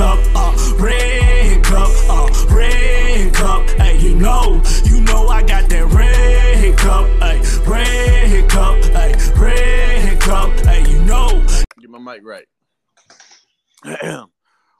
[0.00, 3.68] cup, uh, red cup, uh, red cup.
[3.72, 10.20] Hey, you know, you know I got that red cup, hey, red cup, hey, red
[10.22, 10.50] cup.
[10.60, 11.44] Hey, you know.
[11.78, 12.46] Get my mic right.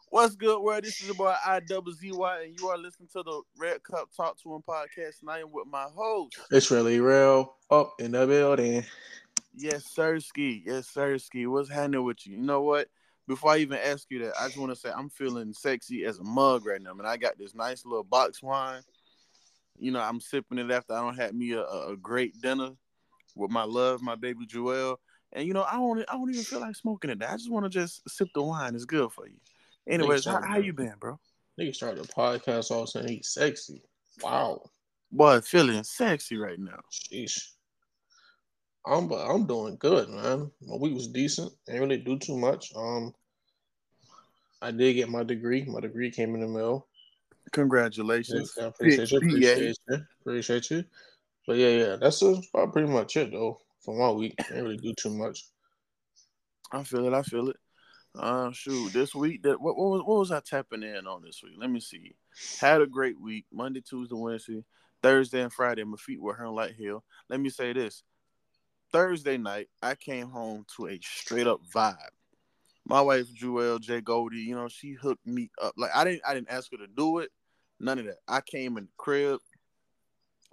[0.09, 0.85] What's good, world?
[0.85, 4.55] This is your boy IWZY, and you are listening to the Red Cup Talk to
[4.55, 5.21] Him podcast.
[5.21, 6.39] And I am with my host.
[6.51, 8.87] It's really real up in the building.
[9.55, 10.63] Yes, sir, Ski.
[10.65, 11.47] Yes, sir, Ski.
[11.47, 12.39] What's happening with you?
[12.39, 12.89] You know what?
[13.31, 16.18] Before I even ask you that, I just want to say I'm feeling sexy as
[16.18, 17.06] a mug right now, man.
[17.06, 18.82] I got this nice little box wine.
[19.78, 22.70] You know, I'm sipping it after I don't have me a, a great dinner
[23.36, 24.96] with my love, my baby Joelle.
[25.32, 27.22] And you know, I don't I don't even feel like smoking it.
[27.22, 28.74] I just want to just sip the wine.
[28.74, 29.36] It's good for you.
[29.88, 31.20] Anyways, how, how you been, bro?
[31.56, 33.80] Nigga started a podcast all saying he's sexy.
[34.24, 34.60] Wow.
[35.12, 36.80] Boy, feeling sexy right now.
[36.91, 37.50] Sheesh.
[38.84, 40.50] I'm I'm doing good, man.
[40.62, 41.52] My week was decent.
[41.66, 42.72] Didn't really do too much.
[42.74, 43.14] Um,
[44.62, 45.64] I did get my degree.
[45.64, 46.87] My degree came in the mail.
[47.52, 48.55] Congratulations.
[48.56, 49.19] Yeah, I appreciate you.
[49.19, 49.98] Appreciate you.
[50.20, 50.84] Appreciate you.
[51.47, 54.34] But yeah, yeah, that's about pretty much it though for my week.
[54.38, 55.44] I Didn't really do too much.
[56.70, 57.14] I feel it.
[57.14, 57.56] I feel it.
[58.14, 61.41] Uh, shoot, this week that what, what was what was I tapping in on this
[61.42, 61.55] week?
[61.58, 62.14] Let me see.
[62.61, 63.47] Had a great week.
[63.53, 64.64] Monday, Tuesday, Wednesday,
[65.03, 65.84] Thursday, and Friday.
[65.84, 67.05] My feet were hurting like hell.
[67.28, 68.03] Let me say this.
[68.92, 71.94] Thursday night, I came home to a straight up vibe.
[72.91, 75.74] My wife Jewel J Goldie, you know, she hooked me up.
[75.77, 77.30] Like I didn't I didn't ask her to do it.
[77.78, 78.16] None of that.
[78.27, 79.38] I came in the crib.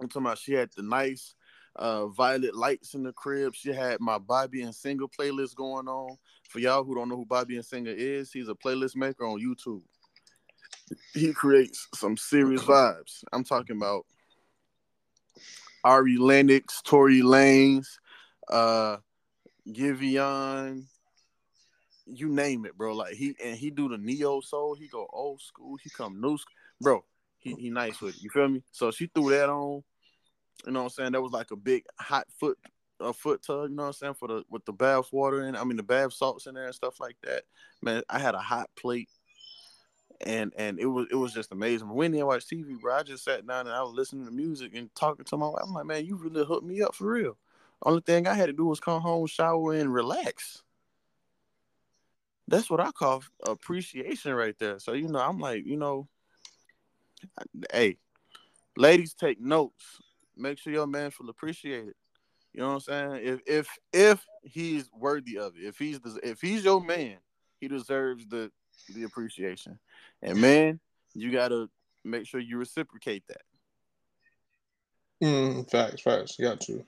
[0.00, 1.34] I'm talking about she had the nice
[1.74, 3.56] uh, violet lights in the crib.
[3.56, 6.16] She had my Bobby and Singer playlist going on.
[6.48, 9.40] For y'all who don't know who Bobby and Singer is, he's a playlist maker on
[9.40, 9.82] YouTube.
[11.14, 13.24] He creates some serious vibes.
[13.32, 14.06] I'm talking about
[15.82, 17.86] Ari Lennox, Tory Lanez,
[18.48, 18.98] uh
[19.68, 20.84] Giveon,
[22.12, 22.94] you name it, bro.
[22.94, 26.36] Like he and he do the neo soul, he go old school, he come new
[26.38, 26.54] school.
[26.80, 27.04] Bro,
[27.38, 28.22] he, he nice with it.
[28.22, 28.62] You feel me?
[28.72, 29.82] So she threw that on.
[30.66, 31.12] You know what I'm saying?
[31.12, 32.58] That was like a big hot foot
[33.00, 35.56] a foot tub, you know what I'm saying, for the with the bath water and
[35.56, 37.44] I mean the bath salts in there and stuff like that.
[37.80, 39.08] Man, I had a hot plate
[40.26, 41.88] and and it was it was just amazing.
[41.88, 44.74] When I watched TV, bro, I just sat down and I was listening to music
[44.74, 45.62] and talking to my wife.
[45.64, 47.36] I'm like, man, you really hooked me up for real.
[47.84, 50.62] Only thing I had to do was come home, shower, and relax.
[52.48, 54.78] That's what I call appreciation right there.
[54.78, 56.08] So you know, I'm like, you know,
[57.72, 57.98] hey,
[58.76, 60.00] ladies, take notes.
[60.36, 61.94] Make sure your man feel appreciated.
[62.54, 63.20] You know what I'm saying?
[63.22, 67.18] If if if he's worthy of it, if he's the, if he's your man,
[67.60, 68.50] he deserves the
[68.94, 69.78] the appreciation.
[70.22, 70.80] And man,
[71.14, 71.68] you gotta
[72.02, 73.42] make sure you reciprocate that.
[75.22, 76.38] Mm, facts, facts.
[76.38, 76.84] You got to.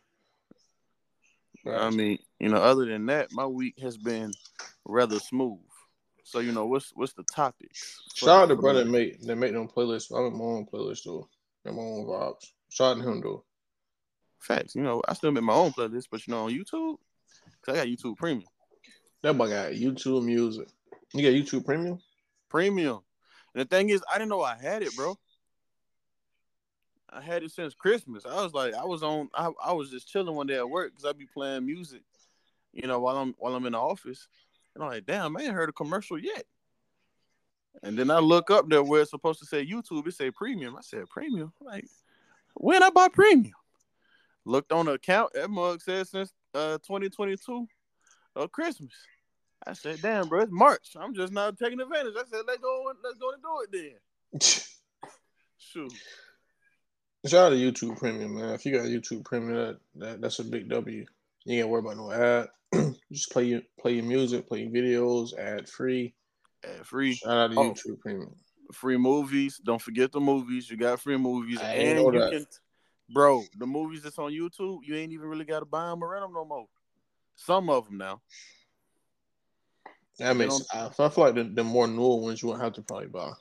[1.66, 4.32] I mean, you know, other than that, my week has been
[4.84, 5.58] rather smooth.
[6.24, 7.70] So you know, what's what's the topic?
[8.14, 10.16] Shout out to brother that make that make them playlists.
[10.16, 11.28] I'm in my own playlist too.
[11.64, 12.46] In my own vibes.
[12.70, 13.44] Shout out to him though.
[14.38, 14.74] Facts.
[14.74, 16.96] You know, I still make my own playlist, but you know, on YouTube,
[17.62, 18.48] cause I got YouTube Premium.
[19.22, 20.68] That boy got YouTube Music.
[21.12, 22.00] You got YouTube Premium?
[22.48, 23.00] Premium.
[23.54, 25.18] And the thing is, I didn't know I had it, bro.
[27.12, 28.24] I had it since Christmas.
[28.24, 30.92] I was like, I was on, I, I was just chilling one day at work
[30.92, 32.02] because I'd be playing music,
[32.72, 34.28] you know, while I'm while I'm in the office.
[34.74, 36.44] And I'm like, damn, I ain't heard a commercial yet.
[37.82, 40.76] And then I look up there where it's supposed to say YouTube, it say premium.
[40.76, 41.52] I said premium.
[41.60, 41.86] Like,
[42.54, 43.54] when I buy premium?
[44.44, 47.66] Looked on the account, that mug says since uh 2022
[48.36, 48.92] of Christmas.
[49.66, 50.96] I said, damn, bro, it's March.
[50.98, 52.14] I'm just not taking advantage.
[52.16, 53.98] I said, let's go, let's go and do it
[54.32, 54.40] then.
[55.58, 55.92] Shoot.
[57.26, 58.54] Shout out to YouTube Premium, man.
[58.54, 61.04] If you got YouTube Premium, that, that that's a big W.
[61.44, 62.48] You ain't gotta worry about no ad.
[63.12, 66.14] Just play your play your music, play your videos, ad free.
[66.64, 67.14] Ad free.
[67.14, 68.34] Shout out to oh, YouTube Premium.
[68.72, 69.60] Free movies.
[69.62, 70.70] Don't forget the movies.
[70.70, 72.30] You got free movies, I and you that.
[72.30, 72.46] can,
[73.12, 73.42] bro.
[73.58, 76.24] The movies that's on YouTube, you ain't even really got to buy them or rent
[76.24, 76.66] them no more.
[77.34, 78.22] Some of them now.
[80.18, 80.64] That makes.
[80.72, 83.32] I, I feel like the, the more newer ones you won't have to probably buy.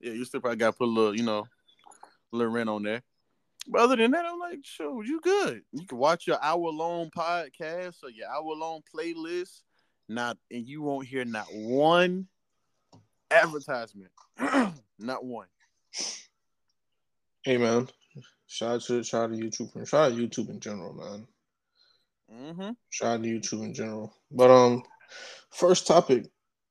[0.00, 1.46] Yeah, you still probably got to put a little, you know,
[2.36, 3.02] rent on there.
[3.66, 5.62] But other than that, I'm like, sure, you good.
[5.72, 9.62] You can watch your hour long podcast or your hour long playlist.
[10.08, 12.26] Not and you won't hear not one
[13.30, 14.10] advertisement.
[14.98, 15.46] not one.
[17.42, 17.88] Hey man.
[18.46, 19.88] Shout out to shout out to YouTube.
[19.88, 21.26] Shout out to YouTube in general, man.
[22.32, 22.70] Mm-hmm.
[22.90, 24.14] Shout out to YouTube in general.
[24.30, 24.82] But um
[25.50, 26.26] first topic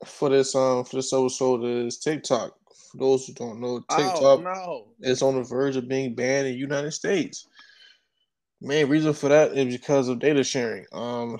[0.06, 2.54] for this um for this episode is TikTok.
[2.94, 4.88] For those who don't know, TikTok oh, no.
[5.01, 7.48] is on the verge of being banned in the United States.
[8.62, 10.86] Main reason for that is because of data sharing.
[10.94, 11.40] Um,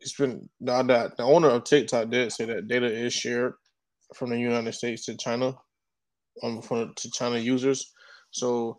[0.00, 3.54] it's been now that the owner of TikTok did say that data is shared
[4.14, 5.54] from the United States to China,
[6.42, 7.90] um, from to China users.
[8.30, 8.78] So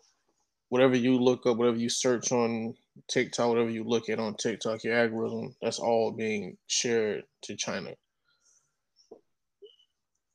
[0.68, 2.74] whatever you look up, whatever you search on
[3.08, 7.90] TikTok, whatever you look at on TikTok, your algorithm, that's all being shared to China.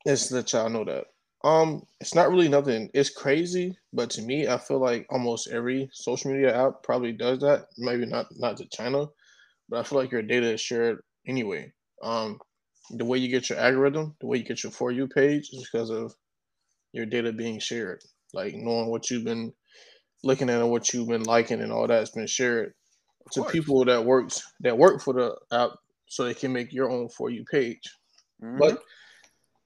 [0.05, 1.05] Let's let y'all know that.
[1.43, 2.89] Um, it's not really nothing.
[2.93, 7.39] It's crazy, but to me, I feel like almost every social media app probably does
[7.39, 7.67] that.
[7.77, 9.07] Maybe not not to China,
[9.69, 11.71] but I feel like your data is shared anyway.
[12.01, 12.39] Um,
[12.91, 15.69] the way you get your algorithm, the way you get your for you page, is
[15.71, 16.15] because of
[16.93, 18.01] your data being shared.
[18.33, 19.53] Like knowing what you've been
[20.23, 22.73] looking at and what you've been liking and all that's been shared
[23.33, 25.71] to people that works that work for the app,
[26.07, 27.83] so they can make your own for you page.
[28.43, 28.57] Mm-hmm.
[28.57, 28.81] But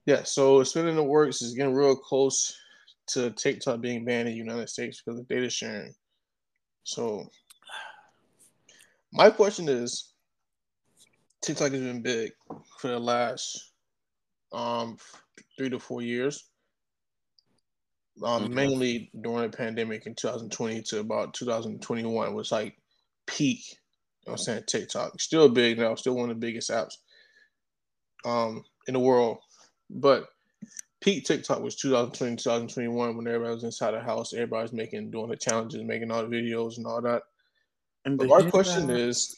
[0.10, 2.58] yeah, so spinning the works is getting real close
[3.10, 5.94] to TikTok being banned in the United States because of data sharing.
[6.84, 7.30] So
[9.14, 10.14] my question is
[11.44, 12.32] TikTok has been big
[12.80, 13.72] for the last
[14.52, 14.98] um
[15.56, 16.50] three to four years.
[18.24, 18.54] Um, mm-hmm.
[18.56, 22.76] mainly during the pandemic in 2020 to about 2021 was like
[23.28, 23.62] peak.
[23.70, 23.76] You
[24.26, 24.64] know what I'm saying?
[24.68, 25.22] TikTok.
[25.22, 26.96] Still big now, still one of the biggest apps
[28.26, 29.38] um in the world
[29.90, 30.30] but
[31.02, 35.30] peak TikTok was 2020, 2021 when everybody was inside the house, everybody was making doing
[35.30, 37.24] the challenges, making all the videos and all that.
[38.06, 38.98] And but my question that...
[38.98, 39.36] is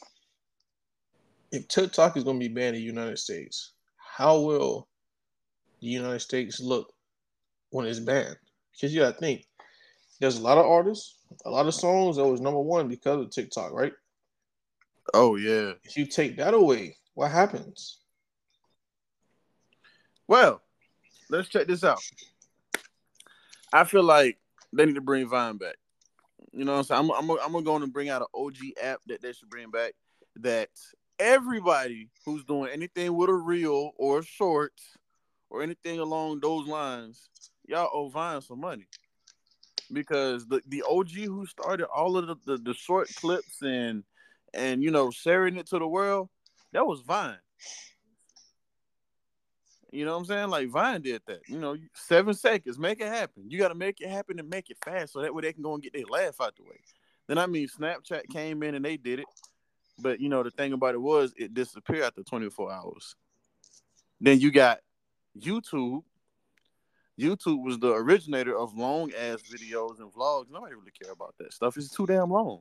[1.50, 4.88] if TikTok is gonna be banned in the United States, how will
[5.80, 6.92] the United States look
[7.70, 8.36] when it's banned?
[8.72, 9.46] Because you gotta think
[10.20, 13.30] there's a lot of artists, a lot of songs that was number one because of
[13.30, 13.92] TikTok, right?
[15.14, 15.72] Oh yeah.
[15.84, 17.98] If you take that away, what happens?
[20.28, 20.62] Well,
[21.28, 22.00] let's check this out.
[23.72, 24.38] I feel like
[24.72, 25.76] they need to bring Vine back.
[26.52, 27.10] You know what I'm saying?
[27.16, 29.94] I'm, I'm, I'm going to bring out an OG app that they should bring back
[30.36, 30.68] that
[31.18, 34.74] everybody who's doing anything with a reel or a short
[35.50, 37.28] or anything along those lines,
[37.66, 38.86] y'all owe Vine some money.
[39.92, 44.04] Because the, the OG who started all of the, the, the short clips and
[44.54, 46.28] and you know sharing it to the world,
[46.72, 47.38] that was Vine.
[49.92, 50.48] You know what I'm saying?
[50.48, 51.40] Like Vine did that.
[51.46, 53.44] You know, seven seconds, make it happen.
[53.46, 55.62] You got to make it happen and make it fast so that way they can
[55.62, 56.80] go and get their laugh out the way.
[57.28, 59.26] Then I mean, Snapchat came in and they did it,
[59.98, 63.14] but you know the thing about it was it disappeared after 24 hours.
[64.18, 64.78] Then you got
[65.38, 66.02] YouTube.
[67.20, 70.50] YouTube was the originator of long ass videos and vlogs.
[70.50, 71.76] Nobody really care about that stuff.
[71.76, 72.60] It's too damn long.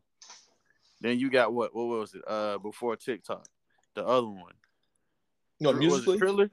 [0.99, 1.73] Then you got what?
[1.73, 2.21] What was it?
[2.27, 3.47] Uh, before TikTok,
[3.95, 4.53] the other one.
[5.61, 6.17] No, Musical.ly.
[6.17, 6.51] Triller?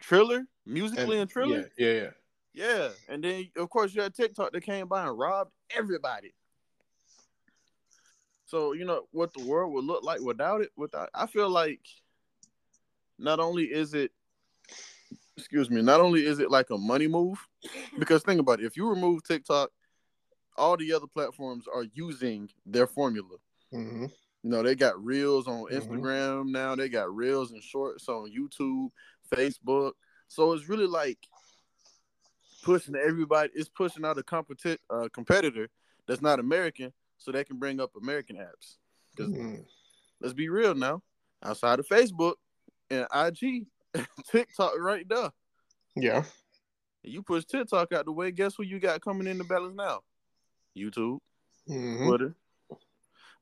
[0.00, 1.70] Triller, musically and, and Triller.
[1.78, 2.10] Yeah, yeah, yeah.
[2.52, 6.34] Yeah, and then of course you had TikTok that came by and robbed everybody.
[8.46, 10.70] So you know what the world would look like without it.
[10.76, 11.80] Without, I feel like
[13.18, 14.10] not only is it,
[15.36, 17.38] excuse me, not only is it like a money move,
[17.98, 19.70] because think about it, if you remove TikTok,
[20.56, 23.36] all the other platforms are using their formula.
[23.72, 24.06] Mm-hmm.
[24.42, 25.76] You know, they got reels on mm-hmm.
[25.76, 26.52] Instagram mm-hmm.
[26.52, 26.74] now.
[26.74, 28.88] They got reels and shorts on YouTube.
[29.30, 29.92] Facebook.
[30.28, 31.18] So it's really like
[32.62, 33.50] pushing everybody.
[33.54, 35.68] It's pushing out a competi- uh, competitor
[36.06, 38.76] that's not American, so they can bring up American apps.
[39.14, 39.62] Because mm-hmm.
[40.20, 41.02] let's be real now,
[41.42, 42.34] outside of Facebook
[42.90, 43.66] and IG,
[44.30, 45.30] TikTok right there.
[45.96, 46.24] Yeah.
[47.02, 48.30] You push TikTok out the way.
[48.30, 50.00] Guess who you got coming in the balance now?
[50.76, 51.18] YouTube,
[51.68, 52.06] mm-hmm.
[52.06, 52.34] Twitter.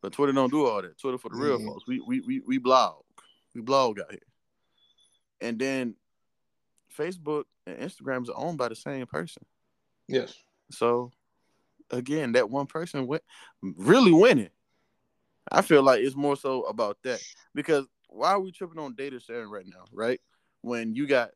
[0.00, 0.98] But Twitter don't do all that.
[0.98, 1.66] Twitter for the real mm-hmm.
[1.66, 1.84] folks.
[1.86, 3.02] We, we we we blog.
[3.54, 4.27] We blog out here
[5.40, 5.94] and then
[6.96, 9.44] Facebook and Instagram are owned by the same person.
[10.06, 10.34] Yes.
[10.70, 11.12] So
[11.90, 13.22] again, that one person went
[13.62, 14.50] really winning.
[15.50, 17.20] I feel like it's more so about that
[17.54, 20.20] because why are we tripping on data sharing right now, right?
[20.60, 21.30] When you got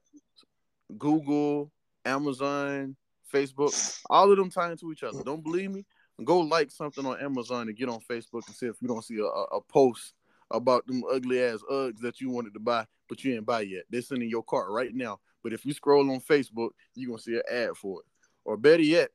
[0.98, 1.70] Google,
[2.04, 2.96] Amazon,
[3.32, 5.22] Facebook, all of them tying to each other.
[5.22, 5.84] Don't believe me?
[6.24, 9.18] Go like something on Amazon and get on Facebook and see if you don't see
[9.18, 10.14] a, a post
[10.52, 13.84] about them ugly ass Uggs that you wanted to buy, but you didn't buy yet.
[13.90, 15.18] They're in your cart right now.
[15.42, 18.06] But if you scroll on Facebook, you're gonna see an ad for it.
[18.44, 19.10] Or better yet,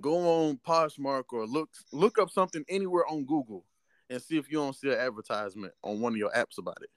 [0.00, 3.64] go on Poshmark or look look up something anywhere on Google
[4.10, 6.90] and see if you don't see an advertisement on one of your apps about it.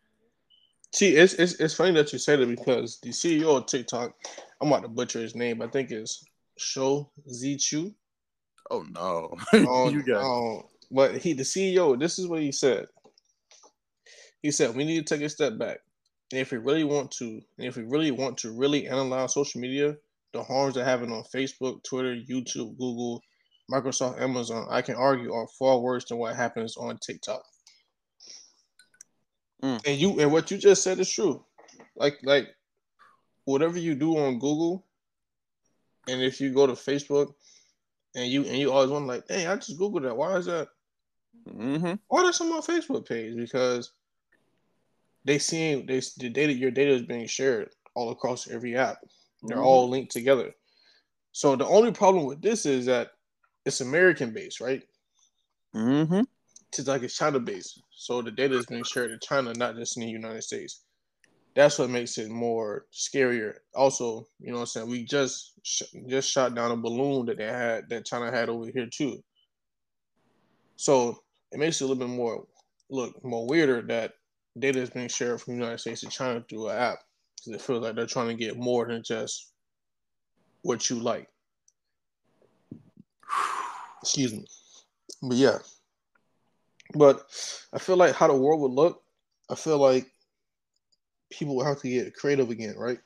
[0.93, 4.15] See, it's it's, it's funny that you say that because the CEO of TikTok,
[4.61, 5.61] I'm about to butcher his name.
[5.61, 6.23] I think it's
[6.57, 7.93] Shou Zi Chew.
[8.71, 10.23] Oh no, um, you got.
[10.23, 12.87] Um, but he, the CEO, this is what he said.
[14.41, 15.79] He said we need to take a step back.
[16.31, 19.61] And if we really want to, and if we really want to really analyze social
[19.61, 19.95] media,
[20.33, 23.21] the harms they're having on Facebook, Twitter, YouTube, Google,
[23.71, 27.43] Microsoft, Amazon, I can argue are far worse than what happens on TikTok.
[29.63, 29.87] Mm.
[29.87, 31.43] And you and what you just said is true.
[31.95, 32.47] Like like
[33.45, 34.85] whatever you do on Google,
[36.07, 37.33] and if you go to Facebook,
[38.15, 40.15] and you and you always want to, like, hey, I just googled that.
[40.15, 40.67] Why is that?
[41.49, 41.93] Mm-hmm.
[42.07, 43.35] Why that's on my Facebook page?
[43.35, 43.91] Because
[45.27, 48.97] they seeing they the data your data is being shared all across every app.
[49.43, 49.65] They're mm-hmm.
[49.65, 50.51] all linked together.
[51.33, 53.09] So the only problem with this is that
[53.65, 54.81] it's American based, right?
[55.75, 56.21] Mm-hmm.
[56.69, 57.81] It's like it's China based.
[57.91, 60.83] So the data is being shared in China, not just in the United States.
[61.55, 63.55] That's what makes it more scarier.
[63.75, 64.89] Also, you know what I'm saying?
[64.89, 68.69] We just sh- just shot down a balloon that they had that China had over
[68.71, 69.21] here too.
[70.77, 71.19] So
[71.51, 72.45] it makes it a little bit more
[72.89, 74.13] look more weirder that
[74.59, 76.99] data is being shared from the United States to China through an app
[77.35, 79.51] because it feels like they're trying to get more than just
[80.61, 81.27] what you like.
[84.01, 84.45] Excuse me.
[85.21, 85.57] But yeah.
[86.93, 87.23] But
[87.73, 89.03] I feel like how the world would look,
[89.49, 90.07] I feel like
[91.29, 92.99] people will have to get creative again, right?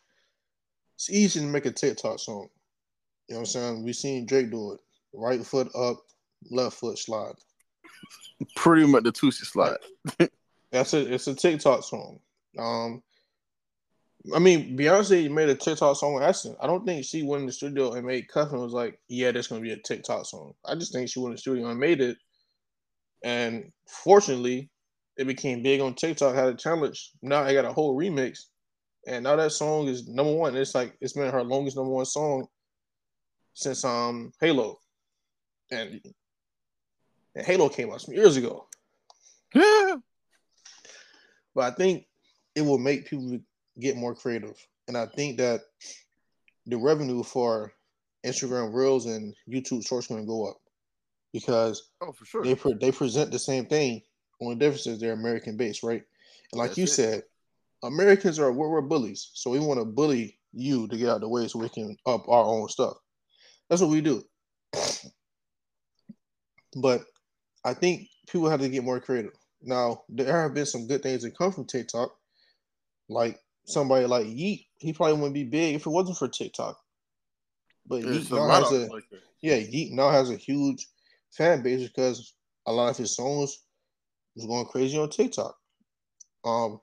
[0.96, 2.48] It's easy to make a TikTok song.
[3.27, 3.84] You know what I'm saying?
[3.84, 4.79] We've seen Drake do it.
[5.13, 5.98] Right foot up,
[6.50, 7.34] left foot slide.
[8.55, 10.29] Pretty much the Toosie Slide.
[10.71, 12.19] That's a it's a TikTok song.
[12.57, 13.03] Um
[14.35, 16.55] I mean, Beyonce made a TikTok song with Ashton.
[16.61, 19.31] I don't think she went in the studio and made Cuff and was like, "Yeah,
[19.31, 21.79] that's gonna be a TikTok song." I just think she went in the studio and
[21.79, 22.17] made it,
[23.23, 24.69] and fortunately,
[25.17, 26.35] it became big on TikTok.
[26.35, 27.11] Had a challenge.
[27.21, 28.45] Now I got a whole remix,
[29.07, 30.55] and now that song is number one.
[30.55, 32.47] It's like it's been her longest number one song
[33.53, 34.79] since um Halo,
[35.71, 35.99] and,
[37.35, 38.67] and Halo came out some years ago.
[41.55, 42.05] but I think
[42.55, 43.39] it will make people
[43.79, 44.55] get more creative.
[44.88, 45.62] And I think that
[46.65, 47.74] the revenue for
[48.25, 50.58] Instagram Reels and YouTube Shorts going to go up
[51.34, 54.01] because oh, for sure they pre- they present the same thing.
[54.41, 56.03] Only difference is they're American based, right?
[56.51, 56.88] And like That's you it.
[56.88, 57.24] said,
[57.84, 61.22] Americans are we're, we're bullies, so we want to bully you to get out of
[61.22, 62.98] the way so we can up our own stuff.
[63.70, 64.24] That's what we do.
[66.75, 67.03] But
[67.63, 69.34] I think people have to get more creative.
[69.63, 72.15] Now there have been some good things that come from TikTok,
[73.09, 76.77] like somebody like Yeat, he probably wouldn't be big if it wasn't for TikTok.
[77.85, 79.03] But Yeat now has a like
[79.41, 80.87] yeah, Yeat now has a huge
[81.31, 82.33] fan base because
[82.65, 83.59] a lot of his songs
[84.35, 85.55] was going crazy on TikTok.
[86.45, 86.79] Um,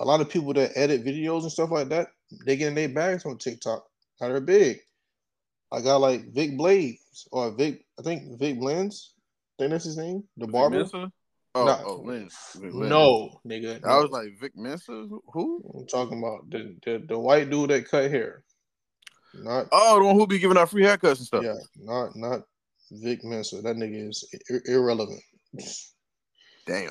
[0.00, 2.08] a lot of people that edit videos and stuff like that,
[2.44, 3.84] they get in their bags on TikTok.
[4.20, 4.78] Now they're big.
[5.72, 9.14] I got like Vic Blades or Vic, I think Vic Blends.
[9.58, 10.24] I think that's his name.
[10.36, 10.84] The barber.
[11.56, 12.28] Oh, Not, oh Lynn.
[12.88, 13.80] No, nigga.
[13.82, 13.88] No.
[13.88, 15.06] I was like Vic Mensa.
[15.32, 15.62] Who?
[15.74, 18.42] I'm talking about the, the the white dude that cut hair.
[19.34, 21.44] Not oh, the one who be giving out free haircuts and stuff.
[21.44, 22.42] Yeah, not not
[22.90, 23.62] Vic Mensa.
[23.62, 25.22] That nigga is ir- irrelevant.
[26.66, 26.90] Damn.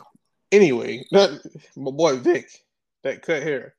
[0.52, 1.42] Anyway, that
[1.76, 2.50] my boy Vic
[3.04, 3.76] that cut hair.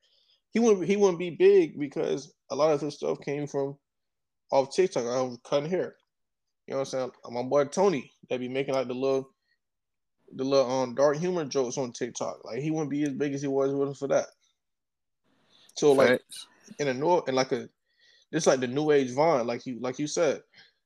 [0.51, 3.79] He wouldn't he wouldn't be big because a lot of his stuff came from
[4.53, 5.05] off TikTok.
[5.05, 5.97] I was cutting hair.
[6.67, 7.11] You know what I'm saying?
[7.31, 9.34] My boy Tony that be making like the little
[10.35, 12.45] the little um dark humor jokes on TikTok.
[12.45, 14.27] Like he wouldn't be as big as he was with for that.
[15.77, 16.21] So like
[16.79, 17.69] in a new and like a
[18.33, 20.43] it's like the new age Vine, like you like you said,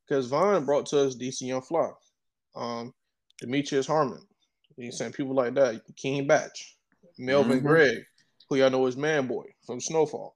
[0.06, 1.90] because Vine brought to us DC Young Fly,
[2.54, 2.92] um,
[3.40, 4.22] Demetrius Harmon,
[4.76, 6.50] you saying people like that, King Bach,
[7.18, 7.66] Melvin mm-hmm.
[7.66, 7.98] Gregg,
[8.48, 10.34] who y'all know is Man Boy from Snowfall.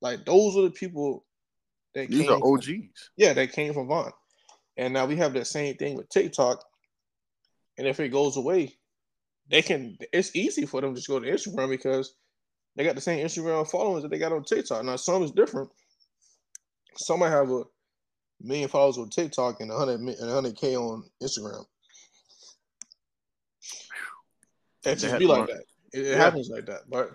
[0.00, 1.24] Like those are the people
[1.94, 2.66] that these are OGs.
[2.66, 4.12] From, yeah, that came from Vine.
[4.76, 6.64] And now we have that same thing with TikTok
[7.82, 8.76] and if it goes away,
[9.50, 9.98] they can.
[10.12, 12.14] It's easy for them to just go to Instagram because
[12.76, 14.84] they got the same Instagram followers that they got on TikTok.
[14.84, 15.68] Now some is different.
[16.96, 17.64] Some might have a
[18.40, 21.64] million followers on TikTok and 100 and 100k on Instagram.
[24.84, 25.64] It just be like that.
[25.92, 26.16] It, it yeah.
[26.18, 26.82] happens like that.
[26.88, 27.10] But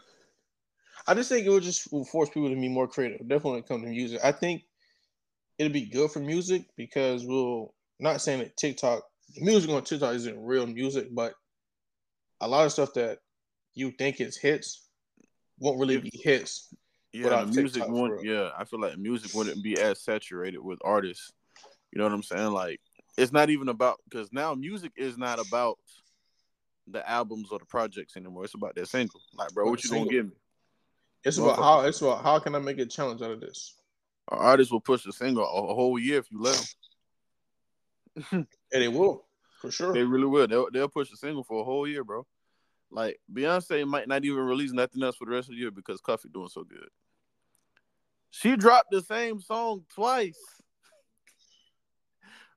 [1.07, 3.19] I just think it would just force people to be more creative.
[3.19, 4.19] Definitely when it comes to music.
[4.21, 4.63] I think
[5.57, 9.03] it'll be good for music because we'll not saying that TikTok
[9.35, 11.33] music on TikTok isn't real music, but
[12.41, 13.19] a lot of stuff that
[13.73, 14.87] you think is hits
[15.59, 16.73] won't really be hits.
[17.13, 18.23] Yeah, music won't.
[18.23, 21.31] Yeah, I feel like music wouldn't be as saturated with artists.
[21.91, 22.51] You know what I'm saying?
[22.51, 22.79] Like,
[23.17, 25.77] it's not even about because now music is not about
[26.87, 28.45] the albums or the projects anymore.
[28.45, 29.21] It's about that single.
[29.33, 30.05] Like, bro, what you single.
[30.05, 30.37] gonna give me?
[31.23, 31.81] It's about how.
[31.81, 33.75] It's about how can I make a challenge out of this?
[34.27, 36.69] Artists will push a single a whole year if you let
[38.15, 38.47] them.
[38.73, 39.25] and it will,
[39.61, 39.93] for sure.
[39.93, 40.47] They really will.
[40.47, 42.25] They'll, they'll push a single for a whole year, bro.
[42.89, 46.01] Like Beyonce might not even release nothing else for the rest of the year because
[46.01, 46.87] Cuffy doing so good.
[48.29, 50.39] She dropped the same song twice.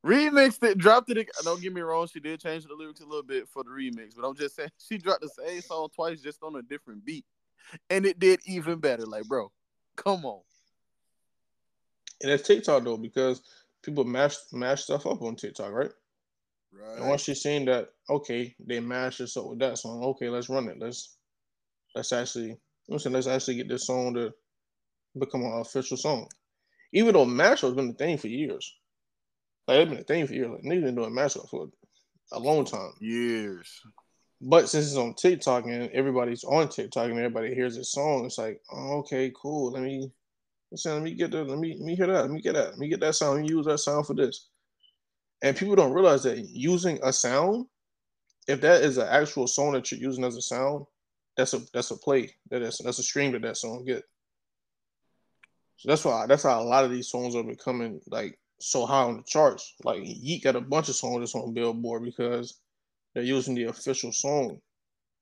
[0.05, 1.29] Remixed it, dropped it.
[1.43, 4.14] Don't get me wrong, she did change the lyrics a little bit for the remix,
[4.17, 7.25] but I'm just saying she dropped the same song twice, just on a different beat,
[7.90, 9.05] and it did even better.
[9.05, 9.52] Like, bro,
[9.97, 10.40] come on.
[12.23, 13.43] And it's TikTok though, because
[13.83, 15.91] people mash mash stuff up on TikTok, right?
[16.73, 16.99] Right.
[16.99, 20.03] And once you're seeing that, okay, they mash this up with that song.
[20.05, 20.79] Okay, let's run it.
[20.79, 21.17] Let's
[21.95, 22.57] let's actually
[22.89, 23.13] listen.
[23.13, 24.33] Let's actually get this song to
[25.19, 26.29] become an official song.
[26.93, 28.73] Even though mashup has been a thing for years,
[29.67, 30.51] like it's been a thing for years.
[30.51, 31.69] Like niggas been doing mashup for
[32.33, 33.81] a long time, years.
[34.41, 38.39] But since it's on TikTok and everybody's on TikTok and everybody hears this song, it's
[38.39, 39.73] like, oh, okay, cool.
[39.73, 40.11] Let me
[40.71, 40.95] listen.
[40.95, 41.49] Let me get that.
[41.49, 42.23] Let me let me hear that.
[42.23, 42.71] Let me get that.
[42.71, 43.37] Let me get that sound.
[43.37, 44.49] Let me use that sound for this.
[45.43, 47.67] And people don't realize that using a sound,
[48.47, 50.85] if that is an actual song that you're using as a sound,
[51.37, 52.35] that's a that's a play.
[52.50, 54.05] That is that's a stream that that song get.
[55.77, 59.05] So that's why that's how a lot of these songs are becoming like so high
[59.05, 59.75] on the charts.
[59.83, 62.61] Like Yeat got a bunch of songs that's on Billboard because
[63.15, 64.61] they're using the official song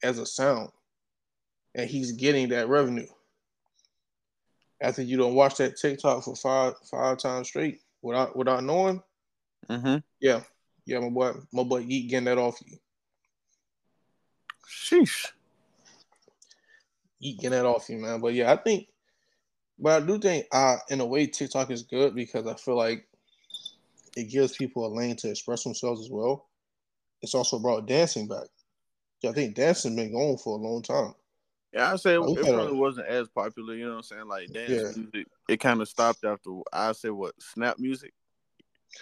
[0.02, 0.70] as a sound,
[1.74, 3.06] and he's getting that revenue.
[4.80, 9.02] After you don't watch that TikTok for five five times straight without without knowing,
[9.68, 9.96] Mm-hmm.
[10.20, 10.40] Yeah.
[10.86, 12.78] Yeah, my boy, my boy Yeat getting that off you.
[14.66, 15.32] Sheesh.
[17.20, 18.20] Yeat getting that off you, man.
[18.20, 18.88] But yeah, I think
[19.78, 23.06] but I do think uh in a way TikTok is good because I feel like
[24.16, 26.46] it gives people a lane to express themselves as well.
[27.20, 28.46] It's also brought dancing back.
[29.26, 31.14] I think dancing been going for a long time.
[31.78, 34.26] Yeah, I say it, oh, it probably wasn't as popular, you know what I'm saying?
[34.26, 35.02] Like dance yeah.
[35.02, 38.12] music, it kind of stopped after I say what snap music.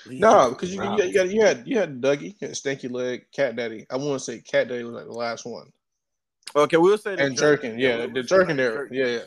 [0.07, 3.25] No, because you, you, you, got you had you had Dougie, you had Stanky Leg,
[3.33, 3.87] Cat Daddy.
[3.89, 5.73] I want to say Cat Daddy was like the last one.
[6.55, 9.21] Okay, we'll say and jerking, yeah, yeah the jerking there, yeah, yeah.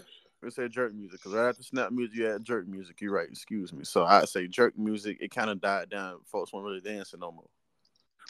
[0.43, 3.01] We'll say jerk music because right after snap music, you had jerk music.
[3.01, 3.27] You're right.
[3.29, 3.83] Excuse me.
[3.83, 5.17] So I say jerk music.
[5.19, 6.19] It kind of died down.
[6.31, 7.49] Folks weren't really dancing no more.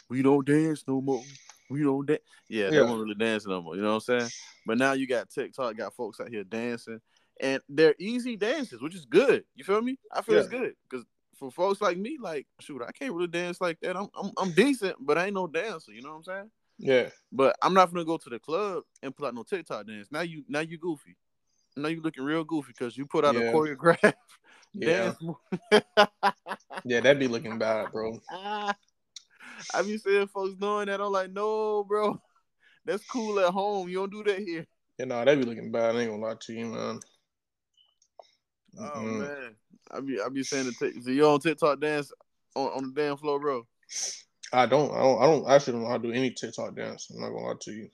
[0.08, 1.22] We don't dance no more.
[1.70, 2.20] We don't dance.
[2.48, 3.76] Yeah, yeah, they weren't really dance no more.
[3.76, 4.30] You know what I'm saying?
[4.66, 7.00] But now you got TikTok, got folks out here dancing,
[7.40, 9.44] and they're easy dances, which is good.
[9.54, 9.98] You feel me?
[10.12, 10.40] I feel yeah.
[10.40, 11.06] it's good because
[11.38, 13.96] for folks like me, like shoot, I can't really dance like that.
[13.96, 15.92] I'm I'm, I'm decent, but I ain't no dancer.
[15.92, 16.50] You know what I'm saying?
[16.78, 17.08] Yeah.
[17.30, 20.08] But I'm not gonna go to the club and put out no TikTok dance.
[20.10, 21.16] Now you now you goofy.
[21.76, 23.42] Now you looking real goofy because you put out yeah.
[23.42, 24.14] a choreograph
[24.72, 25.12] yeah.
[26.84, 28.20] yeah, that'd be looking bad, bro.
[29.74, 31.00] I be seeing folks doing that.
[31.00, 32.20] I'm like, no, bro.
[32.84, 33.88] That's cool at home.
[33.88, 34.66] You don't do that here.
[34.98, 35.94] Yeah, no, that'd be looking bad.
[35.96, 37.00] I ain't gonna lie to you, man.
[38.78, 39.20] Oh mm-hmm.
[39.20, 39.56] man.
[39.90, 42.12] I be I be saying the t- so you on TikTok dance
[42.54, 43.66] on, on the damn floor, bro.
[44.52, 47.10] I don't, I don't, I don't actually don't know how to do any TikTok dance.
[47.10, 47.88] I'm not gonna lie to you.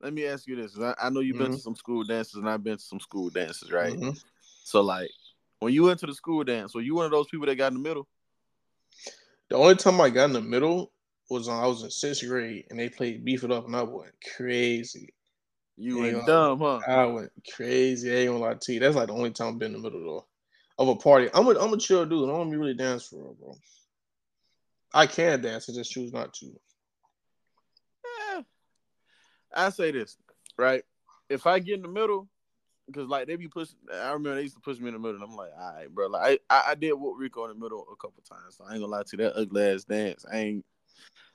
[0.00, 1.44] Let me ask you this: I, I know you've mm-hmm.
[1.44, 3.94] been to some school dances, and I've been to some school dances, right?
[3.94, 4.10] Mm-hmm.
[4.64, 5.10] So, like,
[5.60, 7.72] when you went to the school dance, were you one of those people that got
[7.72, 8.06] in the middle?
[9.50, 10.92] The only time I got in the middle
[11.30, 13.82] was when I was in sixth grade, and they played "Beef It Up," and I
[13.82, 15.14] went crazy.
[15.76, 16.80] You went dumb, huh?
[16.86, 18.10] I went crazy.
[18.10, 18.80] I ain't gonna lie to you.
[18.80, 20.26] That's like the only time I've been in the middle though
[20.78, 21.28] of a party.
[21.34, 22.24] I'm a I'm a chill dude.
[22.24, 23.56] I don't want to really dance for real, bro.
[24.92, 25.68] I can dance.
[25.68, 26.46] I just choose not to.
[28.30, 28.42] Yeah.
[29.54, 30.16] I say this
[30.56, 30.84] right.
[31.28, 32.28] If I get in the middle,
[32.88, 33.76] because like they be pushing.
[33.92, 35.88] I remember they used to push me in the middle, and I'm like, all right,
[35.88, 36.08] bro.
[36.08, 38.56] Like I, I did what Rico in the middle a couple times.
[38.56, 40.24] So I ain't gonna lie to you, that ugly ass dance.
[40.30, 40.64] I ain't.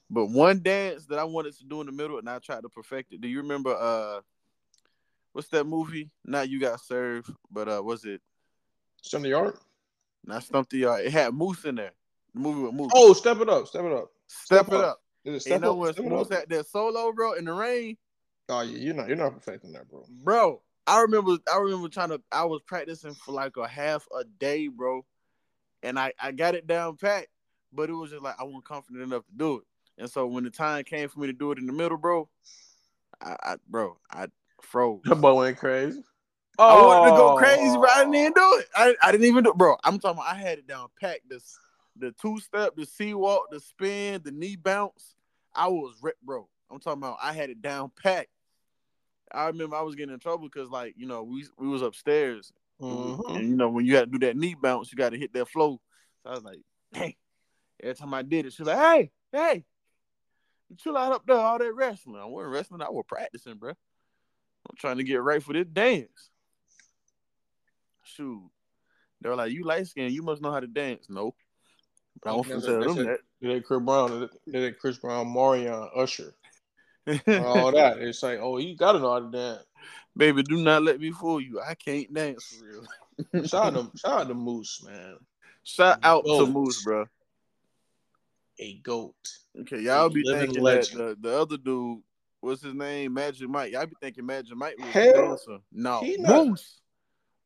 [0.10, 2.70] But one dance that I wanted to do in the middle, and I tried to
[2.70, 3.22] perfect it.
[3.22, 3.76] Do you remember?
[3.76, 4.22] Uh,
[5.32, 6.10] what's that movie?
[6.26, 8.22] Not you got served, but uh, was it
[9.02, 9.56] Stomp the Yard?
[10.26, 11.06] Not Stomp the Yard.
[11.06, 11.94] It had Moose in there.
[12.34, 12.92] The movie with Moose.
[12.96, 13.68] Oh, Step It Up.
[13.68, 14.10] Step It Up.
[14.28, 14.86] Step, step It Up.
[14.86, 15.02] up.
[15.26, 17.98] Is it Step you know when Moose had that solo, bro, in the rain?
[18.50, 20.06] Oh, yeah, you're not, you're not perfecting that, bro.
[20.24, 24.24] Bro, I remember, I remember trying to, I was practicing for like a half a
[24.24, 25.06] day, bro,
[25.82, 27.28] and I, I got it down pat,
[27.72, 29.64] but it was just like I wasn't confident enough to do it.
[29.98, 32.28] And so when the time came for me to do it in the middle, bro,
[33.22, 34.28] I, I bro, I
[34.62, 35.02] froze.
[35.06, 36.04] That boy went crazy.
[36.58, 38.20] Oh, I wanted to go crazy, but I didn't oh.
[38.20, 38.68] even do it.
[38.76, 39.78] I, I didn't even do bro.
[39.84, 41.20] I'm talking about I had it down pat.
[41.28, 41.58] This
[41.98, 45.16] the two step, the sea walk, the spin, the knee bounce.
[45.56, 46.48] I was ripped, bro.
[46.72, 48.30] I'm talking about I had it down packed.
[49.34, 52.52] I remember I was getting in trouble because like, you know, we we was upstairs.
[52.82, 53.36] Mm-hmm.
[53.36, 55.50] And you know, when you had to do that knee bounce, you gotta hit that
[55.50, 55.80] flow.
[56.24, 57.18] So I was like, hey,
[57.82, 59.66] every time I did it, she's like, hey, hey,
[60.78, 62.22] chill out up there, all that wrestling.
[62.22, 63.72] I wasn't wrestling, I was practicing, bro.
[63.72, 66.32] I'm trying to get right for this dance
[68.16, 68.50] shoot.
[69.22, 71.36] They were like, "You light skinned, you must know how to dance." Nope.
[72.22, 73.20] But I want to tell them that.
[73.42, 74.30] Did Chris Brown?
[74.50, 76.34] Did Chris Brown, Mario, Usher,
[77.08, 77.98] all that?
[78.00, 79.64] It's like, oh, you gotta know how to dance.
[80.18, 81.60] Baby, do not let me fool you.
[81.60, 83.46] I can't dance for real.
[83.48, 85.18] shout out to shout out to Moose, man.
[85.64, 86.46] Shout out goat.
[86.46, 87.06] to Moose, bro.
[88.60, 89.16] A goat.
[89.62, 91.00] Okay, y'all be thinking legend.
[91.00, 92.02] that the, the other dude,
[92.42, 93.72] what's his name, Magic Mike.
[93.72, 95.58] Y'all be thinking Magic Mike was Hell, a dancer.
[95.72, 96.80] No, Moose.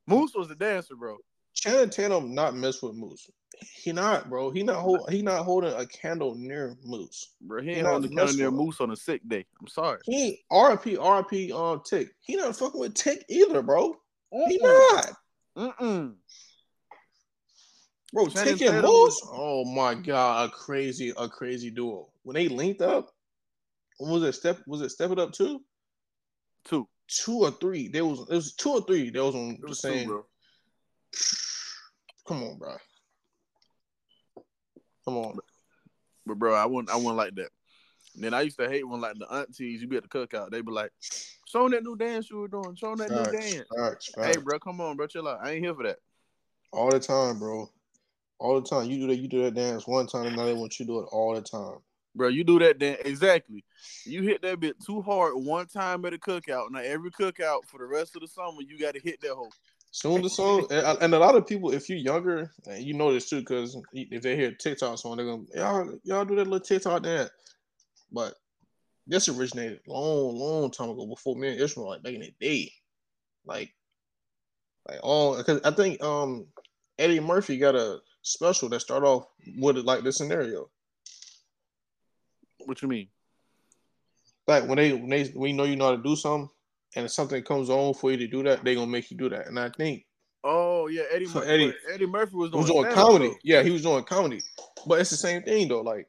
[0.06, 1.16] Moose was a dancer, bro.
[1.54, 3.30] Channing Tatum not mess with Moose.
[3.60, 4.50] He not, bro.
[4.50, 5.10] He not hold.
[5.10, 7.34] He not holding a candle near Moose.
[7.40, 9.46] Bro, he ain't holding a candle near Moose on a sick day.
[9.60, 10.00] I'm sorry.
[10.04, 12.10] He RP RP on Tick.
[12.20, 13.94] He not fucking with Tick either, bro.
[14.32, 14.48] Mm-mm.
[14.48, 15.10] He not.
[15.56, 16.14] Mm-mm.
[18.12, 19.20] Bro, Tick and Moose.
[19.32, 22.08] Oh my god, a crazy, a crazy duo.
[22.22, 23.10] When they linked up,
[24.00, 24.58] was it step?
[24.66, 25.62] Was it step it up two?
[26.64, 27.88] Two, two or three.
[27.88, 29.10] There was it was two or three.
[29.10, 30.08] There was on the same.
[30.08, 30.24] Two,
[32.26, 32.76] Come on, bro.
[35.08, 35.38] Come on.
[36.26, 37.48] But bro, I wouldn't I wouldn't like that.
[38.14, 40.50] And then I used to hate when like the aunties, you be at the cookout,
[40.50, 40.92] they be like,
[41.46, 43.68] show that new dance you were doing, show that facts, new dance.
[43.74, 44.36] Facts, facts.
[44.36, 45.38] Hey bro, come on, bro, chill out.
[45.42, 45.98] I ain't here for that.
[46.72, 47.70] All the time, bro.
[48.38, 48.90] All the time.
[48.90, 50.92] You do that, you do that dance one time, and now they want you to
[50.92, 51.78] do it all the time.
[52.14, 53.64] Bro, you do that dance exactly.
[54.04, 56.70] You hit that bit too hard one time at a cookout.
[56.70, 59.52] Now every cookout for the rest of the summer, you got to hit that hole.
[59.90, 63.12] Soon the song, and, and, a lot of people, if you're younger, and you know
[63.12, 66.60] this too, because if they hear TikTok song, they're gonna y'all y'all do that little
[66.60, 67.30] TikTok dance.
[68.12, 68.34] But
[69.06, 72.70] this originated long, long time ago before me and Ishmael, like back in the day,
[73.46, 73.72] like,
[74.86, 76.46] like all because I think um
[76.98, 80.68] Eddie Murphy got a special that start off with it like this scenario.
[82.66, 83.08] What you mean?
[84.46, 86.50] Like when they when they you know you know how to do something,
[86.96, 89.28] and if something comes on for you to do that, they're gonna make you do
[89.28, 89.46] that.
[89.46, 90.04] And I think
[90.44, 91.48] Oh yeah, Eddie Murphy.
[91.48, 93.36] Eddie, Eddie Murphy was doing, was comedy.
[93.42, 94.40] Yeah, he was doing comedy.
[94.86, 95.80] But it's the same thing though.
[95.80, 96.06] Like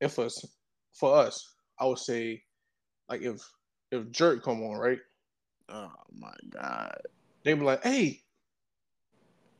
[0.00, 0.44] if us
[0.92, 2.42] for us, I would say
[3.08, 3.40] like if
[3.90, 4.98] if Jerk come on, right?
[5.70, 7.00] Oh my god.
[7.42, 8.20] They be like, hey,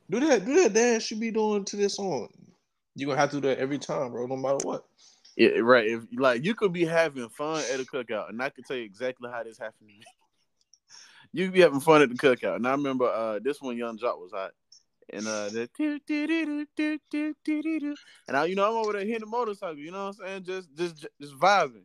[0.09, 2.29] do that, do that dance should be doing to this song.
[2.95, 4.85] You're gonna have to do that every time, bro, no matter what.
[5.35, 5.87] Yeah, right.
[5.87, 8.83] If like you could be having fun at a cookout, and I can tell you
[8.83, 10.01] exactly how this happened to me
[11.33, 12.57] you be having fun at the cookout.
[12.57, 14.51] And I remember uh, this one, Yung Joc was hot.
[15.13, 15.69] And uh, the
[18.27, 19.77] and I, you know, I'm over there hitting the motorcycle.
[19.77, 20.43] You know what I'm saying?
[20.43, 21.83] Just, just, just vibing.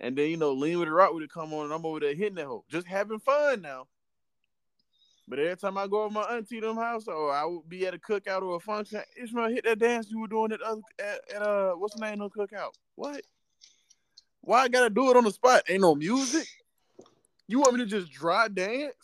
[0.00, 2.14] And then you know, lean with the rock would come on, and I'm over there
[2.14, 3.86] hitting that hoe, just having fun now.
[5.26, 7.94] But every time I go over my auntie them house, or I would be at
[7.94, 11.20] a cookout or a function, Ishmael hit that dance you were doing at other at,
[11.34, 12.72] at uh what's the name of the cookout?
[12.96, 13.22] What?
[14.42, 15.62] Why I gotta do it on the spot?
[15.68, 16.46] Ain't no music.
[17.46, 18.94] You want me to just dry dance?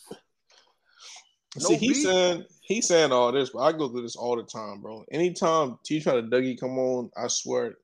[1.61, 4.44] No See, he's saying he's saying all this, but I go through this all the
[4.44, 5.05] time, bro.
[5.11, 7.74] Anytime T try to Dougie come on, I swear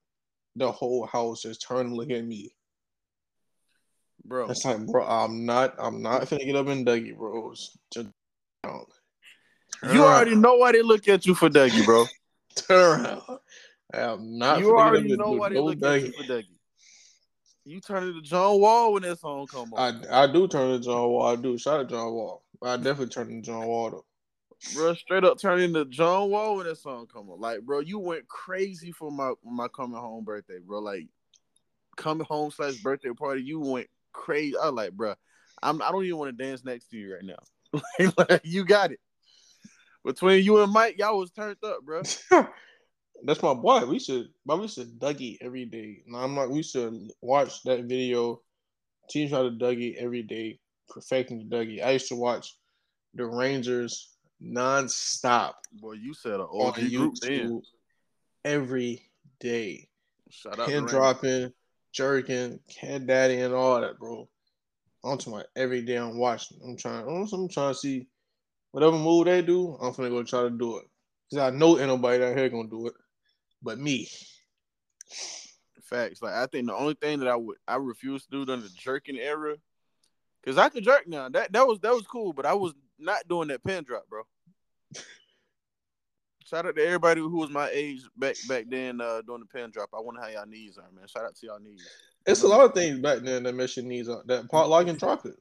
[0.54, 2.52] the whole house is turning to look at me.
[4.24, 4.50] Bro.
[4.50, 7.54] It's like, bro, I'm not I'm not finna get up in Dougie, bro.
[7.92, 8.08] Just,
[8.64, 8.84] um,
[9.92, 12.06] you already know why they look at you for Dougie, bro.
[12.56, 13.22] Turn around.
[13.92, 15.96] I'm not you already know why they look Dougie.
[15.96, 16.55] at you for Dougie.
[17.66, 20.06] You turn into John Wall when that song come on.
[20.08, 21.26] I I do turn into John Wall.
[21.26, 21.58] I do.
[21.58, 22.44] Shout out John Wall.
[22.62, 24.04] I definitely turn into John Wall though.
[24.72, 27.40] Bro, straight up turn into John Wall when that song come on.
[27.40, 30.78] Like, bro, you went crazy for my my coming home birthday, bro.
[30.78, 31.08] Like,
[31.96, 34.56] coming home slash birthday party, you went crazy.
[34.56, 35.14] I like, bro,
[35.60, 38.12] I'm I don't even want to dance next to you right now.
[38.28, 39.00] like, you got it.
[40.04, 42.02] Between you and Mike, y'all was turned up, bro.
[43.24, 43.84] That's my boy.
[43.86, 46.02] We should, but we should Dougie every day.
[46.06, 48.40] No, I'm like, we should watch that video.
[49.08, 51.84] Teach how to Dougie every day, perfecting the Dougie.
[51.84, 52.56] I used to watch
[53.14, 55.54] the Rangers nonstop.
[55.72, 57.62] Boy, you said an OG group then.
[58.44, 59.02] Every
[59.40, 59.88] day.
[60.30, 61.52] Shout out Pin dropping,
[61.92, 64.28] jerking, cat daddy, and all that, bro.
[65.04, 66.58] I'm talking about every day I'm watching.
[66.64, 67.06] I'm trying.
[67.06, 68.06] I'm trying to see
[68.72, 69.76] whatever move they do.
[69.80, 70.84] I'm gonna go try to do it
[71.30, 72.94] because I know ain't nobody out here gonna do it
[73.66, 74.08] but me.
[75.82, 76.22] Facts.
[76.22, 78.70] Like I think the only thing that I would I refuse to do during the
[78.70, 79.56] jerking era,
[80.42, 81.28] because I could jerk now.
[81.28, 84.22] That that was that was cool, but I was not doing that pin drop, bro.
[86.44, 89.70] Shout out to everybody who was my age back back then uh, doing the pin
[89.70, 89.90] drop.
[89.92, 91.08] I wonder how y'all knees are, man.
[91.08, 91.86] Shout out to y'all knees.
[92.24, 94.26] It's a lot of things back then that mess your knees up.
[94.26, 95.36] That pop lock and drop it.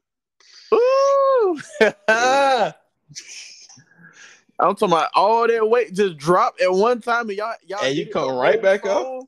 [0.74, 1.62] Ooh.
[4.58, 7.96] I'm talking about all that weight just dropped at one time, and y'all, y'all, and
[7.96, 9.20] you come oh, right back song.
[9.20, 9.28] up.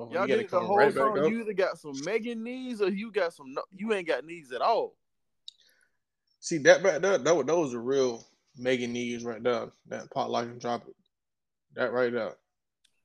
[0.00, 1.16] Oh, y'all did the whole right song.
[1.16, 3.54] You either got some Megan knees or you got some.
[3.70, 4.94] You ain't got knees at all.
[6.40, 8.24] See that back there, that, that was a real
[8.56, 9.68] Megan knees right there.
[9.88, 10.94] That pop lock and drop it.
[11.74, 12.32] That right there.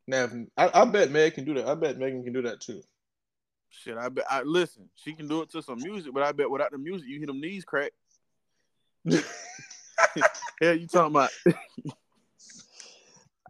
[0.07, 1.67] Now, I, I bet Meg can do that.
[1.67, 2.81] I bet Megan can do that too.
[3.69, 4.25] Shit, I bet.
[4.29, 4.89] I listen.
[4.95, 7.27] She can do it to some music, but I bet without the music, you hit
[7.27, 7.91] them knees crack.
[10.61, 11.31] Hell, you talking about?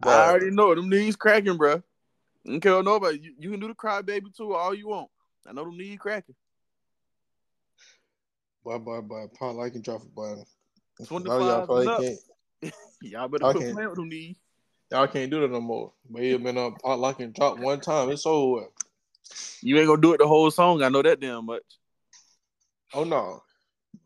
[0.04, 1.76] I already know them knees cracking, bro.
[1.76, 1.82] I
[2.44, 3.18] don't care nobody.
[3.20, 5.10] You, you can do the cry baby too, all you want.
[5.46, 6.34] I know them knees cracking.
[8.64, 10.36] Boy, boy, boy, Paul, I can drop it, boy.
[11.06, 11.68] Twenty five.
[11.68, 12.16] Y'all
[13.02, 14.36] y'all better quit playing with them knees.
[14.90, 15.92] Y'all can't do that no more.
[16.08, 18.10] May have been up pop lock and drop one time.
[18.10, 18.66] It's over.
[19.60, 20.82] You ain't gonna do it the whole song.
[20.82, 21.62] I know that damn much.
[22.94, 23.42] Oh no.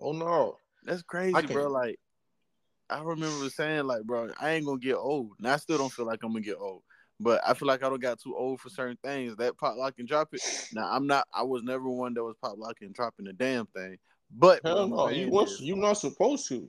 [0.00, 0.56] Oh no.
[0.84, 1.68] That's crazy, bro.
[1.68, 1.98] Like
[2.90, 5.32] I remember saying, like, bro, I ain't gonna get old.
[5.38, 6.82] And I still don't feel like I'm gonna get old.
[7.18, 9.36] But I feel like I don't got too old for certain things.
[9.36, 10.40] That pop lock and drop it.
[10.72, 11.28] Now I'm not.
[11.32, 13.98] I was never one that was pop locking and dropping the damn thing.
[14.34, 16.68] But hell no, you was you not supposed to.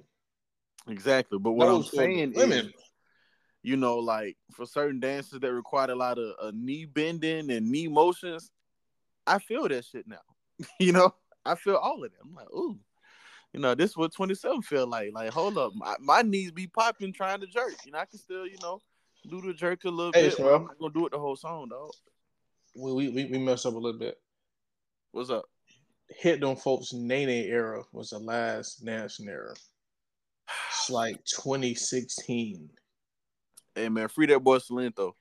[0.88, 1.40] Exactly.
[1.40, 2.68] But what I'm saying is,
[3.64, 7.70] you know, like for certain dances that require a lot of uh, knee bending and
[7.70, 8.52] knee motions,
[9.26, 10.18] I feel that shit now.
[10.80, 11.14] you know,
[11.46, 12.30] I feel all of them.
[12.30, 12.78] I'm like, ooh,
[13.54, 15.12] you know, this is what 27 feel like.
[15.14, 17.74] Like, hold up, my, my knees be popping trying to jerk.
[17.86, 18.82] You know, I can still, you know,
[19.30, 20.38] do the jerk a little hey, bit.
[20.38, 20.56] Bro.
[20.56, 21.92] I'm not gonna do it the whole song, though.
[22.76, 24.18] We we we messed up a little bit.
[25.12, 25.46] What's up?
[26.08, 26.94] Hit them folks.
[26.94, 29.54] Nae Nae era was the last national era.
[30.70, 32.70] It's like 2016.
[33.76, 35.14] Hey man, free that boy Silento.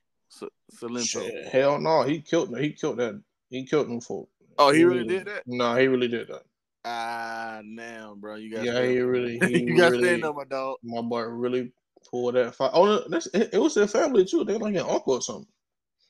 [0.75, 1.49] Silento.
[1.49, 4.29] Hell no, he killed he killed that he killed them folk.
[4.59, 5.43] Oh, he really did that?
[5.47, 6.43] No, he really did that.
[6.85, 10.45] Ah, damn, bro, you got yeah, he really, he you got really, stand up, my
[10.45, 10.79] dog.
[10.83, 11.73] My boy really
[12.11, 12.71] pulled that fight.
[12.73, 14.45] Oh, that's, it, it was their family too.
[14.45, 15.47] They like an uncle or something.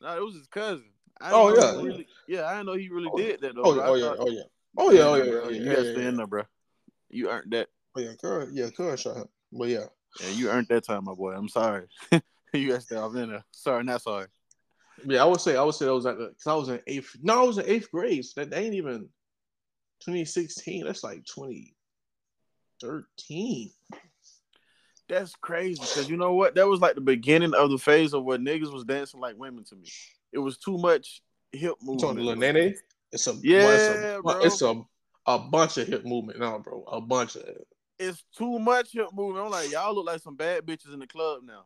[0.00, 0.85] No, it was his cousin.
[1.20, 2.46] I oh yeah, really, yeah.
[2.46, 3.62] I didn't know he really oh, did that though.
[3.62, 4.42] Oh, oh, yeah, oh yeah,
[4.78, 5.61] oh yeah, oh yeah, oh yeah.
[5.61, 6.44] You got to stand up, bro.
[7.11, 7.68] You earned that.
[7.96, 9.87] Oh yeah, Curry, yeah, Curry shot him, but yeah.
[10.20, 11.33] Yeah, you earned that time, my boy.
[11.33, 11.87] I'm sorry.
[12.54, 13.44] you got to stay off in there.
[13.50, 14.26] Sorry, not sorry.
[15.04, 17.16] Yeah, I would say I would say that was like because I was in eighth.
[17.22, 18.24] No, I was in eighth grade.
[18.24, 19.09] So that ain't even
[20.00, 20.84] 2016.
[20.84, 23.70] That's like 2013.
[25.08, 26.54] That's crazy because you know what?
[26.54, 29.64] That was like the beginning of the phase of what niggas was dancing like women
[29.64, 29.88] to me.
[30.32, 31.20] It was too much
[31.52, 32.18] hip movement.
[32.18, 32.74] Little Nae Nae?
[33.12, 34.40] It's a yeah, it's a, bro.
[34.40, 34.82] It's a
[35.26, 36.84] a bunch of hip movement now, bro.
[36.84, 37.66] A bunch of it.
[37.98, 39.44] It's too much hip movement.
[39.44, 41.64] I'm like, y'all look like some bad bitches in the club now.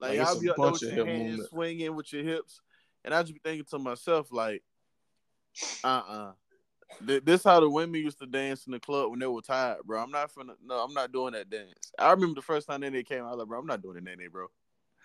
[0.00, 1.50] Like, like y'all be up there with your hands movement.
[1.50, 2.60] swinging with your hips,
[3.04, 4.62] and I just be thinking to myself, like,
[5.82, 6.12] uh uh-uh.
[6.12, 6.32] uh
[7.00, 10.02] this how the women used to dance in the club when they were tired, bro.
[10.02, 10.54] I'm not finna.
[10.64, 11.92] No, I'm not doing that dance.
[11.98, 13.82] I remember the first time Nae Nae came out, I was like, bro, I'm not
[13.82, 14.46] doing the Nae Nae, bro.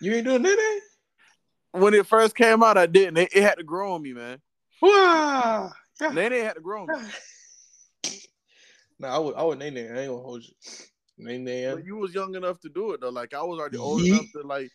[0.00, 0.80] You ain't doing Nae Nae?
[1.72, 3.16] When it first came out, I didn't.
[3.18, 4.40] It, it had to grow on me, man.
[4.80, 5.72] Wow.
[6.00, 7.08] Nae Nae had to grow on me.
[8.98, 9.34] no, I would.
[9.34, 9.80] I would Nae Nae.
[9.80, 10.54] I ain't gonna hold you.
[11.18, 11.74] Nene.
[11.74, 13.10] But you was young enough to do it though.
[13.10, 14.70] Like I was already old enough to like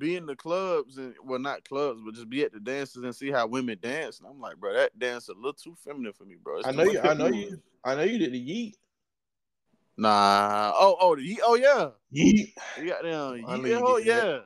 [0.00, 3.14] be in the clubs and well not clubs, but just be at the dances and
[3.14, 4.18] see how women dance.
[4.18, 6.58] And I'm like, bro, that dance a little too feminine for me, bro.
[6.58, 7.00] It's I know you.
[7.00, 7.60] I know you.
[7.84, 8.74] I know you did the yeet.
[9.96, 10.72] Nah.
[10.74, 11.38] Oh, oh, the yeet.
[11.44, 11.90] Oh yeah.
[12.12, 12.52] Yeet.
[12.78, 13.44] You got them.
[13.44, 13.80] Yeet.
[13.80, 14.20] Oh yeah.
[14.20, 14.44] That.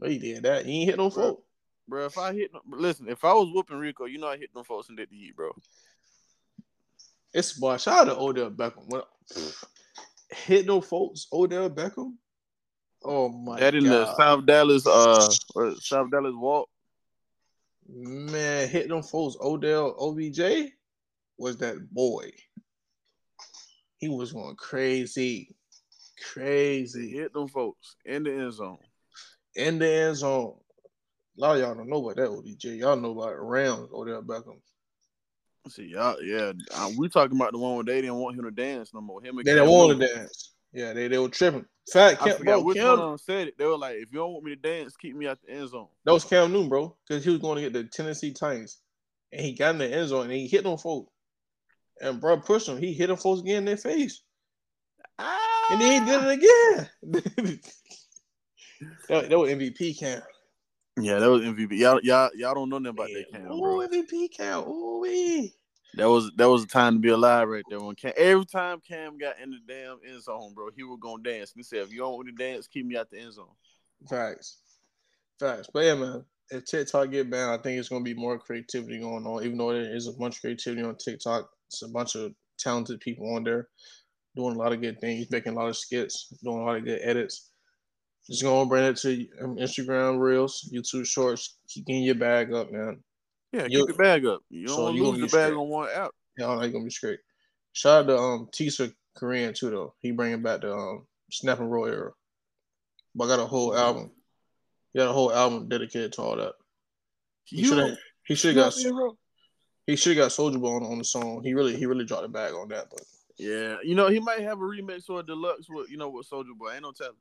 [0.00, 0.66] No, you did that.
[0.66, 1.42] You ain't hit no folk.
[1.86, 4.64] Bro, if I hit, listen, if I was whooping Rico, you know I hit them
[4.64, 5.50] folks and did the yeet, bro.
[7.32, 7.76] It's boy.
[7.76, 8.88] Shout out to Odell Beckham.
[8.88, 9.02] When,
[10.30, 12.14] hit no folks, Odell Beckham.
[13.04, 13.58] Oh my!
[13.58, 13.60] God.
[13.60, 15.30] That in the South Dallas, uh,
[15.80, 16.68] South Dallas walk.
[17.86, 19.36] Man, hit them folks.
[19.40, 20.70] Odell OBJ
[21.36, 22.30] was that boy.
[23.98, 25.54] He was going crazy,
[26.32, 27.10] crazy.
[27.10, 28.78] Hit them folks in the end zone.
[29.54, 30.54] In the end zone.
[31.36, 32.64] A lot of y'all don't know about that OBJ.
[32.64, 34.60] Y'all know about Rams Odell Beckham.
[35.68, 36.52] See, y'all, yeah,
[36.98, 39.22] we talking about the one where they didn't want him to dance no more.
[39.22, 40.43] Him they didn't want to dance.
[40.74, 41.64] Yeah, they, they were tripping.
[41.90, 43.58] Fact, Cam, I forgot bro, which Cam, one said it.
[43.58, 45.68] They were like, if you don't want me to dance, keep me at the end
[45.68, 45.86] zone.
[46.04, 48.78] That was Cam Newton, bro, because he was going to get the Tennessee Titans,
[49.32, 51.12] and he got in the end zone and he hit them folks.
[52.00, 52.78] And bro pushed him.
[52.78, 54.22] He hit them folks again in their face.
[55.18, 55.68] Ah.
[55.70, 57.60] And then he did it again.
[59.08, 60.22] that, that was MVP Cam.
[61.00, 61.78] Yeah, that was MVP.
[61.78, 63.80] Y'all, y'all, y'all don't know nothing about that Cam, bro.
[63.80, 64.60] Ooh, MVP Cam.
[64.66, 65.54] Ooh, wee.
[65.96, 67.80] That was that was a time to be alive right there.
[67.80, 71.22] When Cam, every time Cam got in the damn end zone, bro, he was gonna
[71.22, 71.52] dance.
[71.54, 73.54] He said, "If you don't want to dance, keep me out the end zone."
[74.08, 74.58] Facts,
[75.38, 75.68] facts.
[75.72, 79.26] But yeah, man, if TikTok get banned, I think it's gonna be more creativity going
[79.26, 79.44] on.
[79.44, 83.00] Even though there is a bunch of creativity on TikTok, it's a bunch of talented
[83.00, 83.68] people on there
[84.36, 86.84] doing a lot of good things, making a lot of skits, doing a lot of
[86.84, 87.50] good edits.
[88.26, 93.02] Just gonna bring it to Instagram Reels, YouTube Shorts, keep getting your bag up, man.
[93.54, 94.42] Yeah, you keep the bag up.
[94.50, 96.10] You don't so lose the bag on one app.
[96.36, 97.20] Yeah, I'm gonna be straight.
[97.72, 99.94] Shout out to um Tisa Korean too though.
[100.00, 102.10] He bringing back the um Snap and Roll era.
[103.14, 104.10] But I got a whole album.
[104.92, 106.54] He got a whole album dedicated to all that.
[107.44, 108.74] He should have he should got
[109.86, 111.42] he should got Soulja Boy on, on the song.
[111.44, 113.02] He really he really dropped the bag on that, but
[113.36, 116.28] yeah, you know he might have a remix or a deluxe with you know with
[116.28, 116.72] Soulja Boy.
[116.72, 117.14] Ain't no telling.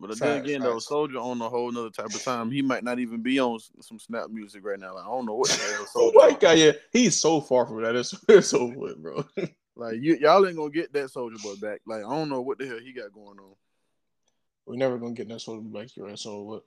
[0.00, 2.50] But then again, though, Soulja on a whole nother type of time.
[2.50, 4.94] He might not even be on some snap music right now.
[4.94, 6.14] Like, I don't know what the hell Soulja.
[6.14, 7.94] White guy, yeah, he's so far from that.
[7.94, 9.24] It's, it's so good, bro.
[9.76, 11.80] Like you, y'all ain't gonna get that Soulja Boy back.
[11.86, 13.54] Like I don't know what the hell he got going on.
[14.66, 15.96] We're never gonna get that Soulja Boy back.
[15.96, 16.18] You're right.
[16.18, 16.64] So what?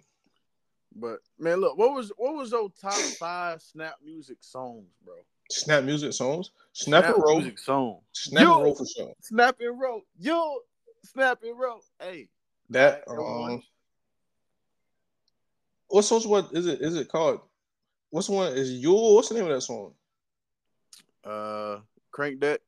[0.96, 5.13] But man, look, what was what was those top five snap music songs, bro?
[5.52, 6.50] Snap music songs.
[6.72, 7.36] Snap, snap and roll.
[7.36, 8.00] Music song.
[8.13, 9.13] Snap Yo, and roll for sure.
[9.22, 10.02] Snap and roll.
[10.17, 10.58] Yo,
[11.04, 11.82] snap and roll.
[12.00, 12.30] Hey.
[12.69, 13.62] That um.
[15.88, 16.21] What song?
[16.23, 16.82] What is it?
[16.82, 17.41] Is it called?
[18.10, 18.54] What's one?
[18.54, 19.15] Is Yule?
[19.15, 19.93] What's the name of that song?
[21.23, 21.80] Uh,
[22.12, 22.62] crank that.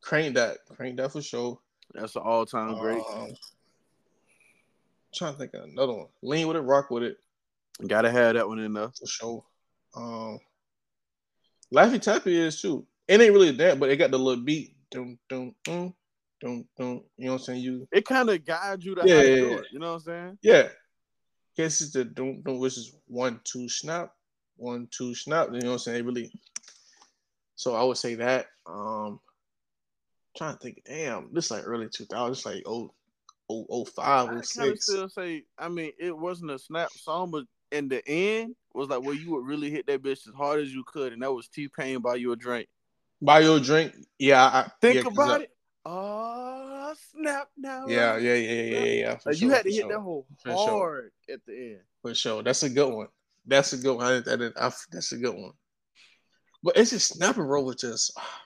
[0.00, 0.58] Crank that.
[0.74, 1.58] Crank that for sure.
[1.94, 3.02] That's an all time great.
[3.12, 3.30] Um,
[5.14, 6.06] trying to think of another one.
[6.22, 7.16] Lean with it, rock with it.
[7.86, 9.44] Gotta have that one in there for sure.
[9.94, 10.38] Um,
[11.72, 12.86] Laffy Taffy is too.
[13.06, 14.74] It ain't really that, but it got the little beat.
[14.90, 15.94] Dum dum dum
[16.40, 17.02] dum dum.
[17.16, 17.62] You know what I'm saying?
[17.62, 17.88] You.
[17.92, 19.66] It kind of guides you to yeah, how to do it.
[19.72, 20.38] You know what I'm saying?
[20.42, 20.68] Yeah.
[21.56, 24.12] Guess it's the don't don't which is one two snap,
[24.56, 25.48] one two snap.
[25.52, 25.98] You know what I'm saying?
[25.98, 26.32] It really.
[27.56, 28.46] So I would say that.
[28.66, 29.20] Um,
[30.36, 30.82] trying to think.
[30.84, 32.30] Damn, this like early 2000s.
[32.30, 32.92] It's like oh,
[33.50, 34.58] oh, oh five, oh six.
[34.58, 35.42] I still say.
[35.58, 39.32] I mean, it wasn't a snap song, but in the end was like where you
[39.32, 41.98] would really hit that bitch as hard as you could, and that was T Pain
[42.00, 42.68] buy you a drink.
[43.20, 43.94] Buy you a drink?
[44.18, 44.44] Yeah.
[44.44, 45.50] I, Think yeah, about I, it.
[45.90, 47.86] Oh snap now!
[47.86, 48.84] Yeah, yeah, yeah, yeah, yeah.
[48.84, 49.88] yeah like sure, you had to hit sure.
[49.88, 51.34] that whole for hard sure.
[51.34, 51.80] at the end.
[52.02, 53.06] For sure, that's a good one.
[53.46, 54.04] That's a good one.
[54.04, 55.52] I, I, I, that's a good one.
[56.62, 58.42] But it's just snap and roll with just ah.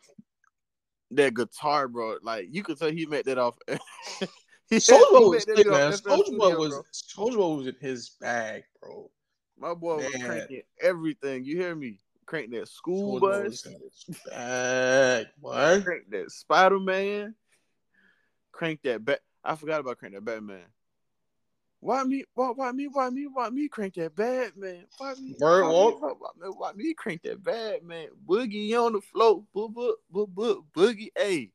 [1.11, 2.19] that guitar, bro.
[2.23, 3.59] Like you could tell he made that off.
[3.69, 4.29] Soulja
[5.29, 5.93] was sick, man.
[5.93, 9.11] Soulja was Soulja was in his bag, bro.
[9.59, 10.13] My boy man.
[10.13, 11.45] was cranking everything.
[11.45, 11.99] You hear me?
[12.27, 14.21] Crank that school Soulja bus.
[14.27, 15.85] Bag, what?
[15.85, 17.35] Crank that Spider Man.
[18.53, 19.21] Crank that bat.
[19.45, 20.65] I forgot about crank that Batman.
[21.81, 22.25] Why me?
[22.35, 22.87] Why, why me?
[22.87, 23.27] Why me?
[23.27, 24.87] Why me crank that Batman?
[24.99, 25.35] Why me?
[25.41, 28.09] Word why, me, why, why, why, me crank that Batman?
[28.25, 29.45] Boogie on the float.
[29.53, 31.11] Bo- bo- bo- bo- boogie.
[31.17, 31.51] Hey.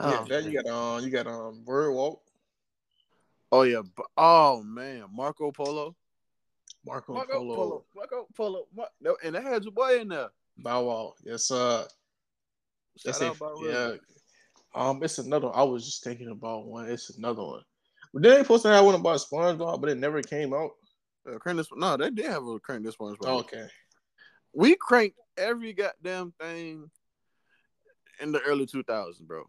[0.00, 2.20] Oh, yeah, you got um, you got um, Bird Walk.
[3.52, 3.82] Oh yeah,
[4.16, 5.94] oh man, Marco Polo.
[6.84, 7.54] Marco, Marco Polo.
[7.54, 7.84] Polo.
[7.94, 8.66] Marco Polo.
[8.74, 10.28] Mar- and that had your boy in there.
[10.58, 11.14] Bow Wow.
[11.24, 11.86] Yes, uh.
[13.04, 13.36] That's it.
[13.62, 13.92] Yeah.
[14.74, 15.50] Um, it's another.
[15.54, 16.88] I was just thinking about one.
[16.88, 17.62] It's another one.
[18.12, 20.72] But they supposed to have one about SpongeBob, but it never came out.
[21.26, 21.68] Uh, crank this.
[21.74, 23.18] No, they did have a crank this SpongeBob.
[23.24, 23.66] Oh, okay.
[24.52, 26.90] We cranked every goddamn thing
[28.20, 29.44] in the early 2000s, bro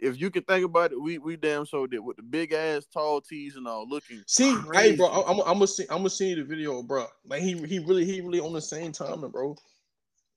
[0.00, 2.86] if you can think about it, we we damn so did with the big ass
[2.92, 4.22] tall tees and all looking.
[4.26, 4.90] See, crazy.
[4.90, 7.06] hey, bro, I'm, I'm gonna see, I'm gonna see the video, bro.
[7.26, 9.56] Like he he really he really on the same time, bro.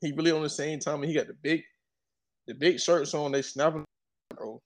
[0.01, 1.63] He really on the same time, and he got the big,
[2.47, 3.31] the big shirts on.
[3.31, 3.85] They snapping,
[4.35, 4.61] bro.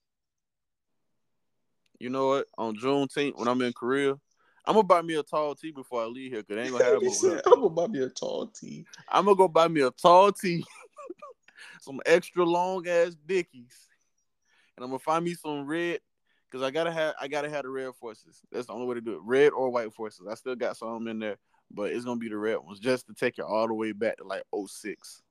[1.99, 2.47] You know what?
[2.57, 4.11] On Juneteenth, when I'm in Korea,
[4.65, 6.83] I'm gonna buy me a tall tee before I leave here, cause I ain't gonna
[6.83, 7.41] have.
[7.45, 8.85] I'm gonna buy me a tall tee.
[9.09, 10.65] I'm gonna go buy me a tall tee,
[11.81, 13.86] some extra long ass dickies
[14.77, 15.99] and I'm gonna find me some red
[16.49, 18.41] because I gotta have I gotta have the red forces.
[18.51, 19.21] That's the only way to do it.
[19.23, 20.27] Red or white forces.
[20.29, 21.37] I still got some in there,
[21.71, 24.17] but it's gonna be the red ones just to take it all the way back
[24.17, 25.23] to like 06.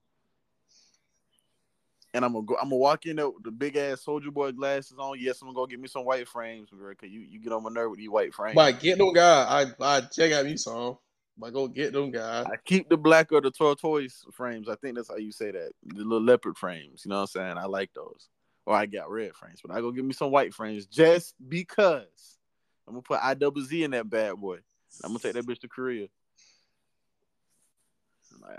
[2.13, 2.57] And I'm gonna go.
[2.57, 5.19] I'm gonna walk in there with the big ass soldier Boy glasses on.
[5.19, 6.95] Yes, I'm gonna go get me some white frames, bro.
[6.95, 8.55] Cause you, you get on my nerve with these white frames.
[8.55, 9.45] But get them guy.
[9.45, 10.99] I I check out me some.
[11.39, 12.47] But go get them guys.
[12.47, 14.71] I keep the black or the tortoise frames.
[14.71, 15.73] I think that's how you say that.
[15.85, 17.03] The little leopard frames.
[17.05, 17.59] You know what I'm saying?
[17.59, 18.31] I like those
[18.67, 22.37] or I got red frames, but I go give me some white frames just because
[22.87, 24.59] I'm gonna put I double Z in that bad boy.
[25.03, 26.09] I'm gonna take that bitch to Korea.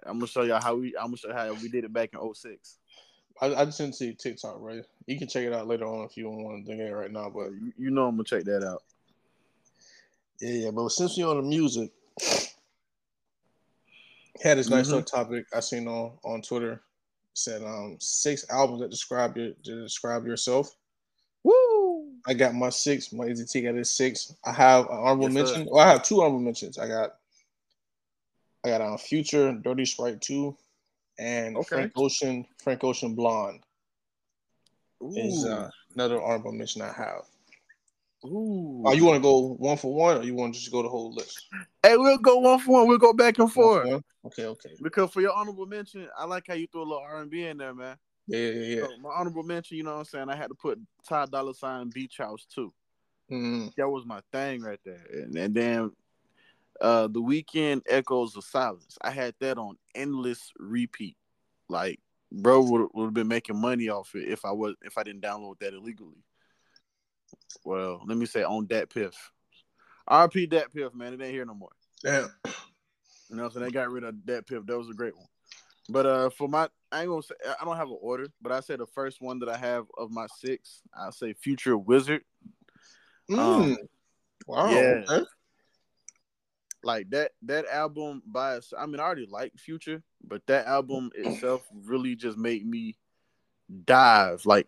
[0.05, 0.95] I'm gonna show y'all how we.
[0.97, 2.77] I'm gonna show how we did it back in 06.
[3.39, 4.83] I, I just didn't see TikTok, right?
[5.05, 7.11] You can check it out later on if you don't want to think it right
[7.11, 8.83] now, but you, you know I'm gonna check that out.
[10.39, 11.91] Yeah, yeah, but since we're on the music,
[14.41, 14.95] had this nice mm-hmm.
[14.95, 16.81] little topic I seen on on Twitter
[17.37, 20.75] said um six albums that describe your to describe yourself.
[21.43, 22.11] Woo!
[22.25, 23.13] I got my six.
[23.13, 24.33] My EZT got his six.
[24.45, 25.67] I have an honorable yes, mention.
[25.69, 26.77] Well, I have two honorable mentions.
[26.77, 27.15] I got
[28.65, 30.55] I got on um, Future, Dirty Sprite 2,
[31.19, 31.67] and okay.
[31.67, 33.61] Frank Ocean, Frank Ocean Blonde.
[35.01, 35.13] Ooh.
[35.15, 37.23] Is uh, another honorable mention I have.
[38.25, 38.83] Ooh.
[38.85, 40.89] Oh, you want to go one for one, or you want to just go the
[40.89, 41.45] whole list?
[41.83, 42.87] Hey, we'll go one for one.
[42.87, 44.01] We'll go back and forth.
[44.25, 44.71] Okay, okay.
[44.81, 47.45] Because for your honorable mention, I like how you threw a little R and B
[47.45, 47.97] in there, man.
[48.27, 48.81] Yeah, yeah, yeah.
[48.81, 50.29] So my honorable mention, you know what I'm saying?
[50.29, 52.73] I had to put Ty Dolla Sign Beach House too.
[53.31, 53.67] Mm-hmm.
[53.77, 55.05] That was my thing right there.
[55.13, 55.91] And, and then
[56.81, 58.97] uh the Weeknd Echoes of Silence.
[59.01, 61.15] I had that on endless repeat.
[61.69, 61.99] Like,
[62.31, 65.21] bro would would have been making money off it if I was if I didn't
[65.21, 66.23] download that illegally.
[67.63, 69.13] Well, let me say on DatPiff.
[70.09, 71.13] RP DatPiff, man.
[71.13, 71.71] It ain't here no more.
[72.03, 72.29] Damn.
[73.29, 74.65] You know, so they got rid of that Piff.
[74.65, 75.27] That was a great one.
[75.89, 78.59] But uh, for my, I ain't gonna say I don't have an order, but I
[78.59, 82.21] say the first one that I have of my six, I say Future Wizrd.
[83.29, 83.37] Mm.
[83.37, 83.77] Um,
[84.47, 84.69] wow.
[84.69, 85.03] Yeah.
[85.09, 85.25] Okay.
[86.83, 91.65] Like that that album by I mean I already like Future, but that album itself
[91.73, 92.97] really just made me
[93.85, 94.67] dive like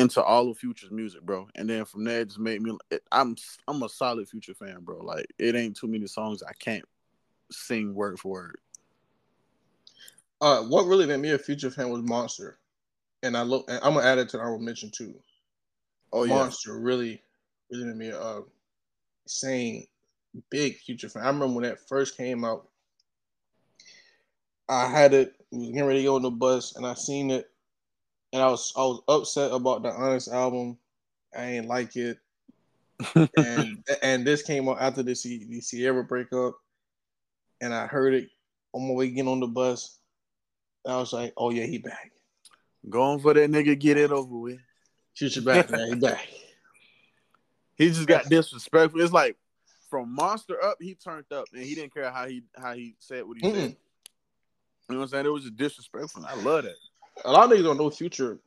[0.00, 1.48] into all of Future's music, bro.
[1.54, 2.76] And then from there, it just made me.
[3.12, 3.36] I'm
[3.68, 4.98] I'm a solid Future fan, bro.
[4.98, 6.84] Like it ain't too many songs I can't
[7.50, 8.58] sing word for word.
[10.40, 12.58] Uh, what really made me a Future fan was Monster,
[13.22, 13.66] and I look.
[13.68, 15.14] And I'm gonna add it to honorable mention too.
[16.12, 17.22] Oh yeah, Monster really,
[17.70, 18.40] really made me a uh,
[19.26, 19.86] sane,
[20.48, 21.24] big Future fan.
[21.24, 22.68] I remember when that first came out.
[24.68, 25.34] I had it.
[25.50, 27.49] Was getting ready to go on the bus, and I seen it
[28.32, 30.78] and I was I was upset about the Honest album.
[31.36, 32.18] I ain't like it,
[33.36, 36.54] and and this came out after the, C, the Ciara breakup,
[37.60, 38.28] and I heard it
[38.72, 39.98] on my way getting on the bus.
[40.86, 42.12] I was like, "Oh yeah, he back."
[42.88, 44.58] Going for that nigga, get it over with.
[45.14, 45.88] Shoot your back, man.
[45.88, 46.28] He back.
[47.76, 49.00] He just got disrespectful.
[49.00, 49.36] It's like
[49.88, 53.24] from Monster up, he turned up, and he didn't care how he how he said
[53.24, 53.76] what he mm said.
[54.88, 55.26] You know what I'm saying?
[55.26, 56.24] It was just disrespectful.
[56.26, 56.74] I love that
[57.24, 58.38] a lot of niggas don't know Future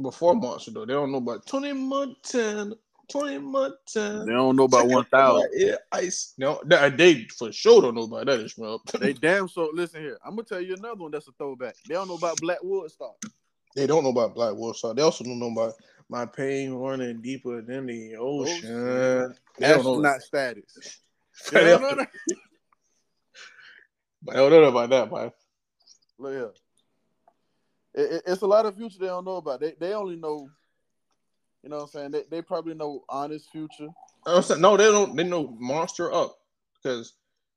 [0.00, 0.86] before Monster though.
[0.86, 2.74] They don't know about Tony Montana.
[3.08, 4.24] Tony Montana.
[4.24, 5.50] They don't know about one thousand.
[5.54, 6.34] Yeah, ice.
[6.38, 8.40] No, uh, they for sure don't know about that.
[8.40, 8.82] Ishmael.
[9.00, 9.70] they damn so.
[9.72, 11.76] Listen here, I'm gonna tell you another one that's a throwback.
[11.86, 13.12] They don't know about Black Star.
[13.76, 14.94] They don't know about Black Star.
[14.94, 15.74] They also don't know about
[16.08, 18.88] my pain running deeper than the oh, ocean.
[18.88, 19.34] ocean.
[19.58, 21.00] That's not status.
[21.52, 22.08] They don't know that.
[24.26, 25.32] But I don't know about that, man.
[26.18, 26.52] Look here
[27.94, 29.60] it, it's a lot of future they don't know about.
[29.60, 30.48] They they only know,
[31.62, 33.88] you know, what I'm saying they, they probably know honest future.
[34.26, 35.16] I'm saying no, they don't.
[35.16, 36.38] They know monster up
[36.82, 37.14] because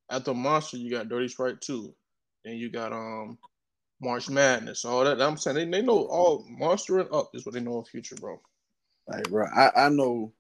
[0.10, 1.94] after monster you got Dirty Sprite two,
[2.46, 3.38] and you got um
[4.02, 5.22] March Madness, all that.
[5.22, 8.16] I'm saying they, they know all monster and up is what they know of future,
[8.16, 8.40] bro.
[9.08, 10.34] Like, bro, I, I know.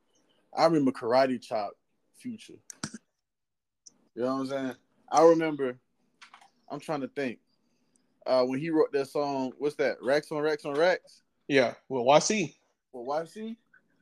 [0.55, 1.71] I remember Karate Chop
[2.19, 2.53] Future.
[4.15, 4.73] You know what I'm saying?
[5.11, 5.77] I remember.
[6.69, 7.39] I'm trying to think
[8.27, 9.53] uh, when he wrote that song.
[9.57, 9.97] What's that?
[10.01, 11.21] Racks on Racks on Racks.
[11.47, 11.73] Yeah.
[11.89, 12.53] Well, YC.
[12.91, 13.55] Well, YC.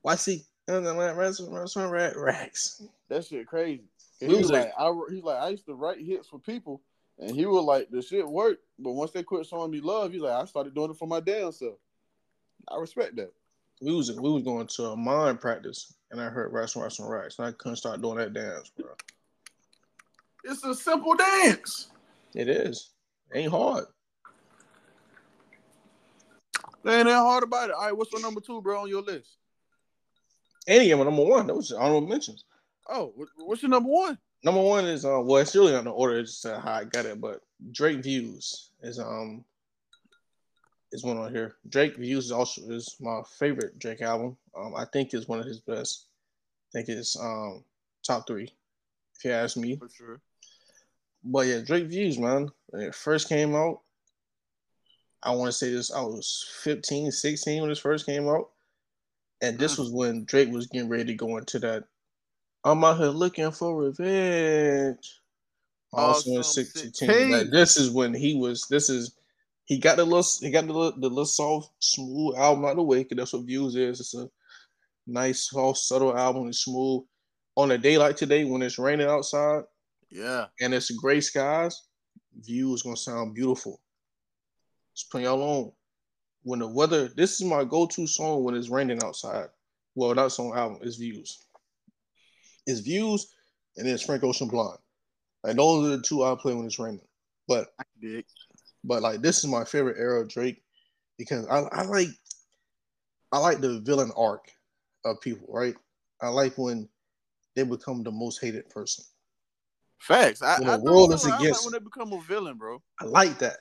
[0.05, 0.45] YC.
[0.67, 1.39] Racks
[1.77, 2.83] on Racks.
[3.09, 3.83] That shit crazy.
[4.19, 6.81] He was like, I, he's like, I used to write hits for people,
[7.19, 8.63] and he was like, the shit worked.
[8.79, 11.19] But once they quit showing me love, he's like, I started doing it for my
[11.19, 11.75] damn self.
[12.67, 13.31] I respect that.
[13.81, 16.99] We was we was going to a mind practice, and I heard Racks on Racks
[16.99, 18.87] on Racks, and I couldn't start doing that dance, bro.
[20.45, 21.89] It's a simple dance.
[22.33, 22.91] It is.
[23.33, 23.85] ain't hard.
[26.85, 27.75] There ain't that hard about it.
[27.75, 29.37] All right, what's your number two, bro, on your list?
[30.67, 31.47] Any of them, number one.
[31.47, 32.45] That was honorable mentions.
[32.87, 34.19] Oh, what's your number one?
[34.43, 36.19] Number one is uh, well, it's really not the order.
[36.19, 39.43] It's just uh, how I got it, but Drake Views is um
[40.91, 41.55] is one on here.
[41.69, 44.37] Drake Views is also is my favorite Drake album.
[44.55, 46.05] Um, I think is one of his best.
[46.69, 47.63] I think it's um
[48.05, 48.53] top three,
[49.15, 49.77] if you ask me.
[49.77, 50.21] For sure.
[51.23, 52.51] But yeah, Drake Views, man.
[52.67, 53.81] When it first came out,
[55.23, 58.49] I want to say this, I was 15, 16 when this first came out.
[59.41, 59.79] And this mm.
[59.79, 61.83] was when Drake was getting ready to go into that.
[62.63, 65.21] I'm out here looking for revenge.
[65.93, 67.31] Also in 16.
[67.31, 69.15] Like, this is when he was, this is,
[69.65, 72.77] he got the little, he got the little, the little soft, smooth album out of
[72.77, 73.99] the way, because that's what Views is.
[73.99, 74.29] It's a
[75.07, 76.47] nice, soft, subtle album.
[76.47, 77.03] It's smooth.
[77.55, 79.63] On a day like today, when it's raining outside,
[80.09, 81.83] yeah, and it's gray skies,
[82.41, 83.79] View is gonna sound beautiful.
[84.95, 85.71] Just put y'all on.
[86.43, 89.47] When the weather, this is my go-to song when it's raining outside.
[89.95, 91.45] Well, not song album, it's views.
[92.67, 93.33] It's views
[93.77, 94.79] and then it's Frank Ocean Blonde.
[95.43, 97.01] Like those are the two I play when it's raining.
[97.47, 97.67] But
[98.83, 100.63] but like this is my favorite era of Drake
[101.17, 102.09] because I, I like
[103.31, 104.51] I like the villain arc
[105.03, 105.75] of people, right?
[106.21, 106.89] I like when
[107.55, 109.05] they become the most hated person.
[109.99, 110.41] Facts.
[110.41, 112.81] I, when the I world is against like when they become a villain, bro.
[112.99, 113.57] I like that.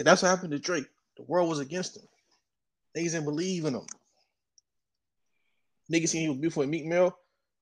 [0.00, 0.86] Cause that's what happened to Drake.
[1.18, 2.04] The world was against him.
[2.96, 3.84] Niggas didn't believe in him.
[5.92, 7.14] Niggas seen he was beautiful in Meek Mill.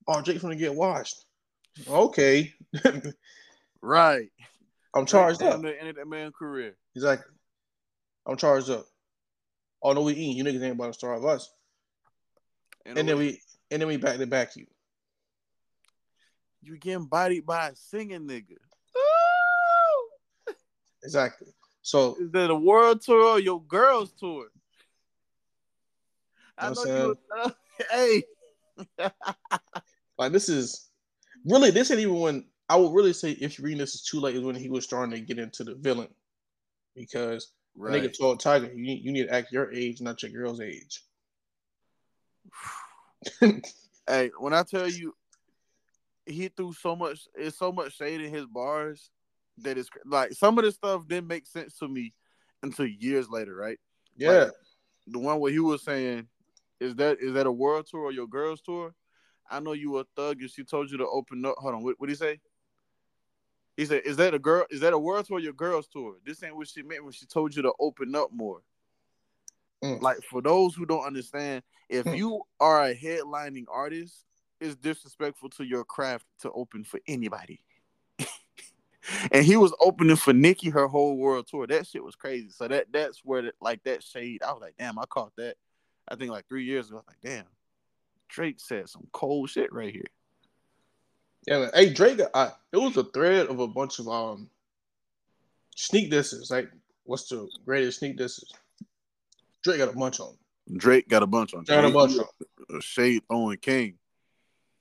[0.06, 1.16] Oh, Drake's gonna get washed.
[1.88, 2.54] Okay.
[3.82, 4.28] right.
[4.94, 5.60] I'm charged up.
[5.62, 6.76] The end of that man's career.
[6.94, 7.34] Exactly.
[8.24, 8.86] I'm charged up.
[9.82, 10.36] Oh no, we eating.
[10.36, 11.50] You niggas ain't about to starve us.
[12.86, 13.40] And, and then we
[13.72, 14.66] and then we back to back you.
[16.62, 18.58] You getting bodied by a singing nigga.
[21.02, 21.48] Exactly.
[21.88, 24.48] So is that a world tour or your girls tour?
[26.58, 27.16] I know you.
[27.34, 27.50] Uh,
[27.90, 28.22] hey,
[30.18, 30.90] like this is
[31.46, 34.20] really this ain't even when I would really say if you read this is too
[34.20, 36.08] late is when he was starting to get into the villain
[36.94, 38.02] because Right.
[38.02, 41.04] Nigga told Tyga, you need you need to act your age, not your girl's age.
[44.06, 45.14] hey, when I tell you,
[46.26, 49.10] he threw so much, it's so much shade in his bars
[49.62, 52.14] that it's like some of this stuff didn't make sense to me
[52.62, 53.78] until years later, right?
[54.16, 54.30] Yeah.
[54.30, 54.52] Like,
[55.06, 56.28] the one where he was saying,
[56.80, 58.94] "Is that is that a world tour or your girls tour?"
[59.50, 61.56] I know you a thug, and she told you to open up.
[61.58, 62.40] Hold on, what what did he say?
[63.76, 64.66] He said, "Is that a girl?
[64.70, 67.12] Is that a world tour or your girls tour?" This ain't what she meant when
[67.12, 68.60] she told you to open up more.
[69.82, 70.02] Mm.
[70.02, 72.16] Like for those who don't understand, if mm.
[72.16, 74.24] you are a headlining artist,
[74.60, 77.62] it's disrespectful to your craft to open for anybody.
[79.32, 81.66] And he was opening for Nicki her whole world tour.
[81.66, 82.50] That shit was crazy.
[82.50, 84.42] So that that's where the, like that shade.
[84.42, 85.56] I was like, damn, I caught that.
[86.08, 86.96] I think like three years ago.
[86.96, 87.46] I was like, damn,
[88.28, 90.04] Drake said some cold shit right here.
[91.46, 91.70] Yeah, man.
[91.74, 94.50] Hey, Drake, I, it was a thread of a bunch of um
[95.76, 96.50] sneak disses.
[96.50, 96.70] Like,
[97.04, 98.52] what's the greatest sneak disses?
[99.64, 100.34] Drake got a bunch on.
[100.76, 101.64] Drake got a bunch on.
[101.64, 102.80] Drake got a bunch on.
[102.80, 103.94] Shade on King.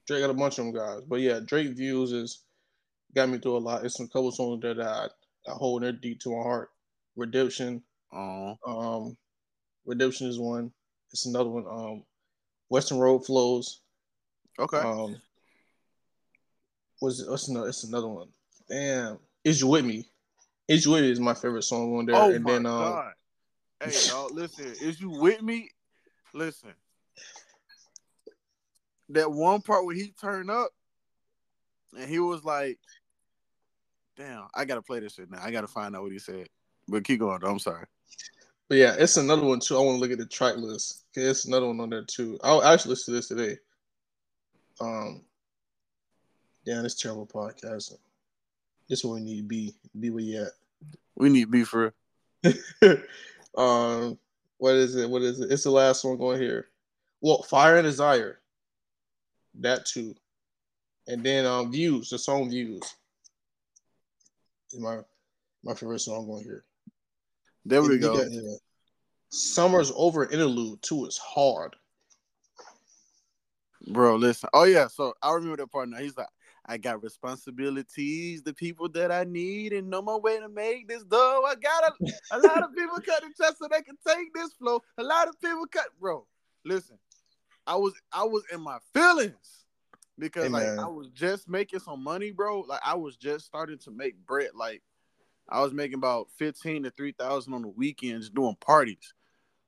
[0.05, 1.01] Drake got a bunch of them guys.
[1.07, 2.43] But yeah, Drake views is
[3.15, 3.85] got me through a lot.
[3.85, 5.07] It's some couple songs there that I,
[5.49, 6.69] I hold near deep to my heart.
[7.15, 7.81] Redemption.
[8.13, 9.17] Um,
[9.85, 10.71] Redemption is one.
[11.11, 11.65] It's another one.
[11.67, 12.03] Um,
[12.69, 13.81] Weston Road Flows.
[14.59, 14.77] Okay.
[14.77, 15.21] Um,
[17.01, 17.69] was it, what's another?
[17.69, 18.27] It's another one.
[18.69, 20.05] Damn, is you with me?
[20.67, 22.15] Is you with me is my favorite song on there.
[22.15, 23.13] Oh and my then, um, god!
[23.83, 24.73] Hey, y'all, listen.
[24.81, 25.69] Is you with me?
[26.33, 26.73] Listen.
[29.09, 30.71] That one part where he turned up,
[31.97, 32.79] and he was like,
[34.15, 35.39] "Damn, I gotta play this shit now.
[35.41, 36.47] I gotta find out what he said."
[36.87, 37.39] But keep going.
[37.41, 37.51] Though.
[37.51, 37.85] I'm sorry.
[38.69, 39.77] But yeah, it's another one too.
[39.77, 41.05] I want to look at the track list.
[41.11, 42.37] Okay, it's another one on there too.
[42.43, 43.57] I'll actually listen to this today.
[44.81, 45.21] Um,
[46.65, 47.93] yeah, this terrible podcast.
[48.89, 49.73] This is where we need to be.
[49.99, 50.51] Be where you at.
[51.15, 51.93] We need to be for.
[53.57, 54.17] um,
[54.57, 55.09] what is it?
[55.09, 55.51] What is it?
[55.51, 56.67] It's the last one going here.
[57.21, 58.39] Well, Fire and Desire.
[59.59, 60.13] That too,
[61.07, 62.09] and then um, Views.
[62.09, 62.81] The song Views.
[64.71, 64.99] Is my
[65.63, 66.63] my favorite song going here.
[67.65, 68.17] There we go.
[68.17, 68.55] Got, yeah.
[69.29, 71.75] Summer's over interlude too is hard.
[73.91, 74.49] Bro, listen.
[74.53, 75.97] Oh yeah, so I remember that part now.
[75.97, 76.27] He's like,
[76.65, 81.03] I got responsibilities, the people that I need, and no more way to make this
[81.03, 81.43] dough.
[81.47, 84.81] I got a, a lot of people cutting chest so they can take this flow.
[84.97, 86.25] A lot of people cut, bro.
[86.65, 86.97] Listen,
[87.65, 89.66] I was I was in my feelings
[90.17, 92.61] because hey, like I was just making some money, bro.
[92.61, 94.49] Like I was just starting to make bread.
[94.55, 94.81] Like
[95.49, 99.13] I was making about fifteen to three thousand on the weekends doing parties.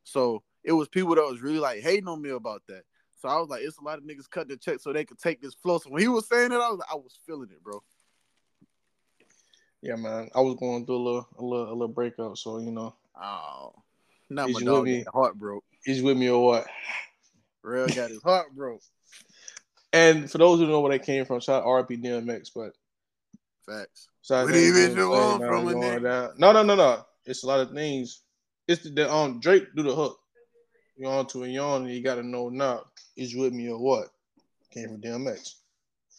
[0.04, 2.84] So it was people that was really like hating on me about that.
[3.22, 5.20] So I was like, it's a lot of niggas cutting the check so they could
[5.20, 5.78] take this flow.
[5.78, 7.84] So when he was saying it, I was like, I was feeling it, bro.
[9.82, 10.30] Yeah, man.
[10.34, 12.96] I was going through a little a little a little breakup, so you know.
[13.22, 13.74] Oh.
[14.30, 15.04] Not my dog me?
[15.12, 15.64] heart broke.
[15.84, 16.68] He's with me or what?
[17.64, 18.82] Real got his heart broke.
[19.92, 22.74] And for those who know where they came from, shout out RP DMX, but
[23.66, 24.10] facts.
[24.28, 26.38] What even you want from a nigga?
[26.38, 27.06] No, no, no, no.
[27.26, 28.22] It's a lot of things.
[28.68, 30.20] It's the, the um Drake do the hook.
[30.98, 32.84] You on to a yawn, and you got to know now
[33.16, 34.10] is you with me or what?
[34.72, 35.56] Came from DMX.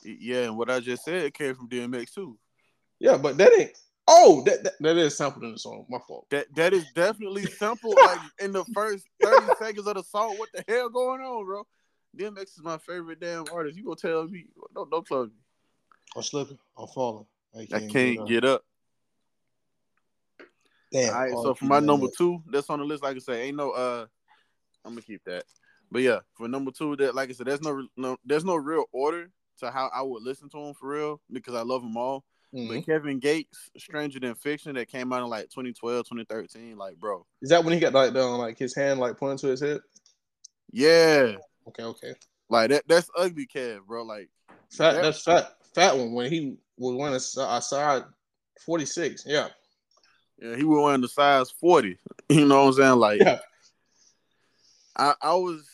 [0.02, 2.38] Yeah, and what I just said came from DMX too.
[2.98, 3.72] Yeah, but that ain't.
[4.08, 5.86] Oh, that, that, that is sampled in the song.
[5.88, 6.26] My fault.
[6.30, 10.36] That that is definitely sampled like in the first thirty seconds of the song.
[10.38, 11.66] What the hell going on, bro?
[12.16, 13.76] DMX is my favorite damn artist.
[13.76, 14.46] You gonna tell me?
[14.74, 15.36] Don't don't plug me.
[16.16, 16.58] I'm slipping.
[16.76, 17.26] I'm falling.
[17.54, 18.28] I can't, I can't get, up.
[18.28, 18.64] get up.
[20.92, 21.14] Damn.
[21.14, 21.32] All right.
[21.32, 23.02] So for my number two, that's on the list.
[23.02, 23.70] Like I say, ain't no.
[23.70, 24.06] uh
[24.84, 25.44] I'm gonna keep that.
[25.90, 28.84] But yeah, for number two, that like I said, there's no no there's no real
[28.92, 32.24] order to how I would listen to them for real because I love them all.
[32.54, 32.74] Mm-hmm.
[32.74, 37.24] But Kevin Gates, Stranger Than Fiction, that came out in like 2012, 2013, like bro.
[37.42, 39.80] Is that when he got like the like his hand like pointing to his head?
[40.72, 41.36] Yeah.
[41.68, 42.14] Okay, okay.
[42.48, 44.02] Like that that's ugly Kev, bro.
[44.02, 44.28] Like
[44.70, 48.02] fat that, that's fat fat one when he was wearing a size
[48.64, 49.48] 46, yeah.
[50.38, 51.98] Yeah, he was wearing the size 40.
[52.28, 52.96] You know what I'm saying?
[52.96, 53.38] Like yeah.
[54.96, 55.68] I, I was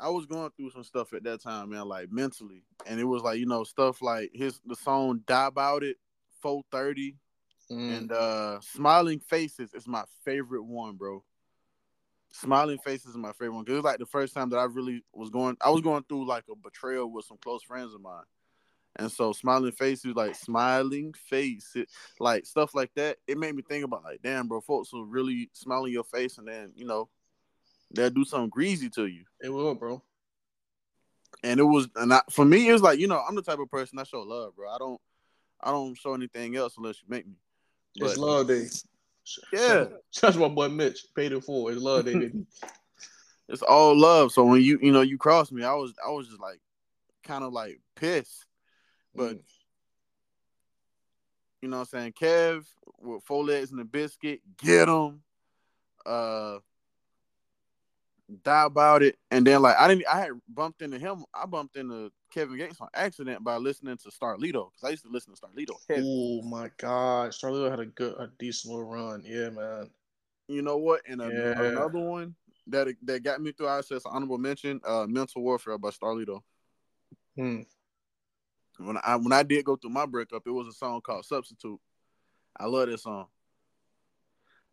[0.00, 2.64] I was going through some stuff at that time, man, like mentally.
[2.86, 5.96] And it was like, you know, stuff like his the song Die About It,
[6.40, 7.16] 430,
[7.70, 7.98] mm.
[7.98, 11.22] and uh Smiling Faces is my favorite one, bro.
[12.32, 13.64] Smiling Faces is my favorite one.
[13.64, 16.02] Cause it was like the first time that I really was going I was going
[16.08, 18.24] through like a betrayal with some close friends of mine.
[18.96, 21.88] And so smiling faces, like smiling face, it,
[22.20, 25.48] like stuff like that, it made me think about like, damn, bro, folks will really
[25.54, 27.08] smile in your face and then, you know,
[27.94, 29.24] they'll do something greasy to you.
[29.40, 30.02] It will, bro.
[31.42, 33.58] And it was, and I, for me, it was like you know, I'm the type
[33.58, 34.70] of person I show love, bro.
[34.70, 35.00] I don't,
[35.60, 37.34] I don't show anything else unless you make me.
[37.98, 38.66] But, it's love day.
[39.52, 39.84] Yeah,
[40.20, 41.70] that's my boy Mitch paid it for.
[41.70, 42.46] It's love, David.
[43.48, 44.32] it's all love.
[44.32, 46.60] So when you you know you crossed me, I was I was just like
[47.24, 48.46] kind of like pissed,
[49.14, 49.36] but.
[49.36, 49.42] Mm.
[51.60, 52.14] You know what I'm saying?
[52.20, 52.66] Kev
[53.00, 55.22] with four legs and a biscuit, get him.
[56.04, 56.58] Uh
[58.42, 59.16] die about it.
[59.30, 61.24] And then like I didn't I had bumped into him.
[61.34, 65.10] I bumped into Kevin Gates on accident by listening to Starlito because I used to
[65.10, 65.76] listen to Starlito.
[65.90, 69.22] Oh my god, Starlito had a good, a decent little run.
[69.24, 69.90] Yeah, man.
[70.48, 71.02] You know what?
[71.08, 71.60] And yeah.
[71.60, 72.34] another one
[72.68, 73.68] that that got me through.
[73.68, 74.80] I said honorable mention.
[74.84, 76.40] Uh, Mental Warfare by Starlito.
[77.36, 77.60] Hmm.
[78.78, 81.80] When I when I did go through my breakup, it was a song called Substitute.
[82.58, 83.26] I love that song.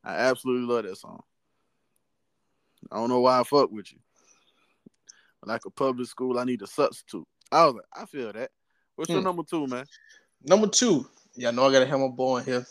[0.04, 1.22] I absolutely love that song.
[2.92, 4.00] I don't know why I fuck with you.
[5.44, 7.28] Like a public school, I need a substitute.
[7.52, 8.52] I was like, I feel that.
[8.96, 9.16] What's hmm.
[9.16, 9.86] your number two, man?
[10.44, 11.08] Number two.
[11.36, 12.68] Yeah, I know I gotta have my boy in here.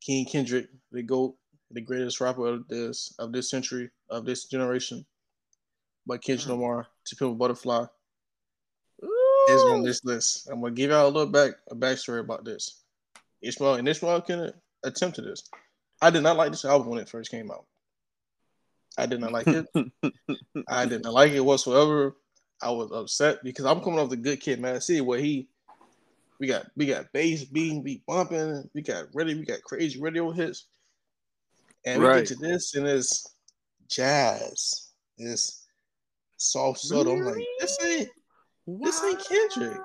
[0.00, 1.36] King Kendrick, the GOAT,
[1.70, 5.04] the greatest rapper of this of this century, of this generation.
[6.06, 6.52] By Kendrick mm.
[6.52, 7.84] Lamar, To Pimp a Butterfly.
[9.04, 9.46] Ooh.
[9.50, 10.48] Is on this list.
[10.48, 12.82] I'm gonna give y'all a little back a backstory about this.
[13.42, 14.52] Ishmael and Ishmael can
[14.84, 15.44] attempt to this.
[16.00, 17.66] I did not like this album when it first came out.
[18.96, 19.66] I did not like it.
[20.68, 22.16] I did not like it whatsoever.
[22.60, 24.80] I was upset because I'm coming off the good kid, man.
[24.80, 25.48] See where he
[26.40, 30.30] we got we got bass beating, beat bumping, we got ready, we got crazy radio
[30.30, 30.66] hits.
[31.84, 33.34] And we get to this and it's
[33.88, 34.90] jazz.
[35.16, 35.66] It's
[36.36, 37.12] soft subtle.
[37.12, 38.08] I'm like, this ain't
[38.66, 39.80] this ain't Kendrick.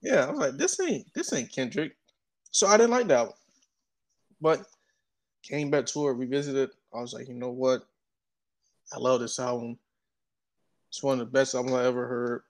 [0.00, 1.96] Yeah, I was like, this ain't this ain't Kendrick.
[2.50, 3.34] So I didn't like that one.
[4.40, 4.62] But
[5.42, 6.70] came back to it, revisited.
[6.94, 7.82] I was like, you know what?
[8.92, 9.78] I love this album.
[10.88, 12.42] It's one of the best albums I ever heard.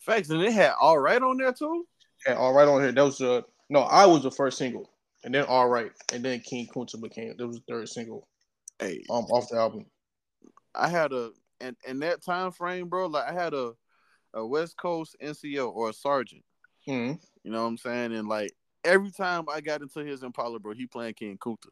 [0.00, 1.86] Facts, and it had all right on there too.
[2.26, 2.92] Yeah, all right on here.
[2.92, 4.90] That was uh no, I was the first single,
[5.24, 8.26] and then all right, and then King Kunta became that was the third single.
[8.78, 9.86] Hey, um, off the album.
[10.74, 11.30] I had a
[11.60, 13.06] and in that time frame, bro.
[13.06, 13.72] Like I had a
[14.34, 16.44] a West Coast NCO or a sergeant.
[16.86, 17.14] Mm-hmm.
[17.42, 18.14] You know what I'm saying?
[18.14, 18.52] And like
[18.84, 21.68] every time I got into his Impala, bro, he playing King Kunta.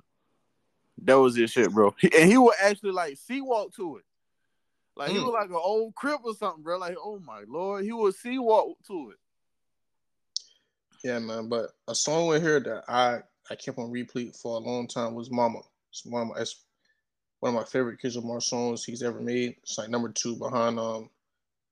[1.03, 1.95] That was his shit, bro.
[2.03, 4.05] and he would actually like C-walk to it.
[4.97, 5.15] Like mm.
[5.15, 6.79] he was like an old crip or something, bro.
[6.79, 9.19] Like, oh my lord, he would C-walk to it.
[11.05, 11.49] Yeah, man.
[11.49, 13.21] But a song in here that I
[13.51, 16.63] I kept on repeat for a long time was "Mama." It's one of my it's
[17.41, 19.57] one of my favorite Kendrick Lamar songs he's ever made.
[19.63, 21.11] It's like number two behind um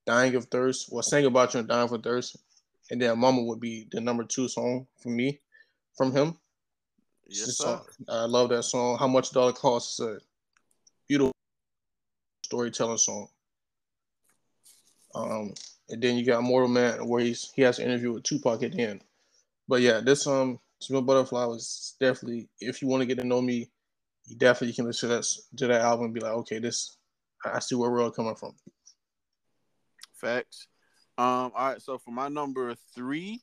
[0.07, 2.37] "Dying of Thirst." Well, "Sing About You" and "Dying for Thirst,"
[2.91, 5.41] and then "Mama" would be the number two song for me
[5.97, 6.39] from him.
[7.27, 7.81] Yes, sir.
[8.07, 8.99] I love that song.
[8.99, 9.99] How much dollar costs?
[9.99, 10.34] Beautiful
[12.45, 13.29] storytelling song.
[15.15, 15.55] Um,
[15.89, 18.73] and then you got Mortal Man where he's he has an interview with Tupac at
[18.73, 19.03] the end.
[19.69, 23.41] But yeah, this um Smooth Butterfly was definitely if you want to get to know
[23.41, 23.71] me,
[24.27, 25.27] you definitely can listen to that
[25.57, 26.97] to that album and be like, okay, this
[27.45, 28.55] I see where we're all coming from.
[30.15, 30.67] Facts.
[31.17, 33.41] Um, all right, so for my number three,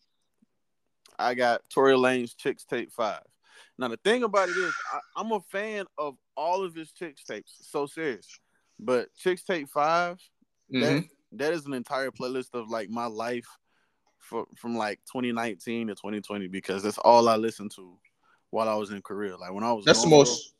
[1.18, 1.95] I got Tory
[2.38, 3.22] "Chicks Chixtape Five.
[3.78, 7.52] Now the thing about it is, I, am a fan of all of his Chixtapes.
[7.62, 8.28] So serious,
[8.82, 10.17] but Chixtape 5
[10.73, 10.82] mm-hmm.
[10.82, 11.03] that
[11.34, 13.47] that is an entire playlist of like my life
[14.17, 17.97] for, from like 2019 to 2020 because that's all I listened to
[18.49, 19.38] while I was in Korea.
[19.38, 20.53] Like when I was that's the most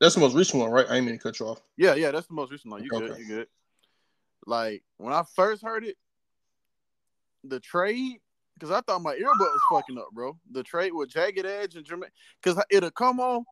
[0.00, 0.86] that's the most recent one, right?
[0.88, 1.62] I ain't mean to cut you off.
[1.76, 2.82] Yeah, yeah, that's the most recent one.
[2.82, 3.08] You okay.
[3.08, 3.18] good?
[3.18, 3.46] You good?
[4.46, 5.96] Like when I first heard it,
[7.44, 8.20] the trade
[8.54, 10.36] because I thought my earbud was fucking up, bro.
[10.50, 12.10] The trade with Jagged Edge and Jermaine,
[12.42, 13.44] because it'll come on.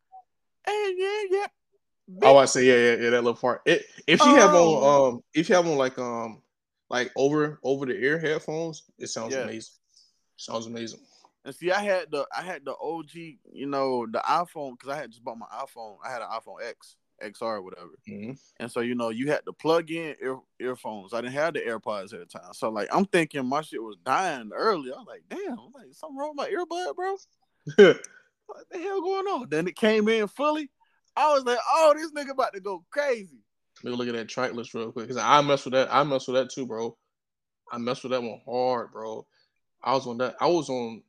[0.67, 1.47] Hey, yeah, yeah.
[2.23, 3.11] Oh, I say, yeah, yeah, yeah.
[3.11, 3.63] That little part.
[3.65, 4.35] It, if you oh.
[4.37, 5.09] have on, oh.
[5.09, 6.43] um, if you have on like, um,
[6.91, 9.41] like over over the ear headphones, it sounds yeah.
[9.41, 9.75] amazing.
[10.37, 11.01] Sounds amazing.
[11.45, 13.11] And see, I had the I had the OG,
[13.53, 15.97] you know, the iPhone because I had just bought my iPhone.
[16.05, 16.97] I had an iPhone X.
[17.23, 17.91] XR or whatever.
[18.09, 18.33] Mm-hmm.
[18.59, 21.15] And so you know you had to plug in ear, earphones.
[21.15, 23.97] I didn't have the AirPods at the time, so like I'm thinking my shit was
[24.05, 24.91] dying early.
[24.93, 27.17] I'm like, damn, I'm like something wrong with my earbud, bro.
[28.47, 29.49] what the hell going on?
[29.49, 30.71] Then it came in fully.
[31.17, 33.39] I was like, oh, this nigga about to go crazy.
[33.83, 35.93] Let me look at that track list real quick because I mess with that.
[35.93, 36.97] I mess with that too, bro.
[37.71, 39.27] I mess with that one hard, bro.
[39.83, 40.37] I was on that.
[40.41, 41.03] I was on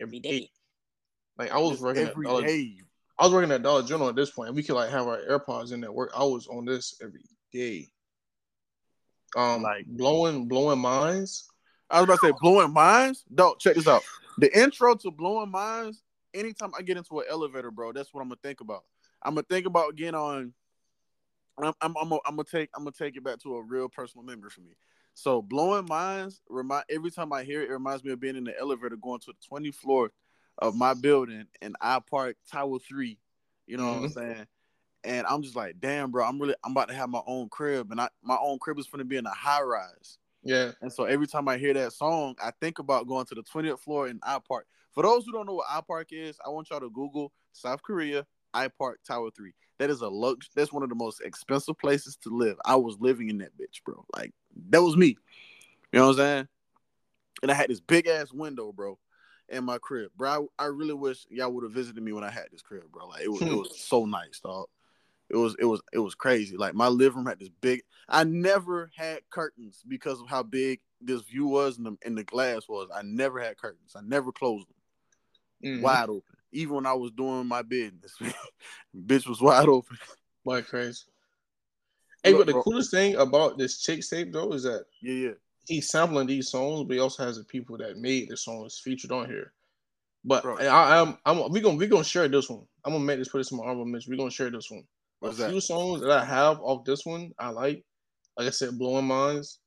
[0.00, 0.50] every day.
[1.38, 2.78] Like I was working every day.
[3.18, 5.20] I was working at Dollar General at this point, and we could like have our
[5.28, 5.92] AirPods in there.
[5.92, 6.10] work.
[6.16, 7.88] I was on this every day.
[9.36, 11.48] Um, like blowing, blowing minds.
[11.90, 13.24] I was about to say blowing minds.
[13.34, 14.02] Don't check this out.
[14.38, 16.01] The intro to blowing minds.
[16.34, 18.84] Anytime I get into an elevator, bro, that's what I'm gonna think about.
[19.22, 20.52] I'm gonna think about getting on.
[21.58, 23.88] I'm, I'm, I'm, gonna, I'm gonna take I'm gonna take it back to a real
[23.88, 24.72] personal memory for me.
[25.14, 28.44] So blowing minds remind every time I hear it, it reminds me of being in
[28.44, 30.10] the elevator going to the 20th floor
[30.58, 33.18] of my building and iPark Tower Three.
[33.66, 34.02] You know mm-hmm.
[34.02, 34.32] what I'm mm-hmm.
[34.32, 34.46] saying?
[35.04, 37.90] And I'm just like, damn, bro, I'm really I'm about to have my own crib,
[37.90, 40.18] and I my own crib is gonna be in a high rise.
[40.42, 40.72] Yeah.
[40.80, 43.78] And so every time I hear that song, I think about going to the 20th
[43.80, 44.62] floor in iPark.
[44.92, 48.26] For those who don't know what iPark is, I want y'all to Google South Korea
[48.54, 49.52] iPark Tower Three.
[49.78, 50.48] That is a lux.
[50.54, 52.56] That's one of the most expensive places to live.
[52.64, 54.04] I was living in that bitch, bro.
[54.14, 54.32] Like
[54.70, 55.16] that was me.
[55.92, 56.48] You know what I'm saying?
[57.42, 58.98] And I had this big ass window, bro,
[59.48, 60.48] in my crib, bro.
[60.58, 63.08] I, I really wish y'all would have visited me when I had this crib, bro.
[63.08, 64.66] Like it was, it was so nice, dog.
[65.28, 66.56] It was, it was, it was crazy.
[66.56, 67.82] Like my living room had this big.
[68.08, 72.24] I never had curtains because of how big this view was and the, and the
[72.24, 72.88] glass was.
[72.94, 73.94] I never had curtains.
[73.96, 74.76] I never closed them,
[75.64, 75.82] mm-hmm.
[75.82, 76.22] wide open.
[76.52, 78.14] Even when I was doing my business,
[78.96, 79.96] bitch was wide open.
[80.44, 81.04] Like crazy.
[82.22, 85.30] Hey, but the coolest thing about this Chixtape though is that yeah, yeah,
[85.66, 89.12] he's sampling these songs, but he also has the people that made the songs featured
[89.12, 89.52] on here.
[90.24, 92.64] But I, am I'm, I'm we gonna we gonna share this one.
[92.84, 94.10] I'm gonna make this put this in my honorable mention.
[94.10, 94.84] We gonna share this one.
[95.18, 95.60] What's a that?
[95.60, 97.84] songs that I have off this one I like.
[98.36, 99.58] Like I said, blowing minds.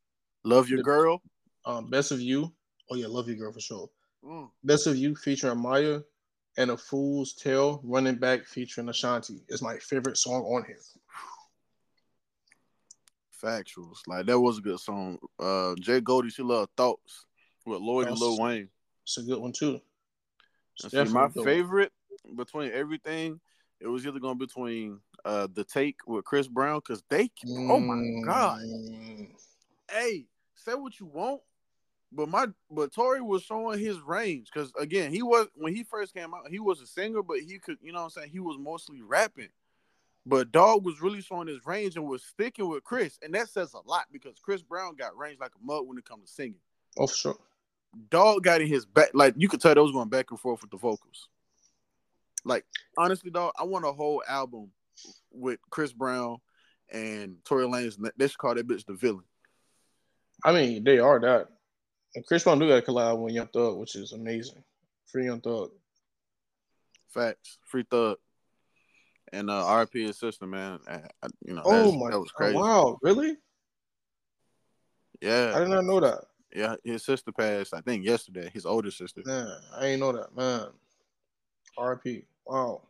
[0.43, 1.22] Love your the, girl.
[1.66, 2.54] Um, best of you.
[2.89, 3.89] Oh yeah, love your girl for sure.
[4.26, 4.49] Mm.
[4.63, 6.01] Best of you featuring Mya,
[6.57, 10.78] and a Fool's Tale running back featuring Ashanti is my favorite song on here
[13.45, 13.99] factuals.
[14.07, 15.17] Like that was a good song.
[15.39, 17.26] Uh Jay Goldie, she love thoughts
[17.65, 18.69] with Lloyd That's, and Lil Wayne.
[19.03, 19.80] It's a good one too.
[20.80, 21.91] See, my favorite
[22.36, 23.39] between everything,
[23.80, 27.71] it was either going between uh the take with Chris Brown because they mm.
[27.71, 28.59] oh my god.
[28.61, 29.28] Mm.
[29.89, 31.41] Hey, say what you want.
[32.16, 36.13] But my but Tory was showing his range because again he was when he first
[36.13, 38.39] came out he was a singer but he could you know what I'm saying he
[38.39, 39.49] was mostly rapping
[40.26, 43.74] but Dog was really showing his range and was sticking with Chris, and that says
[43.74, 46.55] a lot because Chris Brown got range like a mug when it comes to singing.
[46.97, 47.38] Oh, for sure.
[48.09, 50.61] Dog got in his back, like you could tell they was going back and forth
[50.61, 51.30] with the vocals.
[52.43, 52.66] Like
[52.97, 54.72] honestly, dog, I want a whole album
[55.32, 56.38] with Chris Brown
[56.91, 57.97] and Tory Lanez.
[58.18, 59.24] They should call that bitch the villain.
[60.43, 61.49] I mean, they are that.
[62.16, 64.63] And Chris Brown do got a collab with Young Thug, which is amazing.
[65.07, 65.72] Free Young Thug.
[67.09, 67.57] Facts.
[67.66, 68.18] Free Thug
[69.36, 70.80] and uh, RP his sister, man.
[70.88, 71.01] I,
[71.45, 72.55] you know, oh my, that was crazy.
[72.57, 73.36] Oh, wow, really?
[75.22, 76.24] Yeah, I did not know that.
[76.53, 77.74] Yeah, his sister passed.
[77.74, 78.49] I think yesterday.
[78.53, 79.22] His older sister.
[79.26, 79.47] Man,
[79.78, 80.68] I ain't know that, man.
[81.78, 82.24] RP.
[82.45, 82.84] Wow.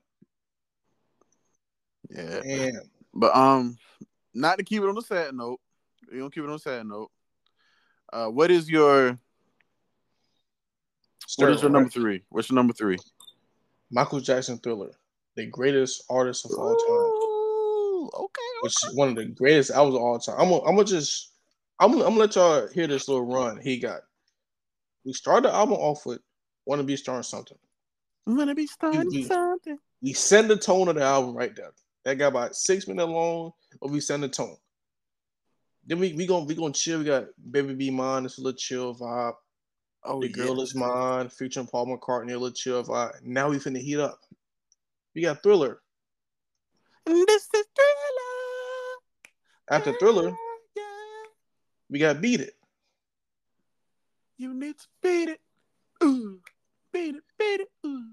[2.09, 2.41] Yeah.
[2.43, 2.73] Damn.
[3.13, 3.77] But um,
[4.33, 5.59] not to keep it on a sad note.
[6.11, 7.09] You don't keep it on a sad note.
[8.11, 9.17] Uh, what is your
[11.37, 12.23] what is your number three?
[12.29, 12.97] What's your number three?
[13.91, 14.91] Michael Jackson Thriller
[15.35, 18.09] the greatest artist of all time.
[18.13, 18.41] okay, okay.
[18.61, 20.35] Which is one of the greatest albums of all time.
[20.39, 21.33] I'm gonna, I'm gonna just
[21.79, 24.01] I'm gonna, I'm gonna let y'all hear this little run he got.
[25.03, 26.19] We started the album off with
[26.65, 27.57] "Wanna Be Starting Something."
[28.25, 29.77] Wanna be starting we, something.
[30.01, 31.71] We send the tone of the album right there.
[32.05, 33.51] That got about six minutes long,
[33.81, 34.55] but we send the tone.
[35.85, 36.99] Then we we gonna we gonna chill.
[36.99, 39.35] We got "Baby Be Mine." It's a little chill vibe.
[40.03, 43.23] Oh, the girl is mine, featuring Paul McCartney, a little chill vibe.
[43.23, 44.19] Now we finna heat up.
[45.15, 45.81] We got Thriller.
[47.05, 48.99] This is Thriller.
[49.69, 50.29] After Thriller,
[50.75, 50.83] yeah.
[51.89, 52.53] we got Beat It.
[54.37, 55.41] You need to beat it.
[56.03, 56.39] Ooh.
[56.91, 57.69] Beat it, beat it.
[57.85, 58.03] Ooh.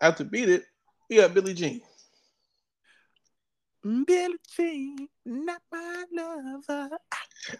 [0.00, 0.64] After Beat It,
[1.08, 1.80] we got Billie Jean.
[3.84, 6.98] Mm, Billie Jean, not my lover.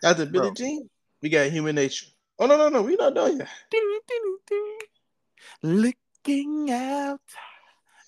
[0.02, 0.88] After Billie Jean,
[1.20, 2.06] we got Human Nature.
[2.38, 3.48] Oh no, no, no, we not done yet.
[5.62, 7.20] Looking out.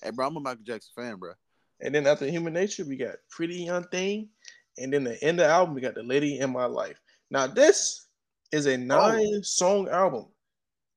[0.01, 1.33] Hey, bro, I'm a Michael Jackson fan, bro.
[1.79, 4.29] And then after Human Nature, we got Pretty Young Thing.
[4.79, 6.99] And then the end of the album, we got The Lady in My Life.
[7.29, 8.07] Now, this
[8.51, 8.77] is a oh.
[8.77, 9.41] nine oh.
[9.43, 10.25] song album,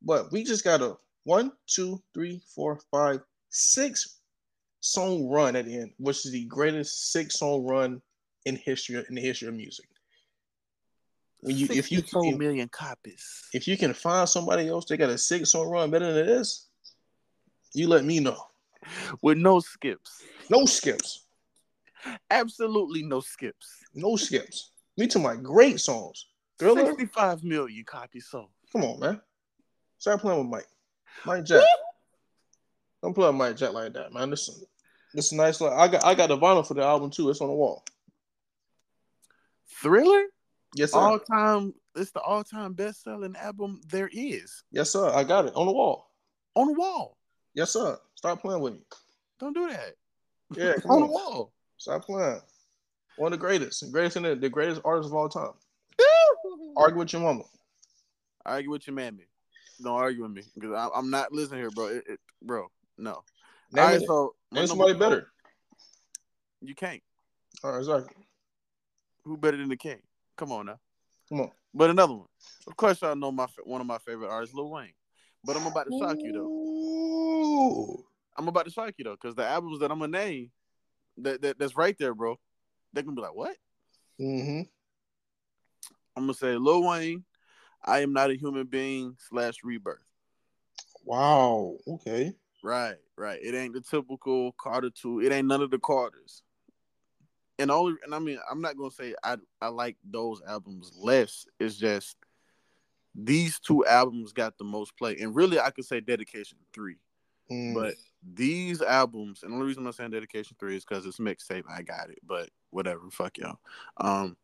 [0.03, 4.20] but we just got a one, two, three, four, five, six
[4.81, 8.03] song run at the end, which is the greatest six song run
[8.47, 9.87] in history in the history of music.
[11.41, 15.11] When you if you sold million copies, if you can find somebody else that got
[15.11, 16.69] a six song run better than this,
[17.73, 18.37] you let me know
[19.23, 20.23] with no skips.
[20.51, 21.27] No skips.
[22.31, 23.85] Absolutely no skips.
[23.95, 24.73] No skips.
[24.97, 26.27] Me to my great songs.
[26.59, 26.85] Thriller.
[26.85, 28.51] 65 million copies sold.
[28.73, 29.21] Come on, man.
[29.99, 30.69] Start playing with Mike.
[31.25, 31.63] Mike Jack.
[33.03, 34.31] Don't play with Mike Jack like that, man.
[34.31, 34.55] Listen.
[35.15, 35.61] Is nice.
[35.61, 37.31] I got I got the vinyl for the album too.
[37.31, 37.85] It's on the wall.
[39.83, 40.27] Thriller?
[40.75, 40.99] Yes, sir.
[40.99, 41.75] All time.
[41.97, 44.63] It's the all time best selling album there is.
[44.71, 45.11] Yes, sir.
[45.11, 46.11] I got it on the wall.
[46.55, 47.17] On the wall.
[47.55, 47.99] Yes, sir.
[48.15, 48.81] Stop playing with me.
[49.41, 49.95] Don't do that.
[50.55, 51.53] Yeah, on, on, the wall.
[51.79, 52.41] Stop playing.
[53.17, 55.53] One of the greatest, the greatest in the, the greatest artist of all time.
[56.77, 57.43] Argue with your mama.
[58.47, 59.27] Argue with your mammy.
[59.83, 61.87] Don't argue with me because I'm not listening here, bro.
[61.87, 63.23] It, it, bro, no.
[63.73, 65.29] Name All right, so name somebody better.
[66.61, 67.03] You can't.
[67.63, 68.15] All right, exactly.
[69.25, 70.01] Who better than the king?
[70.37, 70.81] Come on now.
[71.29, 71.51] Come on.
[71.73, 72.27] But another one.
[72.67, 74.93] Of course, I know my one of my favorite artists, Lil Wayne.
[75.45, 76.47] But I'm about to shock you though.
[76.47, 78.05] Ooh.
[78.37, 80.51] I'm about to shock you though, because the albums that I'm gonna name,
[81.19, 82.39] that, that that's right there, bro.
[82.93, 83.57] They're gonna be like, what?
[84.21, 84.63] Mm-hmm.
[86.17, 87.25] I'm gonna say Lil Wayne,
[87.85, 90.05] I am not a human being slash rebirth.
[91.05, 91.77] Wow.
[91.87, 92.33] Okay.
[92.63, 93.39] Right, right.
[93.43, 95.21] It ain't the typical Carter two.
[95.21, 96.43] It ain't none of the Carters.
[97.59, 101.47] And only, and I mean, I'm not gonna say I I like those albums less.
[101.59, 102.17] It's just
[103.15, 106.97] these two albums got the most play, and really, I could say Dedication three.
[107.51, 107.75] Mm.
[107.75, 107.95] But
[108.35, 111.65] these albums, and the only reason I'm saying Dedication three is because it's mixtape.
[111.69, 113.11] I got it, but whatever.
[113.11, 113.59] Fuck y'all.
[113.97, 114.37] Um,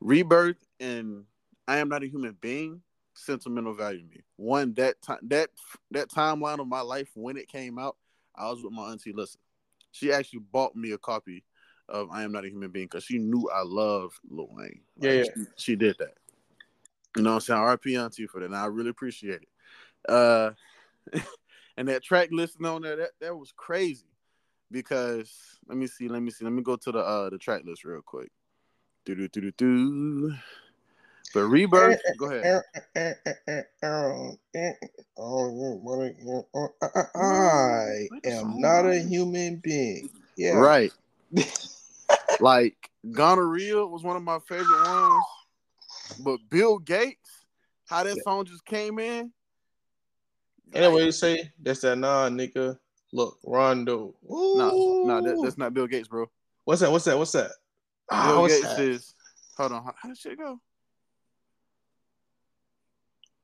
[0.00, 1.24] Rebirth and
[1.66, 2.82] I am not a human being.
[3.14, 4.22] Sentimental value to me.
[4.36, 5.50] One that time that
[5.92, 7.96] that timeline of my life when it came out,
[8.34, 9.12] I was with my auntie.
[9.12, 9.40] Listen,
[9.92, 11.44] she actually bought me a copy
[11.88, 14.80] of I Am Not a Human Being because she knew I loved Lil Wayne.
[14.98, 15.24] Like, yeah, yeah.
[15.24, 16.14] She, she, did that.
[17.16, 17.60] You know what I'm saying?
[17.60, 18.46] RP auntie for that.
[18.46, 19.48] And I really appreciate it.
[20.08, 20.50] Uh,
[21.76, 24.06] and that track listing on there, that, that was crazy
[24.70, 25.32] because
[25.68, 27.84] let me see, let me see, let me go to the uh the track list
[27.84, 28.30] real quick.
[29.04, 30.34] Do do do do do.
[31.32, 32.62] But rebirth, eh, eh, go ahead.
[37.16, 40.10] I am not a human being.
[40.36, 40.52] Yeah.
[40.52, 40.92] Right.
[42.40, 45.24] like gonorrhea was one of my favorite ones.
[46.20, 47.44] But Bill Gates,
[47.88, 49.32] how that song just came in.
[50.72, 52.78] Anyway, you say that's that nah, nigga.
[53.12, 54.14] Look, Rondo.
[54.28, 56.26] No, nah, nah, that, that's not Bill Gates, bro.
[56.64, 56.90] What's that?
[56.90, 57.16] What's that?
[57.16, 57.52] What's that?
[58.10, 58.78] Ah, Bill oh, Gates that?
[58.80, 59.14] is.
[59.56, 60.58] Hold on, how, how did shit go?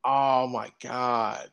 [0.04, 1.48] Oh my god.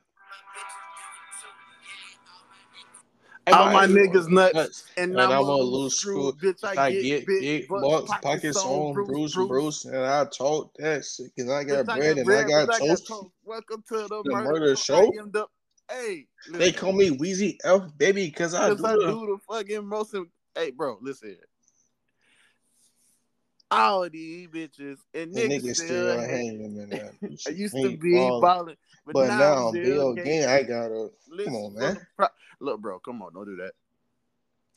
[3.53, 4.83] All my niggas nuts, nuts.
[4.97, 6.33] and, and I'm, a loose screw.
[6.33, 10.73] Bitch, I, I get, big, big bucks, pockets on, Bruce, Bruce, Bruce, and I talk
[10.79, 13.11] that shit because I got bread I got and bread, I got toast.
[13.45, 15.13] Welcome to the, the murder, murder show.
[15.89, 16.59] Hey, listen.
[16.59, 20.13] they call me Weezy F baby because I, do, I do the fucking most.
[20.13, 21.37] Of, hey, bro, listen
[23.71, 27.13] all these bitches and, and niggas, niggas still, still hanging in there.
[27.23, 30.47] Uh, I used to be balling, but, but now, now I'm Bill Gates.
[30.47, 31.09] I gotta
[31.43, 31.97] come on, man.
[32.15, 32.27] Pro-
[32.59, 33.73] Look, bro, come on, don't do that.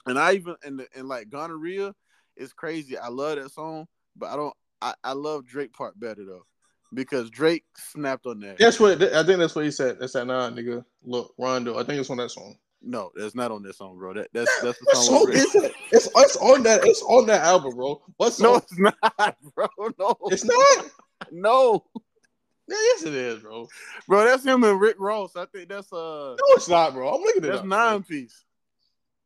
[0.07, 1.95] And I even and and like gonorrhea
[2.36, 2.97] is crazy.
[2.97, 3.86] I love that song,
[4.16, 4.55] but I don't.
[4.82, 6.47] I, I love Drake part better though,
[6.95, 8.59] because Drake snapped on that.
[8.59, 9.38] That's what I think.
[9.38, 9.99] That's what he said.
[10.01, 10.84] That's that nah, nigga.
[11.05, 11.78] Look, Rondo.
[11.78, 12.57] I think it's on that song.
[12.83, 14.14] No, that's not on that song, bro.
[14.14, 15.05] That that's that's the song.
[15.05, 15.72] song is it?
[15.93, 18.01] It's it's on that it's on that album, bro.
[18.16, 18.41] What's?
[18.41, 18.95] No, it's not,
[19.55, 19.68] bro.
[19.99, 20.87] No, it's not.
[21.31, 21.85] no.
[22.66, 23.68] Yeah, yes, it is, bro.
[24.07, 25.37] Bro, that's him and Rick Ross.
[25.37, 26.31] I think that's uh.
[26.31, 27.14] No, it's not, bro.
[27.14, 27.49] I'm looking at.
[27.49, 28.07] That's up, nine bro.
[28.09, 28.45] piece.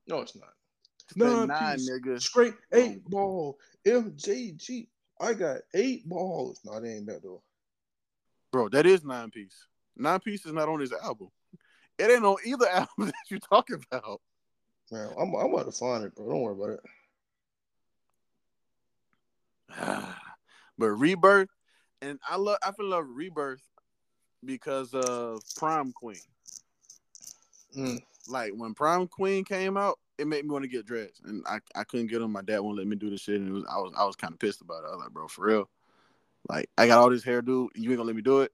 [0.09, 0.49] No, it's not.
[1.05, 1.91] It's nine, nine piece.
[1.91, 2.21] nigga.
[2.21, 3.59] Straight eight ball.
[3.87, 4.89] MJG.
[5.21, 6.61] I got eight balls.
[6.65, 7.43] No, it ain't that though.
[8.51, 9.67] Bro, that is nine piece.
[9.97, 11.29] Nine piece is not on his album.
[11.99, 14.21] It ain't on either album that you talking about.
[14.91, 16.29] Man, I'm I'm about to find it, bro.
[16.29, 16.79] Don't worry about
[19.99, 20.05] it.
[20.79, 21.49] but Rebirth,
[22.03, 23.63] and I love I feel love Rebirth
[24.45, 26.21] because of Prom Queen.
[27.77, 28.03] Mm.
[28.29, 31.59] Like when Prom Queen came out, it made me want to get dressed, and I,
[31.75, 32.33] I couldn't get them.
[32.33, 34.33] My dad won't let me do the shit, and was, I was I was kind
[34.33, 34.89] of pissed about it.
[34.89, 35.71] I was like, bro, for real,
[36.49, 38.53] like I got all this hairdo, you ain't gonna let me do it.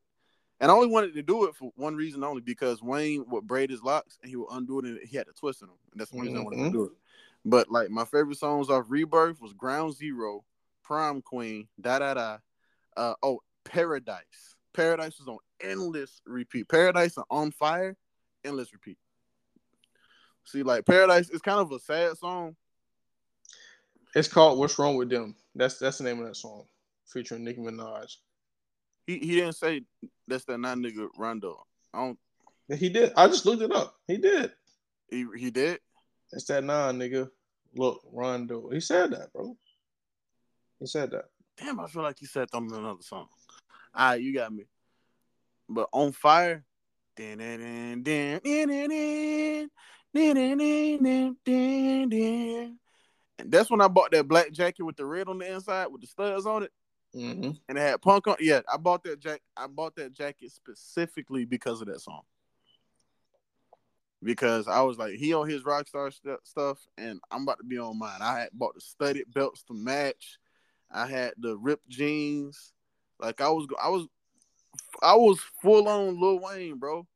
[0.61, 3.70] And I only wanted to do it for one reason only because Wayne would braid
[3.70, 5.76] his locks and he would undo it and he had to twist in them.
[5.92, 6.42] And that's the reason mm-hmm.
[6.42, 6.72] I wanted to mm-hmm.
[6.72, 6.92] do it.
[7.44, 10.44] But like my favorite songs off Rebirth was Ground Zero,
[10.82, 12.38] Prom Queen, da da da.
[12.96, 14.56] Uh, oh, Paradise.
[14.74, 16.68] Paradise was on endless repeat.
[16.68, 17.96] Paradise and On Fire,
[18.44, 18.98] endless repeat.
[20.44, 22.56] See, like Paradise is kind of a sad song.
[24.14, 26.64] It's called "What's Wrong with Them." That's that's the name of that song,
[27.06, 28.16] featuring Nicki Minaj.
[29.11, 29.82] He he didn't say
[30.28, 31.66] that's that nine nigga Rondo.
[31.92, 32.18] I don't.
[32.78, 33.12] He did.
[33.16, 33.96] I just looked it up.
[34.06, 34.52] He did.
[35.11, 35.80] He he did.
[36.30, 37.28] That's that nine nigga.
[37.74, 38.70] Look, Rondo.
[38.70, 39.56] He said that, bro.
[40.78, 41.24] He said that.
[41.56, 43.26] Damn, I feel like he said something in another song.
[43.92, 44.66] All right, you got me.
[45.68, 46.64] But on fire.
[47.18, 47.50] And
[53.46, 56.06] that's when I bought that black jacket with the red on the inside with the
[56.06, 56.70] studs on it.
[57.14, 57.50] Mm-hmm.
[57.68, 58.36] And it had punk on.
[58.40, 59.42] Yeah, I bought that jacket.
[59.56, 62.22] I bought that jacket specifically because of that song.
[64.22, 67.78] Because I was like, he on his rockstar st- stuff, and I'm about to be
[67.78, 68.20] on mine.
[68.20, 70.38] I had bought the studded belts to match.
[70.90, 72.72] I had the ripped jeans.
[73.18, 74.06] Like I was, I was,
[75.02, 77.06] I was full on Lil Wayne, bro.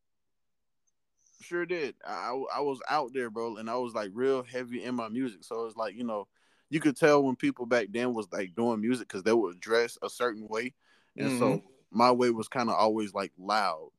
[1.41, 1.93] Sure did.
[2.05, 5.43] I I was out there, bro, and I was like real heavy in my music.
[5.43, 6.27] So it's like you know,
[6.69, 9.97] you could tell when people back then was like doing music because they would dress
[10.01, 10.73] a certain way,
[11.17, 11.39] and mm-hmm.
[11.39, 13.89] so my way was kind of always like loud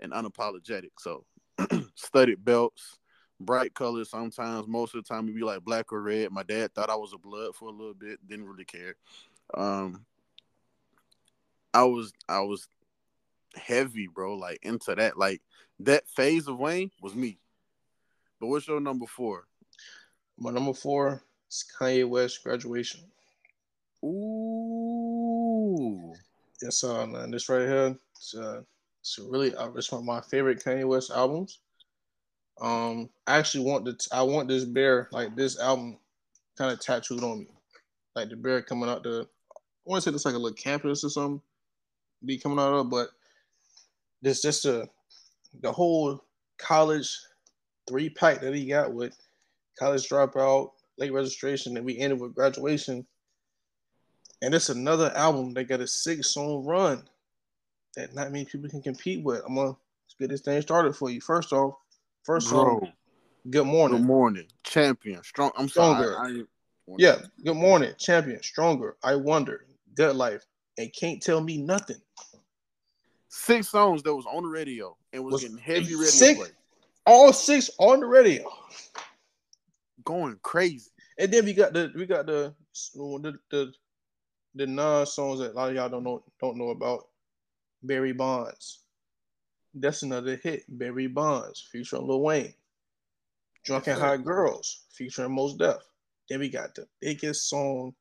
[0.00, 0.90] and unapologetic.
[0.98, 1.24] So
[1.94, 2.98] studded belts,
[3.38, 4.10] bright colors.
[4.10, 6.32] Sometimes, most of the time, it'd be like black or red.
[6.32, 8.18] My dad thought I was a blood for a little bit.
[8.28, 8.96] Didn't really care.
[9.54, 10.04] Um,
[11.72, 12.66] I was I was
[13.54, 14.34] heavy, bro.
[14.34, 15.16] Like into that.
[15.16, 15.42] Like
[15.80, 17.38] that phase of Wayne was me.
[18.40, 19.46] But what's your number four?
[20.38, 23.00] My number four is Kanye West graduation.
[24.04, 25.10] Ooh.
[26.62, 27.30] Yes, uh, man.
[27.30, 28.62] This right here, it's, uh,
[29.00, 31.58] it's really, uh, it's one of my favorite Kanye West albums.
[32.60, 35.98] Um, I actually want the, I want this bear, like this album,
[36.58, 37.46] kind of tattooed on me,
[38.14, 41.02] like the bear coming out the, I want to say it's like a little campus
[41.04, 41.40] or something,
[42.24, 43.08] be coming out of, but
[44.20, 44.86] this just a,
[45.62, 46.22] the whole
[46.58, 47.18] college
[47.88, 49.16] three pack that he got with
[49.78, 53.06] college dropout, late registration, and we ended with graduation.
[54.42, 57.02] And it's another album that got a six song run
[57.96, 59.42] that not many people can compete with.
[59.46, 59.76] I'm gonna
[60.18, 61.20] get this thing started for you.
[61.20, 61.74] First off,
[62.22, 62.92] first Bro, song,
[63.50, 63.98] good morning.
[63.98, 65.50] Good morning, champion, strong.
[65.56, 66.12] I'm stronger.
[66.12, 66.44] Sorry,
[66.98, 68.96] yeah, good morning, champion, stronger.
[69.02, 70.44] I wonder, good life,
[70.78, 72.00] and can't tell me nothing.
[73.28, 76.48] Six songs that was on the radio and was, was getting heavy radio six, play.
[77.06, 78.44] All six on the radio,
[80.04, 80.90] going crazy.
[81.18, 82.54] And then we got the we got the
[82.94, 83.72] the the,
[84.54, 87.06] the non songs that a lot of y'all don't know don't know about.
[87.82, 88.80] Barry Bonds.
[89.72, 90.64] That's another hit.
[90.68, 92.54] Barry Bonds featuring Lil Wayne.
[93.64, 95.82] Drunken High Girls featuring Mos Def.
[96.28, 97.94] Then we got the biggest song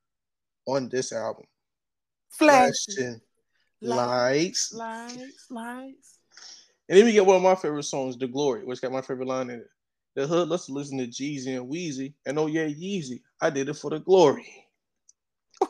[0.66, 1.46] on this album.
[2.30, 3.22] Flashing
[3.82, 4.74] lights.
[4.74, 6.20] Lights, lights.
[6.88, 9.28] And then we get one of my favorite songs, The Glory, which got my favorite
[9.28, 9.70] line in it.
[10.16, 12.14] The hood, let's listen to Jeezy and Weezy.
[12.26, 13.22] And oh yeah, Yeezy.
[13.42, 14.66] I did it for the glory.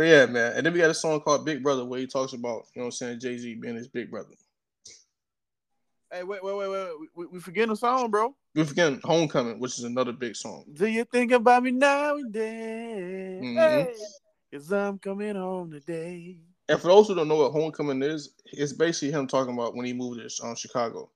[0.00, 0.54] But yeah, man.
[0.56, 2.84] And then we got a song called Big Brother where he talks about, you know
[2.84, 4.30] what I'm saying, Jay Z being his big brother.
[6.10, 6.88] Hey, wait, wait, wait, wait.
[7.14, 8.34] We, we forgetting a song, bro.
[8.54, 10.64] We forgetting Homecoming, which is another big song.
[10.72, 13.42] Do you think about me now and then?
[13.42, 13.58] Mm-hmm.
[13.58, 13.94] Hey,
[14.52, 16.38] Cause I'm coming home today.
[16.70, 19.84] And for those who don't know what Homecoming is, it's basically him talking about when
[19.84, 21.10] he moved to um, Chicago.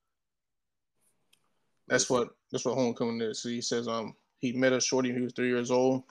[1.89, 3.43] That's what that's what Homecoming is.
[3.43, 6.05] So he says um he met a shorty when he was three years old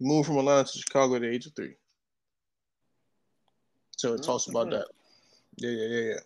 [0.00, 1.74] moved from Atlanta to Chicago at the age of three.
[3.96, 4.86] So it talks about that.
[5.56, 6.20] Yeah, yeah, yeah, yeah.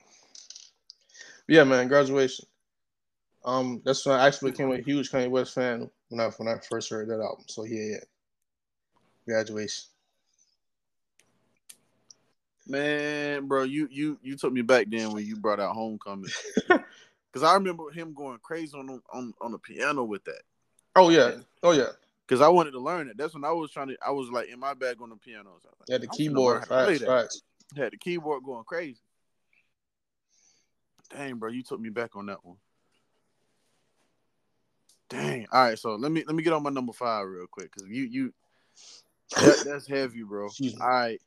[1.46, 2.46] yeah, man, graduation.
[3.44, 6.58] Um, that's when I actually became a huge Kanye West fan when I when I
[6.68, 7.44] first heard that album.
[7.48, 7.98] So yeah, yeah.
[9.26, 9.84] Graduation.
[12.66, 16.30] Man, bro, you you you took me back then when you brought out Homecoming.
[17.32, 20.42] Cause I remember him going crazy on on on the piano with that.
[20.96, 21.90] Oh yeah, oh yeah
[22.30, 23.16] because I wanted to learn it.
[23.16, 23.96] That's when I was trying to.
[24.06, 25.50] I was like in my bag on the piano.
[25.60, 26.64] So like, yeah, the keyboard.
[26.70, 27.28] Right, right.
[27.76, 29.00] Had the keyboard going crazy.
[31.10, 32.58] Dang, bro, you took me back on that one.
[35.08, 35.48] Dang.
[35.52, 37.90] All right, so let me let me get on my number five real quick because
[37.90, 38.32] you you
[39.42, 40.50] that, that's heavy, bro.
[40.80, 41.20] All right.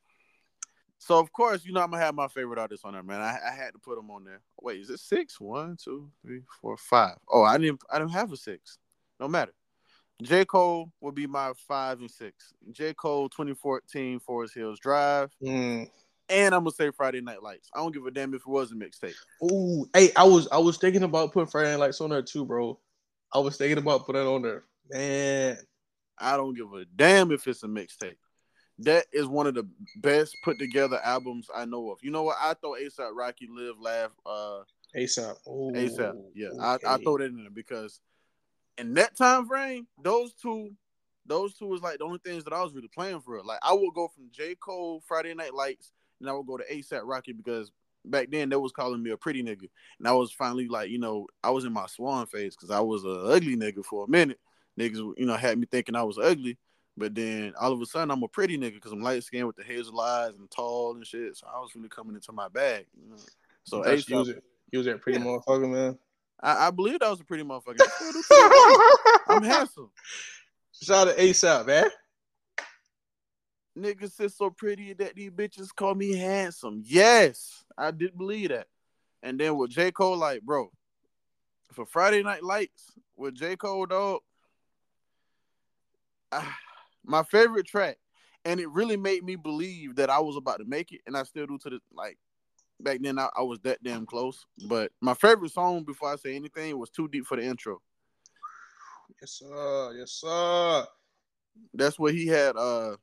[1.06, 3.20] So of course, you know I'm gonna have my favorite artist on there, man.
[3.20, 4.40] I, I had to put them on there.
[4.62, 5.38] Wait, is it six?
[5.38, 7.18] One, two, three, four, five.
[7.28, 8.78] Oh, I didn't I didn't have a six.
[9.20, 9.52] No matter.
[10.22, 10.46] J.
[10.46, 12.54] Cole would be my five and six.
[12.72, 12.94] J.
[12.94, 15.30] Cole 2014 Forest Hills Drive.
[15.44, 15.90] Mm.
[16.30, 17.70] And I'm gonna say Friday Night Lights.
[17.76, 19.16] I don't give a damn if it was a mixtape.
[19.52, 22.46] Ooh, hey, I was I was thinking about putting Friday Night Lights on there too,
[22.46, 22.80] bro.
[23.34, 24.64] I was thinking about putting it on there.
[24.90, 25.58] Man,
[26.18, 28.16] I don't give a damn if it's a mixtape.
[28.80, 29.68] That is one of the
[29.98, 32.00] best put together albums I know of.
[32.02, 32.38] You know what?
[32.40, 34.62] I throw ASAP Rocky Live Laugh uh
[34.96, 35.36] ASAP.
[35.48, 36.14] ASAP.
[36.36, 36.48] Yeah.
[36.50, 36.88] Okay.
[36.88, 38.00] I, I throw that in there because
[38.78, 40.72] in that time frame, those two,
[41.26, 43.42] those two was like the only things that I was really playing for.
[43.44, 44.56] Like I would go from J.
[44.56, 47.72] Cole, Friday Night Lights, and I would go to ASAP Rocky because
[48.06, 49.70] back then they was calling me a pretty nigga.
[50.00, 52.82] And I was finally like, you know, I was in my swan phase because I
[52.82, 54.40] was a ugly nigga for a minute.
[54.80, 56.58] Niggas, you know, had me thinking I was ugly.
[56.96, 59.56] But then all of a sudden I'm a pretty nigga because I'm light skinned with
[59.56, 61.36] the hazel eyes and tall and shit.
[61.36, 62.86] So I was really coming into my bag.
[62.96, 63.18] You know?
[63.64, 64.34] So Ace, he was,
[64.72, 65.26] he was that pretty yeah.
[65.26, 65.98] motherfucker, man.
[66.40, 67.80] I, I believe that was a pretty motherfucker.
[69.28, 69.90] I'm handsome.
[70.82, 71.90] Shout out to ASAP, man.
[73.78, 76.84] Niggas sit so pretty that these bitches call me handsome.
[76.86, 78.68] Yes, I did believe that.
[79.24, 79.92] And then with J.
[79.92, 80.70] Cole, like, bro,
[81.72, 83.56] for Friday Night Lights with J.
[83.56, 84.20] Cole, dog,
[86.32, 86.52] I,
[87.06, 87.98] my favorite track,
[88.46, 91.24] and it really made me believe that I was about to make it, and I
[91.24, 92.18] still do to the like.
[92.80, 94.46] Back then, I, I was that damn close.
[94.68, 97.82] But my favorite song before I say anything was "Too Deep for the Intro."
[99.22, 99.94] Yes, sir.
[99.98, 100.86] Yes, sir.
[101.74, 102.58] That's what he had.
[102.58, 102.98] Uh,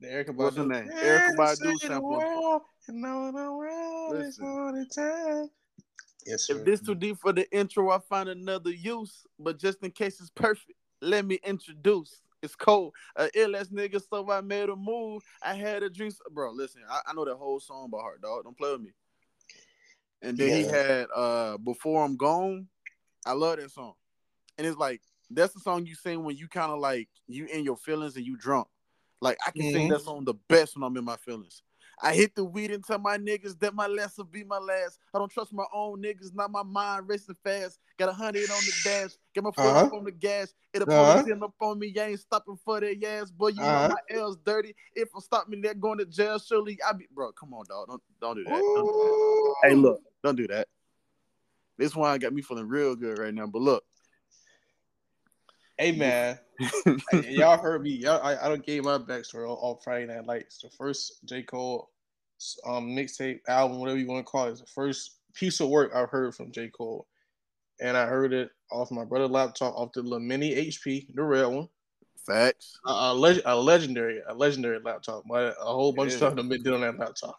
[0.00, 0.90] the Erykah What's her name?
[1.02, 2.22] Erykah Badu sample.
[6.26, 6.58] Yes, sir.
[6.58, 9.26] If this too deep for the intro, I find another use.
[9.38, 12.22] But just in case it's perfect, let me introduce.
[12.42, 12.94] It's cold.
[13.16, 15.22] A ill ass nigga, so I made a move.
[15.42, 16.12] I had a dream.
[16.30, 18.44] Bro, listen, I, I know that whole song by heart, dog.
[18.44, 18.92] Don't play with me.
[20.22, 20.56] And then yeah.
[20.56, 22.68] he had uh Before I'm Gone.
[23.26, 23.94] I love that song.
[24.56, 27.64] And it's like that's the song you sing when you kind of like you in
[27.64, 28.68] your feelings and you drunk.
[29.20, 29.72] Like I can mm-hmm.
[29.74, 31.62] sing that song the best when I'm in my feelings.
[32.02, 34.98] I hit the weed and tell my niggas that my last will be my last.
[35.14, 37.80] I don't trust my own niggas, not my mind racing fast.
[37.98, 39.86] Got a hundred on the dash, get my foot uh-huh.
[39.86, 40.54] up on the gas.
[40.72, 41.24] It'll uh-huh.
[41.24, 43.30] pull up on me, ain't stopping for that ass.
[43.30, 43.88] Boy, you uh-huh.
[43.88, 44.74] know my L's dirty.
[44.94, 47.32] If I stop me there going to jail, surely I be bro.
[47.32, 47.88] Come on, dog.
[47.88, 48.50] Don't don't do that.
[48.50, 49.68] Don't do that.
[49.68, 50.68] Hey, look, don't do that.
[51.76, 53.46] This one got me feeling real good right now.
[53.46, 53.84] But look,
[55.80, 56.36] Hey man,
[57.28, 57.90] y'all heard me.
[57.90, 60.58] Y'all, I, I don't gave my backstory on, on Friday Night Lights.
[60.60, 61.88] The first J Cole
[62.66, 65.92] um mixtape album, whatever you want to call it, is the first piece of work
[65.94, 67.06] I've heard from J Cole,
[67.80, 71.52] and I heard it off my brother's laptop, off the little mini HP, the real
[71.52, 71.68] one.
[72.26, 72.76] Facts.
[72.84, 75.22] A, a, leg- a legendary, a legendary laptop.
[75.30, 76.14] But a whole bunch yeah.
[76.14, 77.38] of stuff been did on that laptop.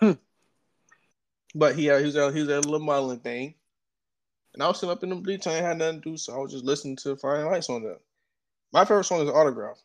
[1.54, 3.56] but he, uh, he was at, he was at a little modeling thing,
[4.58, 5.46] and I was sitting up in the bleach.
[5.46, 7.84] I ain't had nothing to do, so I was just listening to Friday Lights on
[7.84, 7.98] there.
[8.72, 9.78] My favorite song is Autograph.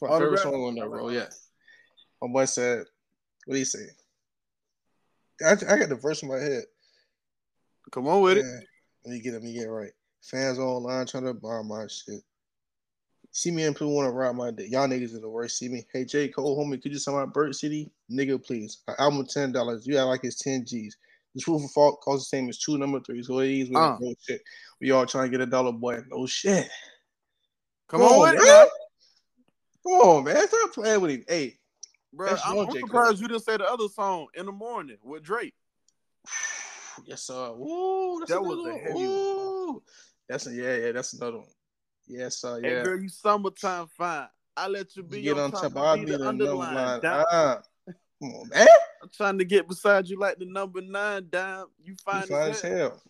[0.00, 0.38] my Autograph?
[0.38, 1.08] favorite song on there, bro.
[1.08, 1.26] Yeah.
[2.22, 2.84] My boy said,
[3.46, 3.80] what do you say?
[5.44, 6.62] I, I got the verse in my head.
[7.90, 8.44] Come on with it.
[9.04, 9.38] Let me get it.
[9.38, 9.90] Let me get it right.
[10.22, 12.22] Fans online trying to buy my shit.
[13.32, 14.68] See me and people want to ride my day.
[14.70, 15.58] Y'all niggas are the worst.
[15.58, 15.84] See me.
[15.92, 16.28] Hey, J.
[16.28, 17.90] Cole, homie, could you sell my Bird City?
[18.08, 18.82] Nigga, please.
[18.86, 19.84] An album $10.
[19.84, 20.96] You act like it's 10 G's.
[21.34, 23.26] The truth of fault costs the same as two number threes.
[23.26, 23.96] So it is uh.
[24.00, 24.40] no shit.
[24.80, 26.00] We all trying to get a dollar boy.
[26.10, 26.68] No shit.
[27.88, 28.66] Come, Come on, man.
[29.86, 30.48] Come on, man.
[30.48, 31.24] Stop playing with him.
[31.28, 31.56] Hey,
[32.12, 35.54] bro, I'm, I'm surprised you didn't say the other song in the morning with Drake.
[37.06, 37.52] yes, sir.
[37.56, 39.80] Woo, that was a heavy one.
[40.28, 40.92] That's a yeah, yeah.
[40.92, 41.46] That's another one.
[42.06, 42.60] Yes, sir.
[42.62, 42.68] Yeah.
[42.68, 44.28] Hey, girl, you summertime fine.
[44.56, 45.76] I let you be you get on top.
[45.76, 47.00] I'll be the underline.
[47.04, 47.60] Uh,
[48.20, 48.66] come on, man.
[49.02, 51.66] I'm trying to get beside you like the number nine dime.
[51.82, 52.76] You find as, hell.
[52.76, 53.02] hell.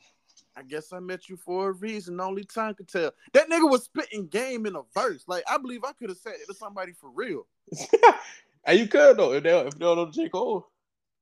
[0.56, 2.20] I guess I met you for a reason.
[2.20, 3.12] Only time could tell.
[3.32, 5.24] That nigga was spitting game in a verse.
[5.26, 7.46] Like I believe I could have said it to somebody for real.
[8.64, 10.66] and you could though if they if they don't know J Cole,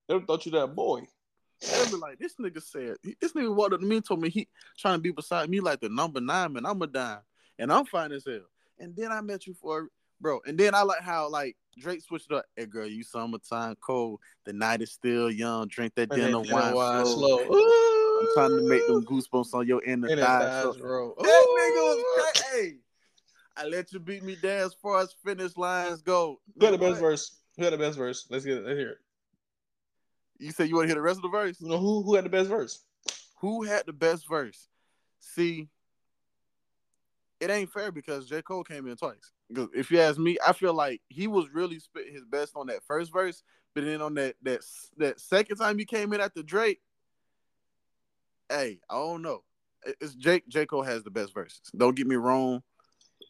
[0.09, 1.03] they thought you that boy.
[1.61, 4.29] They'd be like, this nigga said, this nigga walked up to me and told me
[4.29, 4.49] he
[4.79, 6.67] trying to be beside me like the number nine man.
[6.67, 7.21] I'm a dime,
[7.59, 8.41] and I'm fine as hell.
[8.79, 9.89] And then I met you for
[10.21, 10.41] bro.
[10.47, 12.45] And then I like how like Drake switched up.
[12.57, 14.21] Hey girl, you summertime cold.
[14.45, 15.69] The night is still young.
[15.69, 17.45] Drink that dinner wine, wine slow.
[17.45, 18.21] slow.
[18.21, 21.15] I'm trying to make them goosebumps on your inner, inner thighs, thighs bro.
[21.19, 22.79] That nigga was crazy.
[23.57, 26.41] I let you beat me down as far as finish lines go.
[26.59, 27.41] Who had the best verse?
[27.57, 28.27] Who had the best verse?
[28.31, 28.65] Let's get it.
[28.65, 28.99] Let's hear it.
[30.39, 31.61] You said you want to hear the rest of the verse?
[31.61, 32.85] You know who who had the best verse?
[33.41, 34.69] Who had the best verse?
[35.21, 35.69] See,
[37.41, 38.43] it ain't fair because J.
[38.43, 39.33] Cole came in twice.
[39.75, 42.83] If you ask me, I feel like he was really spit his best on that
[42.85, 43.43] first verse,
[43.75, 44.61] but then on that that
[44.99, 46.81] that second time he came in after Drake,
[48.49, 49.43] hey, I don't know.
[50.01, 50.49] It's Jake.
[50.49, 50.67] J.
[50.67, 51.61] Cole has the best verses.
[51.77, 52.63] Don't get me wrong.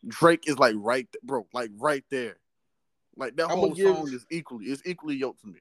[0.07, 2.37] Drake is like right, bro, like right there.
[3.17, 5.61] Like that I'm whole give, song is equally, it's equally yoked to me.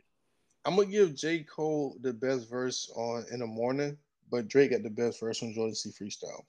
[0.65, 1.43] I'm gonna give J.
[1.43, 3.97] Cole the best verse on in the morning,
[4.29, 6.43] but Drake got the best verse on Jodeci Freestyle.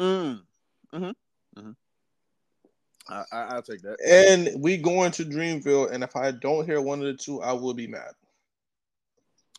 [0.00, 0.40] Mm.
[0.92, 1.60] Mm-hmm.
[1.60, 1.70] Mm-hmm.
[3.08, 3.98] I, I, will take that.
[4.06, 7.52] And we going to Dreamville, and if I don't hear one of the two, I
[7.52, 8.12] will be mad.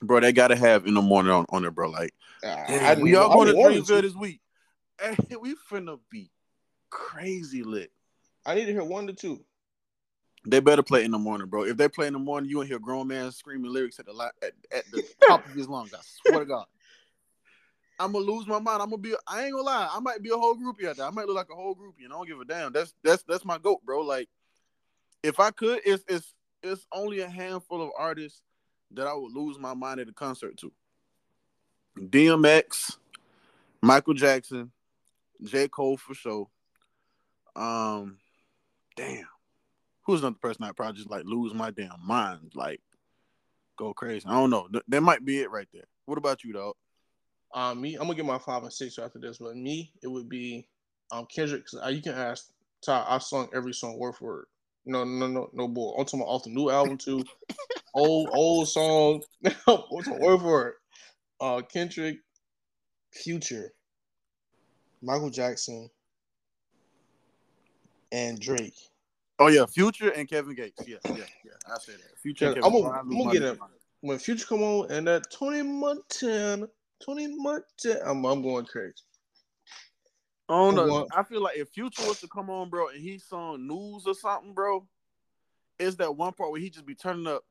[0.02, 1.90] Bro, they gotta have in the morning on, on there, bro.
[1.90, 2.14] Like,
[2.44, 4.41] uh, we all going to Dreamville this week.
[4.98, 6.32] Hey, we finna be
[6.90, 7.91] crazy lit.
[8.45, 9.44] I need to hear one to two.
[10.48, 11.66] They better play in the morning, bro.
[11.66, 14.32] If they play in the morning, you will hear grown man screaming lyrics at the
[14.41, 15.94] at, at the top of his lungs.
[15.94, 16.66] I swear to God.
[17.99, 18.81] I'm gonna lose my mind.
[18.81, 19.15] I'm gonna be.
[19.27, 19.89] I ain't gonna lie.
[19.91, 21.05] I might be a whole groupie out there.
[21.05, 22.73] I might look like a whole groupie, and I don't give a damn.
[22.73, 24.01] That's that's that's my goat, bro.
[24.01, 24.27] Like,
[25.23, 28.41] if I could, it's it's it's only a handful of artists
[28.91, 30.72] that I would lose my mind at a concert to.
[31.97, 32.97] DMX,
[33.81, 34.72] Michael Jackson,
[35.43, 35.69] J.
[35.69, 36.49] Cole for sure.
[37.55, 38.17] Um,
[38.97, 39.26] damn,
[40.05, 42.81] who's another person I probably just like lose my damn mind, like
[43.77, 44.26] go crazy.
[44.27, 44.67] I don't know.
[44.89, 45.88] That might be it right there.
[46.05, 46.76] What about you, dog?
[47.56, 50.27] Um, me, I'm gonna get my five and six after this, but me, it would
[50.27, 50.68] be
[51.11, 51.65] um Kendrick.
[51.65, 52.52] Cause you can ask
[52.82, 53.06] Ty.
[53.07, 54.45] I sung every song word for word.
[54.86, 55.95] No, no, no, no boy.
[55.98, 57.23] I'm talking about off the new album too.
[57.95, 59.23] old, old song.
[59.65, 60.76] What's the word for it?
[61.40, 62.18] Uh, Kendrick,
[63.11, 63.72] Future,
[65.02, 65.90] Michael Jackson,
[68.11, 68.77] and Drake.
[69.40, 70.84] Oh yeah, Future and Kevin Gates.
[70.86, 71.73] Yeah, yeah, yeah.
[71.73, 72.19] I say that.
[72.22, 72.53] Future.
[72.61, 73.60] I'm gonna, I'm gonna get it
[74.02, 76.68] when Future come on and that Tony Montana,
[77.06, 77.99] Tony Montana.
[78.06, 78.94] I'm, I'm going crazy.
[80.49, 81.07] I know.
[81.11, 84.14] I feel like if Future was to come on, bro, and he sung news or
[84.14, 84.88] something, bro,
[85.80, 87.44] is that one part where he just be turning up.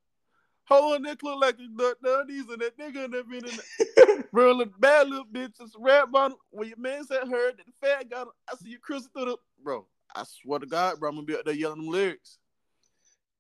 [0.67, 1.69] Hold on, Nick look like the
[2.03, 6.11] nutties and that nigga and that been in that bro, look bad little bitches, rap
[6.11, 6.39] bottom.
[6.51, 9.37] When your man said heard that the fat got, I see you cruising through the
[9.63, 9.87] bro.
[10.15, 12.39] I swear to God, bro, I'm gonna be up there yelling them lyrics.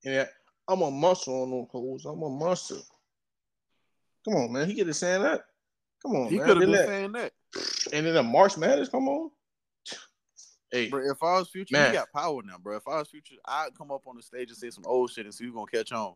[0.02, 0.26] Yeah,
[0.68, 2.04] I'm a monster on them hoes.
[2.04, 2.76] I'm a monster.
[4.24, 4.68] Come on, man.
[4.68, 5.44] He get have saying that.
[6.04, 7.32] Come on, he could have been that, saying that.
[7.92, 9.30] And then the March Madness, come on.
[10.70, 11.92] Hey, bro, if I was future, man.
[11.92, 12.76] he got power now, bro.
[12.76, 15.24] If I was future, I'd come up on the stage and say some old shit
[15.24, 16.14] and see who's gonna catch on.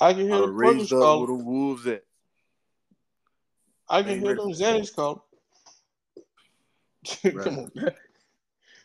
[0.00, 1.18] I can hear the raised up call.
[1.18, 2.04] where the wolves at.
[3.88, 5.26] I can hear them Xanax call.
[7.22, 7.94] Come on, man.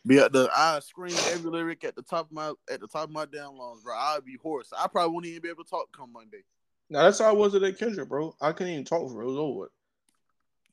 [0.06, 3.04] Be at the I scream every lyric at the top of my at the top
[3.04, 3.94] of my damn lungs, bro.
[3.94, 4.72] I'd be hoarse.
[4.76, 6.42] I probably wouldn't even be able to talk come Monday.
[6.88, 8.34] Now that's how I was at that Kendrick, bro.
[8.40, 9.24] I couldn't even talk for it.
[9.24, 9.70] It was over.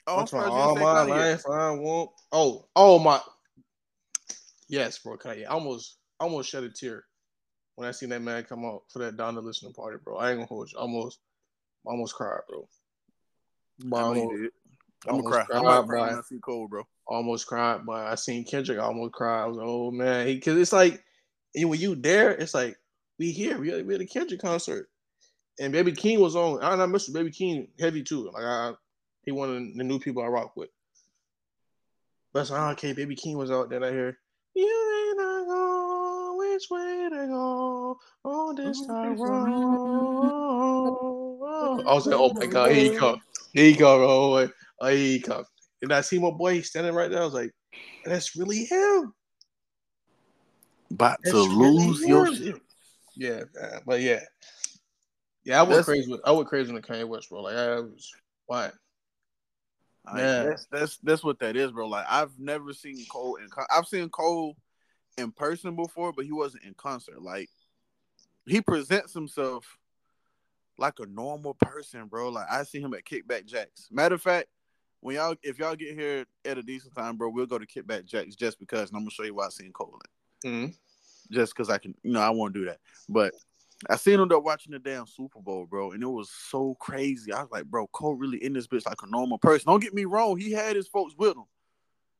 [0.07, 2.11] Oh, I'm trying all my life I want.
[2.31, 3.19] Oh, oh my.
[4.69, 5.17] Yes, bro.
[5.17, 5.43] Kanye.
[5.43, 7.03] I almost, almost shed a tear
[7.75, 10.17] when I seen that man come out for that Donda listening party, bro.
[10.17, 10.79] I ain't gonna hold you.
[10.79, 11.19] Almost,
[11.85, 12.67] almost cried, bro.
[13.85, 14.51] But I almost,
[15.07, 15.45] I'm gonna cry.
[15.51, 16.83] I'm gonna cry when I see Cole, bro.
[17.05, 18.79] Almost cried, but I seen Kendrick.
[18.79, 19.43] I almost cried.
[19.43, 21.03] I was like, oh man, because it's like
[21.53, 22.77] you when you there, it's like
[23.19, 23.59] we here.
[23.59, 24.89] We we at a Kendrick concert,
[25.59, 26.61] and Baby Keem was on.
[26.63, 28.31] I, I missed Baby Keem heavy too.
[28.33, 28.73] Like I,
[29.27, 30.69] he one of the new people I rock with.
[32.33, 33.83] But like, okay, Baby Keem was out there.
[33.83, 34.17] I hear
[34.55, 39.19] you ain't know which way to go on this time
[41.85, 43.17] I was like, oh my god, here you go,
[43.53, 44.47] here you go, bro.
[44.79, 45.43] Oh, here you come.
[45.81, 47.21] And I see my boy standing right there.
[47.21, 47.51] I was like,
[48.05, 49.13] that's really him.
[50.91, 52.61] About that's to lose really your shit.
[53.17, 53.81] Yeah, man.
[53.85, 54.21] but yeah,
[55.43, 55.59] yeah.
[55.59, 56.09] I went that's, crazy.
[56.09, 57.41] With, I went crazy with Kanye West, bro.
[57.41, 58.09] Like I was,
[58.45, 58.71] why?
[60.15, 61.87] That's that's that's what that is, bro.
[61.87, 63.47] Like I've never seen Cole in.
[63.71, 64.55] I've seen Cole
[65.17, 67.21] in person before, but he wasn't in concert.
[67.21, 67.49] Like
[68.45, 69.65] he presents himself
[70.77, 72.29] like a normal person, bro.
[72.29, 73.87] Like I see him at Kickback Jacks.
[73.91, 74.47] Matter of fact,
[75.01, 78.05] when y'all if y'all get here at a decent time, bro, we'll go to Kickback
[78.05, 79.99] Jacks just because, and I'm gonna show you why I seen Cole
[80.43, 80.51] in.
[80.51, 80.73] Mm-hmm.
[81.33, 82.77] Just because I can, you know, I won't do that.
[83.09, 83.33] But
[83.89, 87.31] I seen him there watching the damn Super Bowl, bro, and it was so crazy.
[87.31, 89.69] I was like, bro, Cole really in this bitch like a normal person.
[89.69, 91.45] Don't get me wrong, he had his folks with him.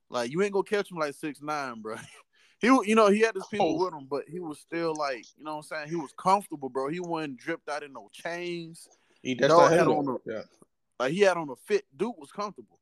[0.10, 1.96] Like you ain't gonna catch him like six nine, bro.
[2.60, 3.86] he, you know, he had his people oh.
[3.86, 6.70] with him, but he was still like, you know, what I'm saying he was comfortable,
[6.70, 6.90] bro.
[6.90, 8.88] He wasn't dripped out in no chains.
[9.22, 10.42] He that's had on a, yeah.
[11.00, 11.86] Like he had on a fit.
[11.96, 12.80] Dude was comfortable.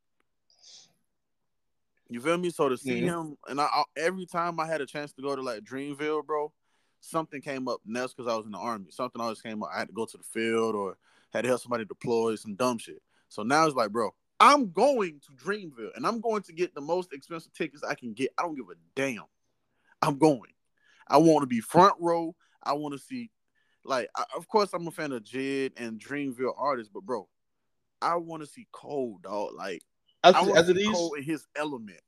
[2.10, 2.50] You feel me?
[2.52, 3.08] So to see mm-hmm.
[3.08, 6.26] him, and I, I, every time I had a chance to go to like Dreamville,
[6.26, 6.52] bro,
[7.06, 7.82] something came up.
[7.86, 8.88] And that's because I was in the army.
[8.90, 9.70] Something always came up.
[9.74, 10.98] I had to go to the field or
[11.32, 13.02] had to help somebody deploy some dumb shit.
[13.30, 16.82] So now it's like, bro, I'm going to Dreamville and I'm going to get the
[16.82, 18.32] most expensive tickets I can get.
[18.38, 19.24] I don't give a damn.
[20.02, 20.52] I'm going.
[21.08, 22.36] I want to be front row.
[22.64, 23.30] I want to see,
[23.84, 27.28] like, I, of course, I'm a fan of Jid and Dreamville artists, but bro,
[28.02, 29.54] I want to see Cole, dog.
[29.56, 29.84] Like,
[30.24, 32.02] after, I want after these, Cole in his element.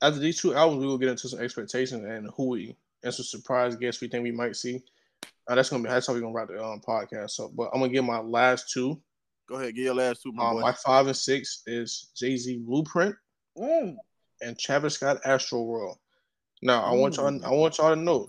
[0.00, 3.24] After these two albums, we will get into some expectations and who we and some
[3.24, 4.82] surprise guests we think we might see.
[5.48, 7.30] Uh, that's gonna be that's how we're gonna wrap the um, podcast.
[7.30, 9.00] So, but I'm gonna give my last two.
[9.48, 10.32] Go ahead, give your last two.
[10.32, 13.14] My, um, my five and six is Jay Z Blueprint
[13.58, 13.96] mm.
[14.40, 15.98] and Travis Scott Astro World.
[16.62, 17.44] Now, I want y'all.
[17.44, 18.28] I want y'all to know,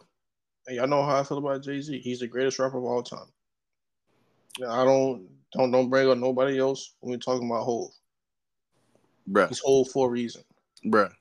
[0.67, 1.99] and y'all know how I feel about Jay Z.
[1.99, 3.27] He's the greatest rapper of all time.
[4.59, 7.91] Now, I don't don't don't bring up nobody else when we're talking about Hove.
[9.29, 9.47] Bruh.
[9.47, 10.43] He's Hove for a reason.
[10.85, 11.11] Bruh.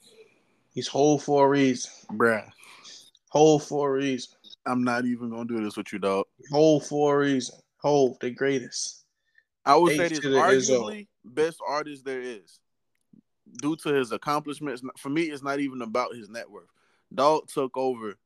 [0.73, 1.91] He's Hove for a reason.
[2.13, 2.51] Bruh.
[3.33, 4.35] Hove for a reason.
[4.67, 6.27] I'm not even gonna do this with you, dog.
[6.51, 7.59] Hove for a reason.
[7.79, 9.07] Hove, the greatest.
[9.65, 12.61] I would H say this arguably best artist there is.
[13.63, 16.69] Due to his accomplishments, for me, it's not even about his net worth.
[17.15, 18.19] Dog took over.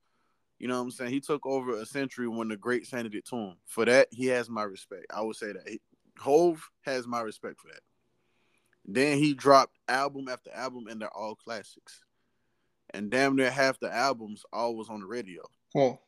[0.59, 1.13] You know what I'm saying?
[1.13, 3.57] He took over a century when the great handed it to him.
[3.65, 5.07] For that, he has my respect.
[5.15, 5.79] I would say that.
[6.19, 7.81] Hove has my respect for that.
[8.85, 12.03] Then he dropped album after album, and they're all classics
[12.91, 15.43] and damn near half the albums always on the radio.
[15.73, 16.01] Cool.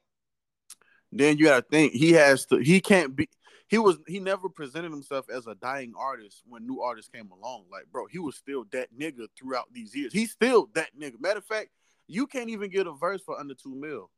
[1.11, 2.59] Then you gotta think he has to.
[2.59, 3.29] He can't be.
[3.69, 3.99] He was.
[4.07, 7.65] He never presented himself as a dying artist when new artists came along.
[7.71, 10.13] Like, bro, he was still that nigga throughout these years.
[10.13, 11.21] He's still that nigga.
[11.21, 11.69] Matter of fact,
[12.07, 14.11] you can't even get a verse for under two mil.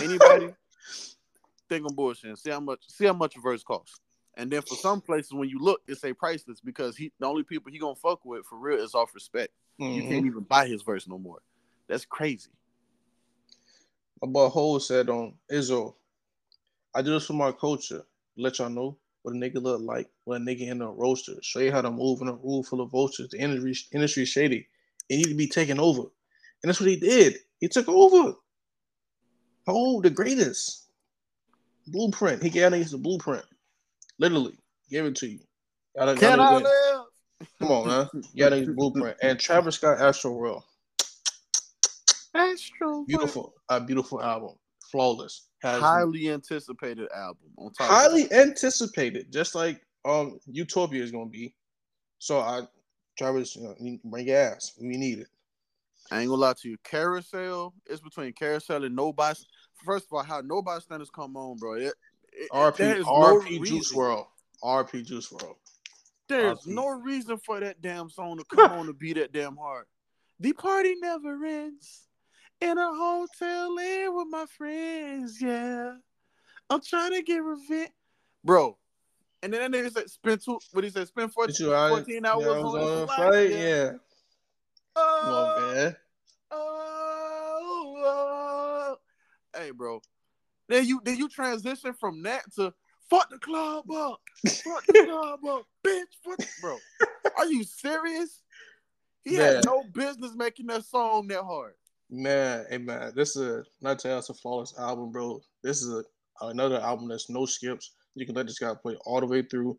[0.00, 0.54] Anybody?
[1.68, 2.38] think I'm bullshitting.
[2.38, 4.00] See how much see how much a verse costs.
[4.36, 7.42] And then for some places, when you look, it's say priceless because he the only
[7.42, 9.52] people he gonna fuck with for real is off respect.
[9.80, 9.94] Mm-hmm.
[9.94, 11.38] You can't even buy his verse no more.
[11.88, 12.50] That's crazy.
[14.22, 15.94] My boy Hole said on Izzo,
[16.94, 18.02] I do this for my culture.
[18.36, 21.34] Let y'all know what a nigga look like when a nigga in a roaster.
[21.42, 23.28] Show you how to move in a room full of vultures.
[23.30, 24.68] The industry industry shady.
[25.08, 26.02] It need to be taken over.
[26.02, 27.36] And that's what he did.
[27.60, 28.34] He took over.
[29.68, 30.88] Oh, the greatest.
[31.88, 32.42] Blueprint.
[32.42, 33.44] He gave niggas the blueprint.
[34.18, 34.58] Literally.
[34.90, 35.40] Gave it to you.
[35.96, 37.48] Y'all, Can y'all I live?
[37.60, 38.08] Come on, man.
[38.32, 39.16] You got blueprint.
[39.22, 39.98] And Travis Scott
[42.36, 42.52] Astroworld.
[42.52, 43.04] Astro.
[43.06, 43.54] Beautiful.
[43.68, 44.54] A beautiful album.
[44.90, 45.48] Flawless.
[45.62, 47.50] Has highly anticipated album.
[47.58, 51.54] On top highly anticipated, just like um Utopia is gonna be.
[52.18, 52.62] So I
[53.18, 54.72] Travis, you know, bring your ass.
[54.80, 55.28] We need it.
[56.10, 56.76] I ain't gonna lie to you.
[56.84, 59.40] Carousel is between Carousel and Nobody.
[59.84, 61.74] First of all, how No Bystanders come on, bro.
[61.74, 61.94] It,
[62.32, 64.26] it, RP RP no Juice WRLD.
[64.62, 65.54] RP Juice WRLD.
[66.28, 66.66] There's RP.
[66.66, 69.86] no reason for that damn song to come on to be that damn hard.
[70.38, 72.05] The party never ends
[72.60, 75.40] in a hotel in with my friends.
[75.40, 75.94] Yeah,
[76.70, 77.90] I'm trying to get revenge,
[78.44, 78.76] bro.
[79.42, 81.06] And then that nigga said, "Spend two." What he said?
[81.08, 83.50] Spend 14, 14 hours yeah, on, on a flight.
[83.50, 83.58] Yeah.
[83.58, 83.92] yeah.
[84.96, 85.96] Oh, Come on, oh, man.
[86.50, 88.96] Oh, oh,
[89.58, 90.00] hey, bro.
[90.68, 92.72] Then you then you transition from that to
[93.08, 96.04] fuck the club up, fuck the club up, bitch.
[96.24, 96.78] Fuck, bro.
[97.36, 98.42] Are you serious?
[99.22, 99.56] He man.
[99.56, 101.74] had no business making that song that hard.
[102.08, 105.40] Man, hey man, this is a, not us a flawless album, bro.
[105.62, 106.04] This is a,
[106.46, 107.92] another album that's no skips.
[108.14, 109.78] You can let this guy play all the way through.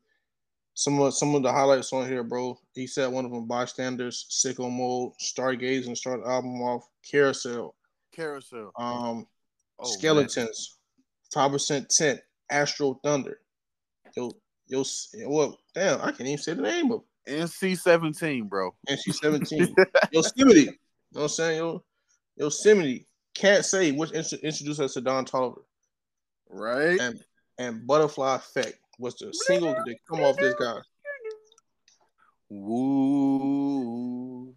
[0.74, 2.60] Some of some of the highlights on here, bro.
[2.74, 6.88] He said one of them bystanders, sicko mode, stargaze, and start the album off.
[7.10, 7.76] Carousel.
[8.14, 8.72] Carousel.
[8.78, 9.26] Um
[9.80, 10.78] oh, skeletons,
[11.34, 12.20] five percent tint,
[12.52, 13.40] Astro Thunder.
[14.16, 14.32] Yo,
[14.68, 14.84] yo,
[15.26, 18.76] well, damn, I can't even say the name of NC seventeen, bro.
[18.88, 19.74] NC seventeen.
[20.12, 20.60] Yosemite.
[20.60, 20.74] You know
[21.12, 21.58] what I'm saying?
[21.58, 21.84] Yo,
[22.38, 23.06] Yosemite
[23.36, 25.62] can't say which introduced us to Don Toliver.
[26.50, 27.00] Right.
[27.00, 27.24] And
[27.60, 30.78] and Butterfly Effect was the single that come off this guy.
[32.50, 34.54] Woo.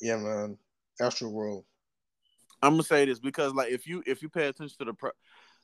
[0.00, 0.58] Yeah, man.
[1.00, 1.64] Astroworld.
[2.62, 5.10] I'm gonna say this because like if you if you pay attention to the pro-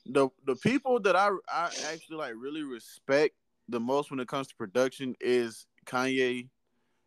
[0.06, 3.34] the the people that I I actually like really respect
[3.68, 6.48] the most when it comes to production is Kanye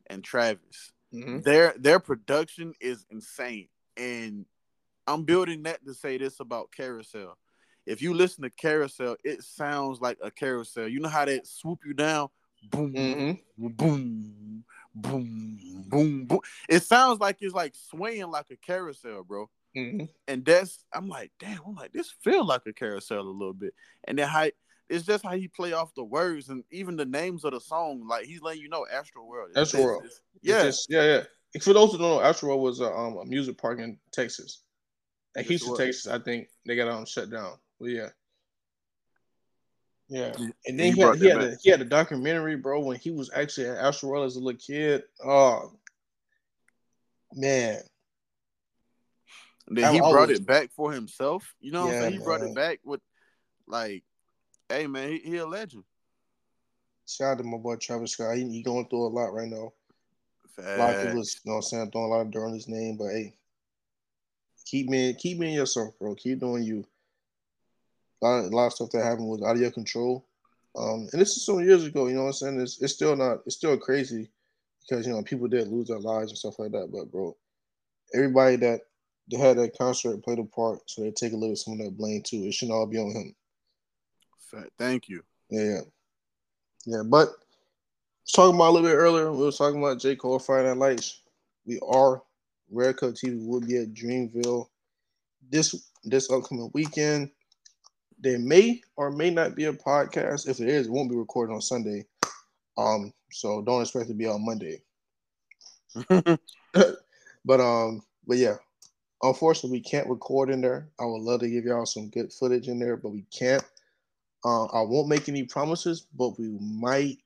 [0.08, 0.92] and Travis.
[1.14, 1.42] Mm-hmm.
[1.42, 3.68] Their their production is insane,
[3.98, 4.46] and
[5.08, 7.38] I'm building that to say this about Carousel.
[7.86, 10.88] If you listen to Carousel, it sounds like a carousel.
[10.88, 12.28] You know how they swoop you down,
[12.70, 13.68] boom, mm-hmm.
[13.70, 14.64] boom,
[14.94, 16.40] boom, boom, boom.
[16.68, 19.50] It sounds like it's like swaying like a carousel, bro.
[19.76, 20.06] Mm-hmm.
[20.28, 23.74] And that's I'm like, damn, I'm like, this feel like a carousel a little bit.
[24.04, 24.50] And then how
[24.90, 28.06] it's just how he play off the words and even the names of the song.
[28.08, 29.54] Like he's letting you know Astroworld.
[29.56, 30.08] Astroworld.
[30.42, 30.64] yeah.
[30.64, 31.62] Just, yeah, yeah.
[31.62, 34.64] For those who don't know, Astroworld was a, um, a music park in Texas.
[35.38, 37.54] At Houston, Texas, I think they got um shut down.
[37.80, 38.10] But yeah.
[40.10, 40.34] Yeah.
[40.66, 43.12] And then he, he, had, he, had a, he had a documentary, bro, when he
[43.12, 45.04] was actually at Astroworld as a little kid.
[45.24, 45.72] Oh
[47.36, 47.82] man.
[49.68, 51.54] then he brought it back for himself.
[51.60, 52.12] You know what yeah, I'm saying?
[52.14, 52.26] He man.
[52.26, 53.02] brought it back with
[53.68, 54.04] like
[54.70, 55.84] Hey man, he, he a legend.
[57.08, 58.38] Shout out to my boy Travis Scott.
[58.38, 59.74] He, he going through a lot right now.
[60.56, 60.68] Facts.
[60.76, 62.54] A lot of people, you know what I'm saying, throwing a lot of dirt on
[62.54, 63.34] his name, but hey,
[64.66, 66.14] keep me keep me in yourself, bro.
[66.14, 66.86] Keep doing you.
[68.22, 70.26] A lot, of, a lot of stuff that happened was out of your control.
[70.78, 72.62] Um, and this is some years ago, you know what I'm saying?
[72.62, 74.30] It's, it's still not, it's still crazy
[74.82, 76.90] because, you know, people did lose their lives and stuff like that.
[76.92, 77.36] But, bro,
[78.14, 78.82] everybody that
[79.32, 81.98] they had that concert played a part, so they take a little some of that
[81.98, 82.44] blame too.
[82.44, 83.36] It shouldn't all be on him.
[84.78, 85.24] Thank you.
[85.50, 85.82] Yeah,
[86.86, 87.04] yeah.
[87.06, 87.30] But
[88.34, 90.16] talking about a little bit earlier, we were talking about J.
[90.16, 91.22] Cole Friday Night Lights.
[91.66, 92.22] We are
[92.72, 94.68] Red Cup TV will be at Dreamville
[95.50, 97.30] this this upcoming weekend.
[98.20, 100.48] There may or may not be a podcast.
[100.48, 102.06] If it is, it won't be recorded on Sunday.
[102.78, 104.82] Um, so don't expect to be on Monday.
[107.46, 108.56] but um, but yeah,
[109.24, 110.90] unfortunately, we can't record in there.
[111.00, 113.64] I would love to give y'all some good footage in there, but we can't.
[114.44, 117.18] Uh, I won't make any promises, but we might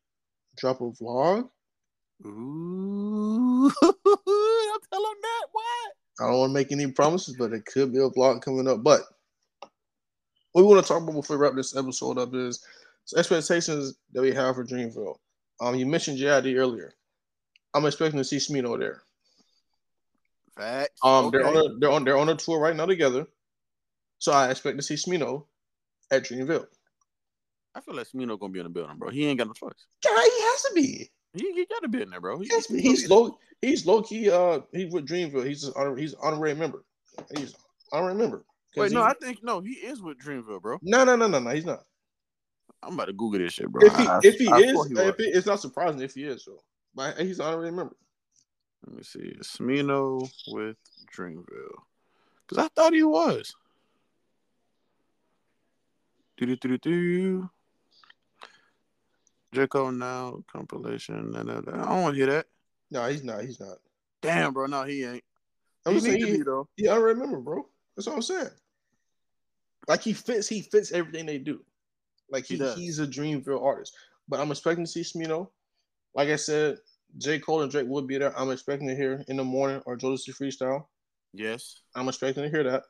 [0.57, 1.49] drop a vlog.
[2.25, 3.93] Ooh, I'm
[4.91, 5.91] telling that what?
[6.19, 8.83] I don't want to make any promises, but it could be a vlog coming up.
[8.83, 9.01] But
[10.51, 12.63] what we want to talk about before we wrap this episode up is
[13.17, 15.17] expectations that we have for Dreamville.
[15.61, 16.93] Um, you mentioned JID earlier.
[17.73, 19.03] I'm expecting to see Smino there.
[20.55, 20.99] Facts.
[21.03, 21.37] Um, okay.
[21.37, 23.25] they're on a, they're on they're on a tour right now together.
[24.19, 25.45] So I expect to see Smino
[26.11, 26.67] at Dreamville.
[27.75, 29.09] I feel like Smino gonna be in the building, bro.
[29.09, 29.73] He ain't got no choice.
[30.05, 31.09] Yeah, he has to be.
[31.33, 32.39] He, he got to be in there, bro.
[32.39, 33.37] He, he's, he's low.
[33.61, 34.29] He's low key.
[34.29, 35.45] Uh, he with Dreamville.
[35.47, 36.83] He's an he's honorary member.
[37.35, 37.59] He's an
[37.91, 38.45] honorary member.
[38.75, 40.77] Wait, no, I think no, he is with Dreamville, bro.
[40.83, 41.49] No, no, no, no, no.
[41.49, 41.83] He's not.
[42.83, 43.85] I'm about to Google this shit, bro.
[43.85, 46.25] If he, I, if he I, is, he if it, it's not surprising if he
[46.25, 46.43] is.
[46.43, 46.59] So,
[46.93, 47.95] but he's honorary member.
[48.85, 49.35] Let me see.
[49.41, 50.77] Smino with
[51.15, 51.81] Dreamville,
[52.47, 53.55] because I thought he was.
[56.37, 57.49] Do do do do.
[59.53, 61.31] Draco now compilation.
[61.31, 61.83] Nah, uh, nah, nah.
[61.83, 62.47] I don't want to hear that.
[62.91, 63.43] No, he's not.
[63.43, 63.77] He's not.
[64.21, 64.65] Damn, bro.
[64.65, 65.23] No, he ain't.
[65.85, 66.67] I'm he saying he, be, though.
[66.77, 67.67] Yeah, I remember, bro.
[67.95, 68.49] That's what I'm saying.
[69.87, 70.47] Like he fits.
[70.47, 71.61] He fits everything they do.
[72.29, 73.95] Like he, he he's a Dreamville artist.
[74.27, 75.49] But I'm expecting to see Smino.
[76.15, 76.77] Like I said,
[77.17, 77.39] J.
[77.39, 78.37] Cole and Drake would be there.
[78.37, 80.85] I'm expecting to hear in the morning or Jodeci freestyle.
[81.33, 81.81] Yes.
[81.95, 82.83] I'm expecting to hear that.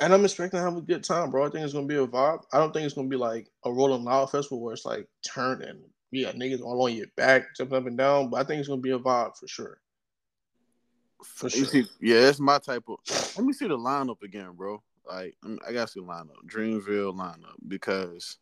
[0.00, 1.46] And I'm expecting to have a good time, bro.
[1.46, 2.44] I think it's gonna be a vibe.
[2.52, 5.82] I don't think it's gonna be like a Rolling Loud festival where it's like turning,
[6.12, 8.30] yeah, niggas all on your back, jumping up and down.
[8.30, 9.80] But I think it's gonna be a vibe for sure.
[11.24, 11.66] For sure.
[11.66, 12.98] See, yeah, that's my type of.
[13.36, 14.82] Let me see the lineup again, bro.
[15.04, 18.38] Like I gotta see the lineup, Dreamville lineup, because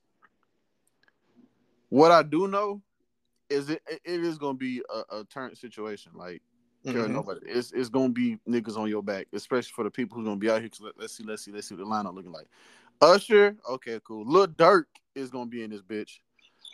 [1.89, 2.83] what I do know
[3.49, 6.13] is it it is gonna be a, a turn situation.
[6.15, 6.43] Like
[6.95, 7.13] mm-hmm.
[7.13, 7.41] nobody.
[7.47, 10.51] It's it's gonna be niggas on your back, especially for the people who's gonna be
[10.51, 10.71] out here.
[10.81, 12.47] Let, us see, let's see, let's see what the lineup looking like.
[13.01, 14.25] Usher, okay, cool.
[14.27, 14.85] Lil Durk
[15.15, 16.19] is gonna be in this bitch.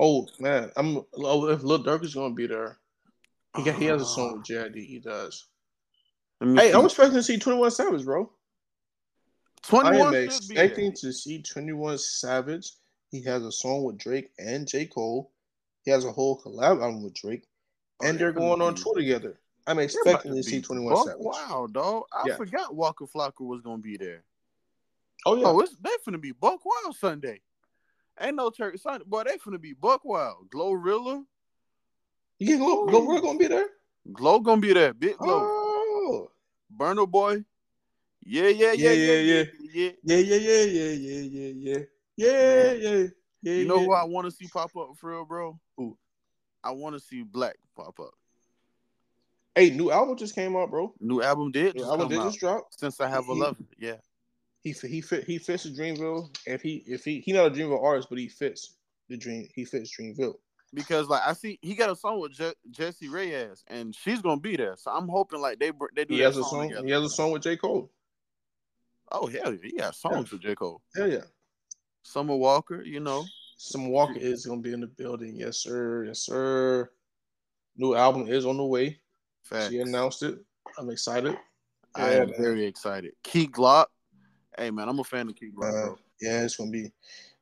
[0.01, 2.79] Oh man, I'm oh, if Lil Durk is gonna be there.
[3.57, 4.77] He got, he has a song with JID.
[4.77, 5.47] He does.
[6.41, 6.73] Hey, see.
[6.73, 8.31] I'm expecting to see 21 Savage, bro.
[9.63, 12.73] 21 I am expecting to see 21 Savage.
[13.11, 14.87] He has a song with Drake and J.
[14.87, 15.31] Cole.
[15.85, 17.45] He has a whole collab album with Drake.
[18.03, 19.39] Oh, and they're going on tour together.
[19.67, 21.23] I'm expecting to see 21 Buck, Savage.
[21.23, 22.05] Wow, dog.
[22.13, 22.37] I yeah.
[22.37, 24.25] forgot Waka Flocka was gonna be there.
[25.25, 25.47] Oh yeah.
[25.47, 27.41] Oh, it's they finna be Buck Wild Sunday.
[28.21, 29.05] Ain't no church Sunday.
[29.07, 30.51] Boy, they finna be Buck Wild.
[30.51, 31.25] Glorilla.
[32.39, 33.69] You get Glow Glorilla gonna be there?
[34.13, 34.93] Glow gonna be there.
[34.93, 35.41] Big Glow.
[35.41, 36.31] Oh.
[36.77, 37.45] Burna Boy.
[38.25, 41.79] Yeah, yeah, yeah, yeah, yeah, yeah, yeah, yeah, yeah, yeah, yeah, yeah, yeah,
[42.17, 43.07] yeah, yeah.
[43.43, 43.85] Yeah, you know yeah.
[43.85, 45.59] who I want to see pop up for real, bro?
[45.77, 45.97] Who?
[46.63, 48.15] I want to see Black pop up.
[49.55, 50.95] Hey, new album just came out, bro.
[51.01, 51.75] New album did.
[51.77, 52.69] New album did just drop.
[52.71, 53.97] Since I have a love, yeah.
[54.63, 56.35] He he fit he fits the Dreamville.
[56.47, 58.77] If he if he he not a Dreamville artist, but he fits
[59.09, 59.49] the dream.
[59.55, 60.37] He fits Dreamville.
[60.73, 64.41] Because like I see, he got a song with Je- Jessie Reyez, and she's gonna
[64.41, 64.77] be there.
[64.77, 66.15] So I'm hoping like they they do.
[66.15, 66.69] He has a song.
[66.69, 66.87] Together.
[66.87, 67.91] He has a song with J Cole.
[69.11, 70.37] Oh hell, yeah, he has songs yeah.
[70.37, 70.81] with J Cole.
[70.97, 71.25] Hell yeah.
[72.03, 73.25] Summer Walker, you know.
[73.59, 75.37] Summer Walker is gonna be in the building.
[75.37, 76.05] Yes, sir.
[76.07, 76.91] Yes, sir.
[77.77, 79.02] New album is on the way.
[79.45, 79.71] Facts.
[79.71, 80.39] She announced it.
[80.79, 81.37] I'm excited.
[81.95, 83.13] I am very excited.
[83.23, 83.87] Key Glock.
[84.57, 86.91] Hey man, I'm a fan of Key Glock, uh, Yeah, it's gonna be.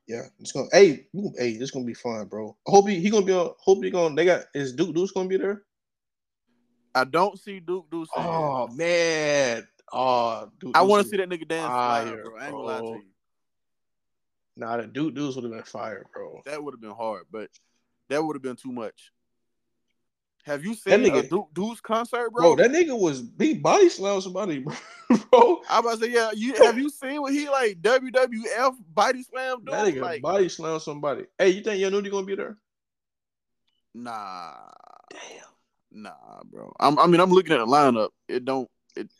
[0.07, 0.67] Yeah, it's gonna.
[0.71, 1.07] Hey,
[1.37, 2.55] hey, it's gonna be fun, bro.
[2.67, 3.33] I hope he he gonna be.
[3.33, 4.15] On, hope he gonna.
[4.15, 5.63] They got is Duke Deuce gonna be there.
[6.93, 8.09] I don't see Duke Deuce.
[8.15, 9.67] Oh man.
[9.93, 12.37] Oh, Duke I want to see that nigga dance fire, bro.
[12.37, 13.11] I ain't gonna lie to you.
[14.57, 16.41] Nah, the Duke Deuce would have been fire, bro.
[16.45, 17.49] That would have been hard, but
[18.09, 19.11] that would have been too much.
[20.43, 22.55] Have you seen that nigga, Duke Deuce concert, bro?
[22.55, 24.59] Bro, that nigga was he body slam somebody,
[25.31, 25.61] bro.
[25.69, 26.31] I about to say, yeah.
[26.33, 29.63] You have you seen what he like WWF body slam?
[29.63, 29.73] Dude?
[29.73, 31.25] That nigga like, body slam somebody.
[31.37, 32.57] Hey, you think Nudy gonna be there?
[33.93, 34.53] Nah.
[35.11, 36.03] Damn.
[36.03, 36.73] Nah, bro.
[36.79, 38.09] I'm, I mean, I'm looking at the lineup.
[38.27, 38.69] It don't.
[38.95, 39.11] It.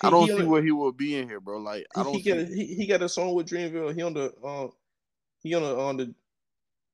[0.00, 1.58] He, I don't see where he will be in here, bro.
[1.58, 2.14] Like I don't.
[2.14, 3.94] He got a, he, he got a song with Dreamville.
[3.94, 4.72] He on the um,
[5.42, 6.14] he on the on the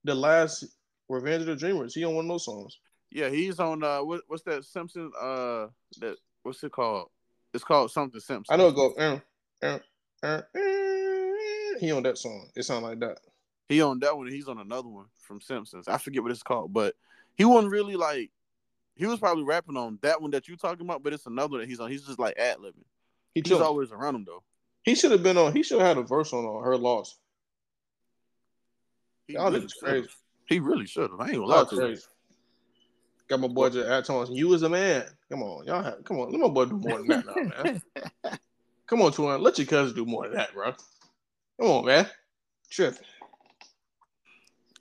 [0.04, 0.66] the last
[1.08, 1.94] Revenge of the Dreamers.
[1.94, 2.78] He on one of those songs.
[3.10, 5.66] Yeah, he's on uh what, what's that Simpson uh
[6.00, 7.08] that what's it called?
[7.52, 8.52] It's called something Simpson.
[8.52, 9.18] I know it go uh,
[9.62, 9.78] uh,
[10.22, 10.42] uh,
[11.80, 12.48] he on that song.
[12.54, 13.18] It sound like that.
[13.68, 15.88] He on that one he's on another one from Simpsons.
[15.88, 16.94] I forget what it's called, but
[17.36, 18.30] he wasn't really like
[18.96, 21.68] he was probably rapping on that one that you talking about, but it's another that
[21.68, 21.90] he's on.
[21.90, 22.84] He's just like ad libbing.
[23.34, 24.42] He he's always around him though.
[24.82, 25.52] He should have been on.
[25.52, 27.16] He should have had a verse on, on her loss.
[29.26, 30.08] He Y'all really crazy.
[30.46, 31.20] He really should have.
[31.20, 31.98] I ain't gonna lie to you.
[33.30, 34.28] Got my boy just at Thomas.
[34.32, 35.04] You as a man.
[35.30, 35.84] Come on, y'all.
[35.84, 37.82] Have, come on, let my boy do more than that, now, man.
[38.88, 39.40] come on, Twan.
[39.40, 40.72] Let your cousin do more than that, bro.
[41.60, 42.08] Come on, man.
[42.70, 42.98] Tripping.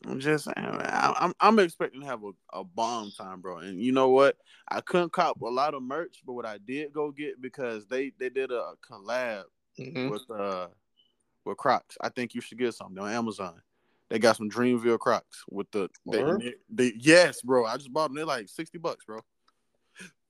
[0.08, 3.58] I'm just saying, man, I, I'm I'm expecting to have a, a bomb time, bro.
[3.58, 4.36] And you know what?
[4.68, 8.14] I couldn't cop a lot of merch, but what I did go get because they
[8.18, 9.44] they did a collab
[9.80, 10.10] mm-hmm.
[10.10, 10.70] with uh
[11.46, 12.00] with Crocs.
[12.02, 13.62] I think you should get something on Amazon.
[14.10, 17.66] They got some Dreamville Crocs with the they, they, yes, bro.
[17.66, 18.16] I just bought them.
[18.16, 19.22] They're like sixty bucks, bro.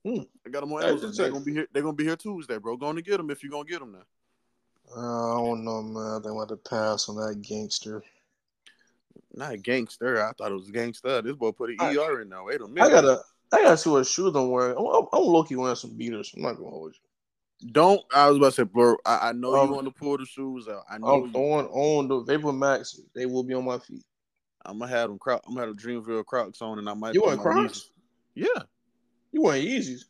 [0.04, 0.22] Hmm.
[0.46, 1.12] I got them on Amazon.
[1.14, 1.66] They're gonna be here.
[1.72, 2.76] They're gonna be here Tuesday, bro.
[2.76, 4.04] Going to get them if you're gonna get them now.
[4.96, 6.02] Uh, I don't know, man.
[6.02, 8.02] I think I want to pass on that gangster.
[9.32, 10.22] Not gangster.
[10.22, 11.22] I thought it was gangster.
[11.22, 12.46] This boy put an I, ER in now.
[12.46, 12.86] Wait a minute.
[12.86, 13.20] I gotta
[13.52, 14.76] I gotta see what shoes I'm wearing.
[14.76, 16.32] I'm, I'm, I'm low key wearing some beaters.
[16.34, 17.09] I'm not gonna hold you.
[17.72, 18.96] Don't I was about to say, bro.
[19.04, 20.84] I, I know um, you want to pull the shoes out.
[20.90, 22.98] I know I'm throwing on the Vapor Max.
[23.14, 24.04] They will be on my feet.
[24.64, 25.18] I'm gonna have them.
[25.18, 27.14] Croc, I'm gonna have Dreamville Crocs on, and I might.
[27.14, 27.90] You want Crocs?
[28.34, 28.46] Yeah.
[29.32, 30.04] You want Yeezys?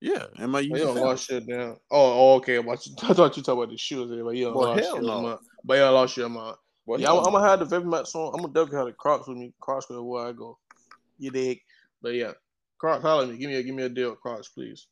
[0.00, 0.80] Yeah, my Yeezys.
[0.80, 1.76] Oh, don't lost shit down.
[1.90, 2.58] Oh, oh okay.
[2.58, 5.22] I thought you talking about the shoes, but yeah, well, lost shit no.
[5.22, 6.30] my, but yeah, I lost shit.
[6.30, 6.54] My,
[6.86, 8.34] well, yeah, I'm, I'm, gonna have the Vapor Max on.
[8.34, 9.52] I'm gonna definitely have the Crocs with me.
[9.60, 10.58] Crocs where I go.
[11.18, 11.60] You dig?
[12.00, 12.32] But yeah,
[12.78, 13.36] Crocs, holler me.
[13.36, 14.86] Give me a give me a deal, Crocs, please.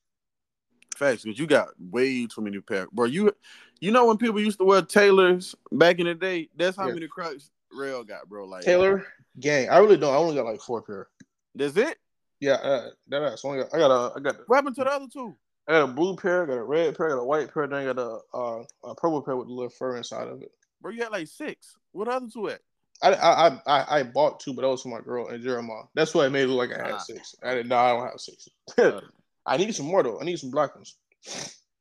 [0.97, 3.06] Facts, because you got way too many pair, bro.
[3.06, 3.32] You,
[3.81, 6.48] you know when people used to wear Taylors back in the day.
[6.56, 6.94] That's how yeah.
[6.94, 8.47] many Crocs Rail got, bro.
[8.47, 9.06] Like Taylor
[9.40, 9.68] gang.
[9.68, 10.14] I really don't.
[10.14, 11.09] I only got like four pair.
[11.55, 11.98] That's it.
[12.40, 13.44] Yeah, uh, that ass.
[13.44, 14.16] I, got, I got a.
[14.16, 14.36] I got.
[14.47, 15.36] What happened to the other two?
[15.68, 17.66] I got a blue pair, I got a red pair, I got a white pair,
[17.66, 20.52] then I got a uh, a purple pair with a little fur inside of it.
[20.81, 21.77] Bro, you had like six.
[21.93, 22.60] What other two at?
[23.02, 25.82] I, I I I bought two, but that was for my girl and Jeremiah.
[25.94, 26.98] That's why it made it look like I had ah.
[26.98, 27.35] six.
[27.43, 27.68] I didn't.
[27.68, 28.48] No, I don't have six.
[29.47, 30.20] I need some more though.
[30.20, 30.97] I need some black ones.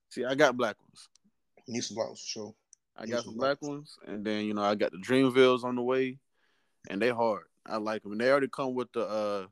[0.09, 1.09] See, I got black ones.
[1.57, 2.55] I need some black ones for sure.
[2.97, 5.81] I got some black ones, and then you know I got the Dreamvilles on the
[5.81, 6.17] way,
[6.89, 7.43] and they hard.
[7.65, 9.45] I like them, and they already come with the uh,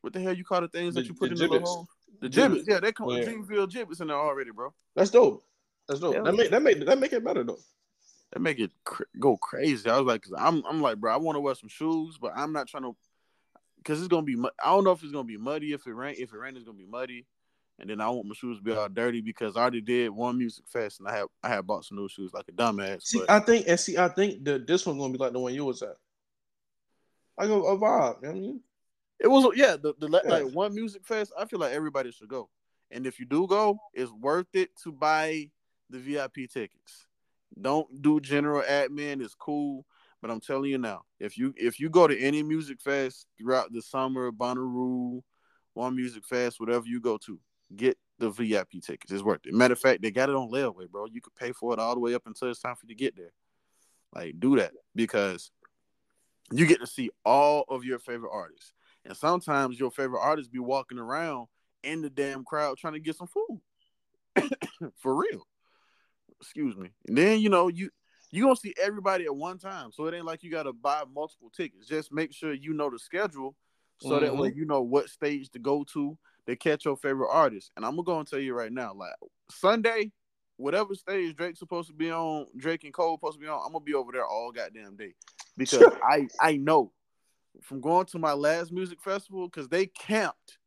[0.00, 1.86] what the hell you call the things the, that you put in the hole?
[2.20, 3.18] The Jibbitz, yeah, they come yeah.
[3.18, 4.72] with Dreamville Jibbitz in there already, bro.
[4.96, 5.44] That's dope.
[5.86, 6.24] That's dope.
[6.24, 7.58] that make that make that make it better though
[8.34, 9.88] that make it cr- go crazy.
[9.88, 12.32] I was like, cause I'm, I'm like, bro, I want to wear some shoes, but
[12.36, 12.96] I'm not trying to,
[13.84, 15.72] cause it's gonna be, I don't know if it's gonna be muddy.
[15.72, 17.26] If it rain, if it rain, it's gonna be muddy,
[17.78, 20.38] and then I want my shoes to be all dirty because I already did one
[20.38, 23.02] music fest and I have, I have bought some new shoes like a dumbass.
[23.02, 23.30] See, but...
[23.30, 25.64] I think, and see, I think that this one gonna be like the one you
[25.64, 25.96] was at.
[27.36, 28.22] I go a vibe.
[28.22, 28.60] You know I mean,
[29.18, 30.30] it was yeah, the, the yeah.
[30.30, 31.32] like one music fest.
[31.38, 32.48] I feel like everybody should go,
[32.90, 35.50] and if you do go, it's worth it to buy
[35.90, 37.06] the VIP tickets
[37.60, 39.22] don't do general admin.
[39.22, 39.84] It's cool,
[40.20, 43.72] but I'm telling you now, if you if you go to any music fest throughout
[43.72, 45.22] the summer, Bonnaroo,
[45.74, 47.38] One Music Fest, whatever you go to,
[47.74, 49.12] get the VIP tickets.
[49.12, 49.54] It's worth it.
[49.54, 51.06] Matter of fact, they got it on layaway, bro.
[51.06, 52.98] You could pay for it all the way up until it's time for you to
[52.98, 53.32] get there.
[54.14, 55.50] Like, do that because
[56.52, 58.72] you get to see all of your favorite artists.
[59.04, 61.48] And sometimes your favorite artists be walking around
[61.82, 63.60] in the damn crowd trying to get some food.
[64.98, 65.46] for real
[66.44, 66.90] excuse me.
[67.08, 67.90] And then you know you
[68.30, 71.50] you gonna see everybody at one time, so it ain't like you gotta buy multiple
[71.54, 71.86] tickets.
[71.86, 73.56] Just make sure you know the schedule,
[74.00, 74.24] so mm-hmm.
[74.24, 77.70] that way you know what stage to go to to catch your favorite artist.
[77.76, 79.14] And I'm gonna go and tell you right now, like
[79.50, 80.12] Sunday,
[80.56, 83.72] whatever stage Drake's supposed to be on, Drake and Cole supposed to be on, I'm
[83.72, 85.14] gonna be over there all goddamn day
[85.56, 86.92] because I I know
[87.62, 90.58] from going to my last music festival because they camped.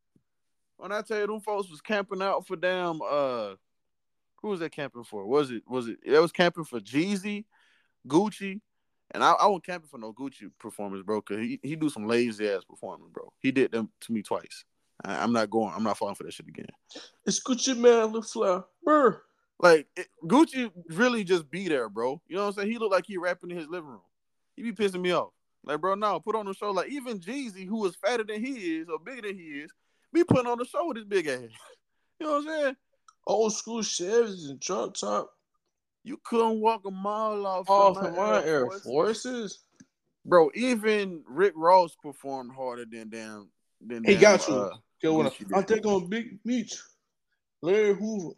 [0.78, 3.56] When I tell you them folks was camping out for damn uh
[4.42, 5.26] who was that camping for?
[5.26, 7.46] Was it was it it was camping for Jeezy,
[8.08, 8.62] Gucci,
[9.12, 11.22] and I, I wasn't camping for no Gucci performance, bro.
[11.22, 13.32] Cause he, he do some lazy ass performance, bro.
[13.40, 14.64] He did them to me twice.
[15.08, 15.74] I, am not going.
[15.76, 16.68] I'm not falling for that shit again.
[17.26, 19.16] It's Gucci Mane, LaFlare, bro.
[19.60, 22.22] Like it, Gucci really just be there, bro.
[22.28, 22.72] You know what I'm saying?
[22.72, 24.02] He looked like he rapping in his living room.
[24.56, 25.30] He be pissing me off.
[25.64, 26.72] Like, bro, no, put on the show.
[26.72, 29.72] Like even Jeezy, who is fatter than he is or bigger than he is,
[30.14, 31.40] be putting on the show with his big ass.
[32.20, 32.76] you know what I'm saying?
[33.28, 35.32] old school Chevys and drop top.
[36.04, 38.84] You couldn't walk a mile off off of my Air, Air Forces.
[38.84, 39.60] Forces.
[40.26, 43.50] Bro, even Rick Ross performed harder than damn.
[43.86, 44.56] Than he damn, got you.
[44.56, 46.78] Uh, I think on Big Meech,
[47.62, 48.36] Larry Hoover.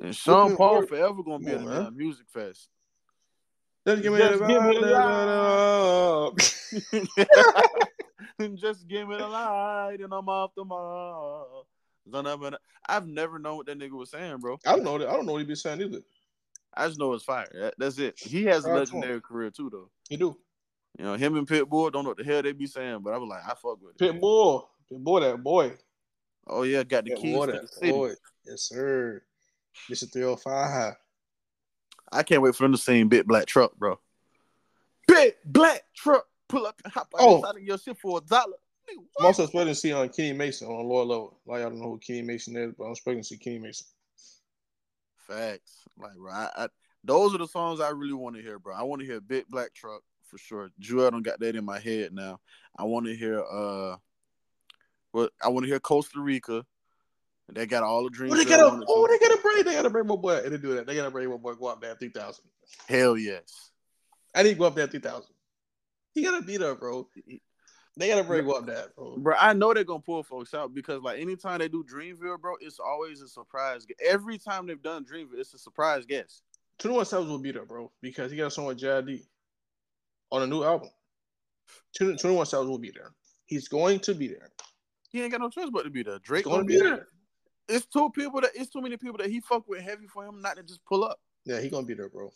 [0.00, 0.88] And Sean Paul work.
[0.88, 2.68] forever gonna be at a uh, music fest.
[3.86, 4.78] Just give me Just the give me
[8.40, 11.66] the Just give me the light, and I'm off the mall.
[12.88, 14.58] I've never known what that nigga was saying, bro.
[14.66, 14.98] I don't know.
[14.98, 15.08] That.
[15.08, 16.00] I don't know what he be saying either.
[16.74, 17.72] I just know it's fire.
[17.78, 18.18] That's it.
[18.18, 19.90] He has a legendary career too, though.
[20.08, 20.36] He do.
[20.98, 23.18] You know, him and Pitbull don't know what the hell they be saying, but I
[23.18, 24.20] was like, I fuck with it.
[24.20, 25.72] Pitbull, Pitbull, that boy.
[26.46, 28.14] Oh yeah, got the keys to the city.
[28.46, 29.22] Yes, sir.
[29.90, 30.10] Mr.
[30.12, 30.94] 305.
[32.12, 33.98] I can't wait for them to sing Big Black Truck, bro.
[35.08, 36.26] Big Black Truck.
[36.48, 37.36] Pull up and hop oh.
[37.36, 38.56] inside of your shit for a dollar.
[39.18, 41.40] I'm also expecting to see on Kenny Mason on a lower level.
[41.44, 43.86] Like I don't know who Kenny Mason is, but I'm expecting to see Kenny Mason.
[45.26, 46.30] Facts, like bro.
[46.30, 46.68] I, I,
[47.02, 48.76] those are the songs I really want to hear, bro.
[48.76, 50.70] I want to hear Big Black Truck for sure.
[50.78, 52.38] Jewel don't got that in my head now.
[52.78, 53.96] I want to hear uh,
[55.16, 56.64] what I want to hear Costa Rica.
[57.52, 58.34] They got all the dreams.
[58.34, 60.42] Oh, they got a, oh, they got a bring, they got to bring my boy.
[60.44, 60.86] And they do that.
[60.86, 62.44] They got to bring my boy go up there three thousand.
[62.88, 63.70] Hell yes.
[64.34, 65.32] I need to go up there three thousand.
[66.12, 67.06] He gotta be there, bro.
[67.98, 69.16] They gotta bring up that, bro.
[69.18, 69.34] bro.
[69.38, 72.78] I know they're gonna pull folks out because like anytime they do Dreamville, bro, it's
[72.78, 73.86] always a surprise.
[74.04, 76.42] Every time they've done Dreamville, it's a surprise guest.
[76.78, 79.22] 21 Savage will be there, bro, because he got a song with JID
[80.32, 80.88] on a new album.
[81.98, 83.12] 21 Savage will be there.
[83.46, 84.50] He's going to be there.
[85.16, 86.18] He ain't got no choice but to be there.
[86.18, 86.96] Drake gonna, be there.
[86.96, 87.08] there.
[87.68, 90.42] It's two people that it's too many people that he fuck with heavy for him
[90.42, 91.18] not to just pull up.
[91.46, 92.30] Yeah, he gonna be there, bro.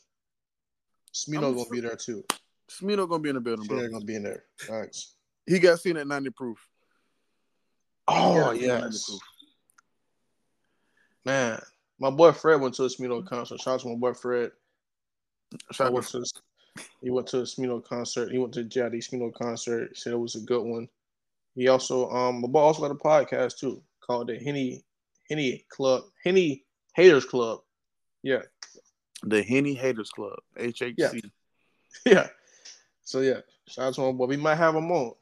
[1.13, 2.25] Smino gonna be there too.
[2.71, 3.77] Smino gonna be in the building, bro.
[3.77, 4.45] Smino gonna be in there.
[4.63, 5.17] Thanks.
[5.47, 6.59] He got seen at 90 proof.
[8.09, 9.11] Oh yes.
[11.27, 11.61] Man,
[11.99, 13.61] my boy Fred went to a Smino concert.
[13.61, 14.53] Shout out to my boy Fred.
[15.73, 16.25] Shout out to
[17.03, 18.33] he went to a Smino concert.
[18.33, 19.91] He went to JID Smino concert.
[19.93, 20.89] He said it was a good one.
[21.55, 24.85] He also um my boy also got a podcast too called the Henny
[25.29, 26.65] Henny Club Henny
[26.95, 27.61] Haters Club.
[28.23, 28.43] Yeah.
[29.23, 30.39] The Henny Haters Club.
[30.59, 30.95] HHC.
[30.97, 31.11] Yeah.
[32.07, 32.29] yeah.
[33.05, 35.15] So yeah, shout out to him, but We might have him on.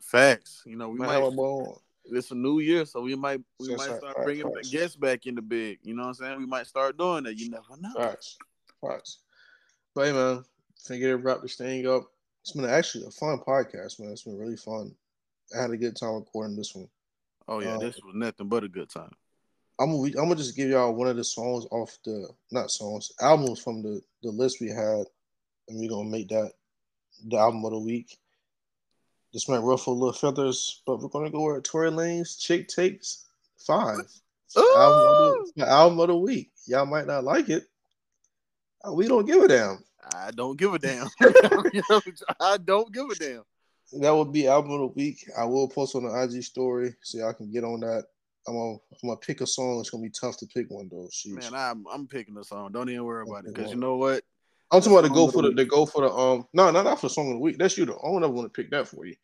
[0.00, 0.62] Facts.
[0.64, 1.78] You know, we might, might have him on.
[2.06, 4.70] It's a new year, so we might we so might start bringing facts.
[4.70, 5.78] guests back in the big.
[5.82, 6.38] You know what I'm saying?
[6.38, 7.36] We might start doing that.
[7.36, 7.92] You never know.
[7.96, 8.38] Facts.
[8.80, 9.18] Facts.
[9.94, 10.44] But hey, man,
[10.80, 12.04] think to wrap this thing up.
[12.42, 14.12] It's been actually a fun podcast, man.
[14.12, 14.94] It's been really fun.
[15.54, 16.88] I had a good time recording this one.
[17.48, 19.12] Oh yeah, um, this was nothing but a good time.
[19.78, 23.12] I'm gonna, I'm gonna just give y'all one of the songs off the not songs
[23.20, 25.04] albums from the the list we had,
[25.68, 26.52] and we're gonna make that
[27.28, 28.18] the album of the week.
[29.32, 33.24] This might ruffle a little feathers, but we're gonna go with Tory Lanez Chixtape
[33.58, 33.98] Five.
[34.56, 36.52] Album of, the, album of the week.
[36.66, 37.64] Y'all might not like it.
[38.90, 39.84] We don't give a damn.
[40.14, 41.08] I don't give a damn.
[42.40, 43.42] I don't give a damn.
[43.92, 45.28] That would be album of the week.
[45.38, 48.04] I will post on the IG story so y'all can get on that.
[48.48, 49.80] I'm gonna I'm gonna pick a song.
[49.80, 51.08] It's gonna be tough to pick one though.
[51.12, 51.34] Sheesh.
[51.34, 52.72] Man, I'm I'm picking a song.
[52.72, 54.24] Don't even worry about it because you know what.
[54.72, 57.00] I'm talking about to go for the, the go for the um no no not
[57.00, 57.58] for the song of the week.
[57.58, 58.00] That's you though.
[58.02, 59.14] I don't ever want to pick that for you.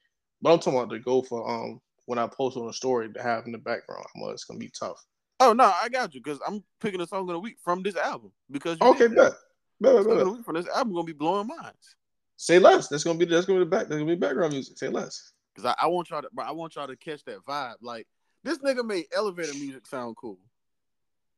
[0.41, 3.23] But I'm talking about to go for um when I post on a story to
[3.23, 4.05] have in the background.
[4.17, 5.05] Much it's gonna be tough.
[5.41, 7.97] Oh no, I got you because I'm picking a song of the week from this
[7.97, 9.33] album because okay, bet.
[9.81, 10.45] Bet, bet, bet.
[10.45, 11.97] From this album gonna be blowing minds.
[12.43, 12.89] Say less.
[12.89, 13.89] That's gonna be that's gonna be the back.
[13.89, 14.77] That's gonna be background music.
[14.77, 15.33] Say less.
[15.55, 17.75] Cause I, I want y'all to I want y'all to catch that vibe.
[17.83, 18.09] Like
[18.43, 20.39] this nigga made elevator music sound cool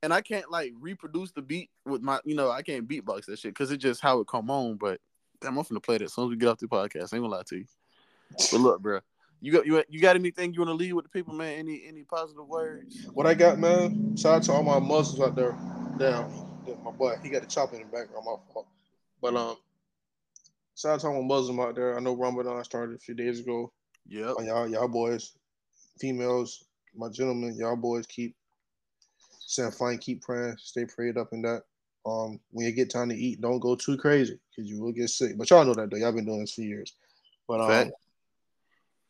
[0.05, 3.39] and I can't like reproduce the beat with my, you know, I can't beatbox that
[3.39, 4.77] shit because it's just how it come on.
[4.77, 5.01] But
[5.41, 7.13] damn, I'm gonna play that as soon as we get off the podcast.
[7.13, 7.65] I ain't gonna lie to you.
[8.51, 9.01] But look, bro,
[9.41, 11.59] you got you you got anything you want to leave with the people, man?
[11.59, 13.07] Any any positive words?
[13.15, 14.15] What I got, man.
[14.17, 15.57] Shout out to all my muscles out there.
[15.99, 16.31] Damn,
[16.85, 18.27] my boy, he got the chop in the background.
[18.27, 18.67] My fault.
[19.23, 19.57] But um,
[20.77, 21.97] shout out to all Muslims out there.
[21.97, 23.73] I know Ramadan started a few days ago.
[24.07, 25.33] Yeah, y'all y'all boys,
[25.99, 26.65] females,
[26.95, 28.37] my gentlemen, y'all boys keep
[29.47, 31.63] saying fine, keep praying, stay prayed up in that.
[32.07, 35.09] Um, when you get time to eat, don't go too crazy because you will get
[35.09, 35.39] sick.
[35.39, 35.97] But y'all know that though.
[35.97, 36.95] Y'all been doing this for years.
[37.49, 37.93] But um,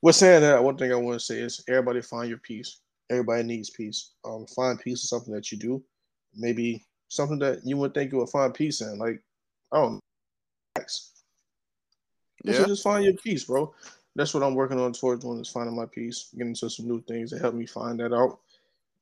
[0.01, 2.81] with saying that, one thing I want to say is everybody find your peace.
[3.11, 4.13] Everybody needs peace.
[4.25, 5.83] Um, find peace is something that you do.
[6.37, 8.99] Maybe something that you would think you would find peace in.
[8.99, 9.23] Like,
[9.73, 10.01] I don't know.
[12.45, 12.67] Yeah.
[12.67, 13.73] just find your peace, bro.
[14.17, 17.03] That's what I'm working on towards doing is finding my peace, getting into some new
[17.03, 18.39] things that help me find that out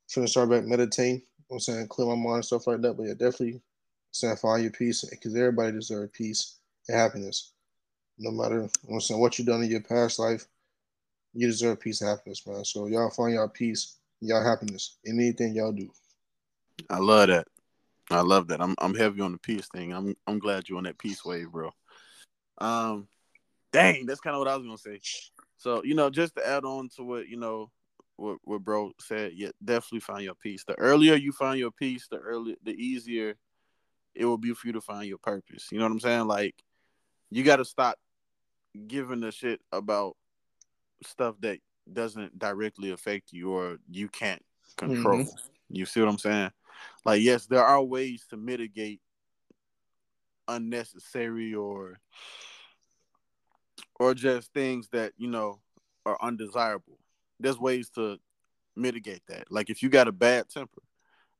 [0.09, 1.21] trying to start back meditating.
[1.51, 2.93] I'm saying clear my mind and stuff like that.
[2.93, 3.61] But yeah, definitely
[4.11, 6.57] saying find your peace because everybody deserves peace
[6.87, 7.51] and happiness.
[8.17, 10.47] No matter I'm saying what you done in your past life,
[11.33, 12.63] you deserve peace and happiness, man.
[12.63, 15.89] So y'all find y'all peace, y'all happiness in anything y'all do.
[16.89, 17.47] I love that.
[18.11, 18.61] I love that.
[18.61, 19.93] I'm I'm heavy on the peace thing.
[19.93, 21.71] I'm I'm glad you're on that peace wave, bro.
[22.59, 23.07] Um,
[23.73, 25.01] dang, that's kind of what I was gonna say.
[25.57, 27.71] So you know, just to add on to what you know
[28.15, 30.63] what, what bro said, yeah, definitely find your peace.
[30.65, 33.35] The earlier you find your peace, the earlier, the easier
[34.15, 35.69] it will be for you to find your purpose.
[35.71, 36.27] You know what I'm saying?
[36.27, 36.55] Like,
[37.31, 37.97] you got to stop
[38.87, 40.15] giving a shit about
[41.03, 41.59] stuff that
[41.91, 44.43] doesn't directly affect you or you can't
[44.77, 45.21] control.
[45.21, 45.75] Mm-hmm.
[45.75, 46.51] You see what I'm saying?
[47.05, 49.01] Like, yes, there are ways to mitigate
[50.47, 51.99] unnecessary or
[53.99, 55.59] or just things that you know
[56.05, 56.97] are undesirable
[57.39, 58.17] there's ways to
[58.75, 59.51] mitigate that.
[59.51, 60.81] Like if you got a bad temper,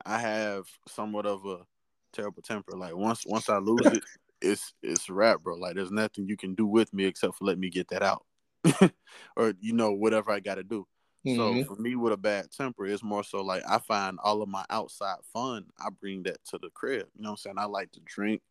[0.06, 1.60] I have somewhat of a
[2.12, 2.78] terrible temper.
[2.78, 4.04] Like once once I lose it,
[4.42, 5.56] it's it's rap, bro.
[5.56, 8.26] Like there's nothing you can do with me except for let me get that out,
[9.36, 10.86] or you know whatever I got to do.
[11.26, 11.62] Mm-hmm.
[11.62, 14.50] So for me with a bad temper, it's more so like I find all of
[14.50, 15.66] my outside fun.
[15.80, 17.08] I bring that to the crib.
[17.16, 17.56] You know what I'm saying?
[17.58, 18.42] I like to drink.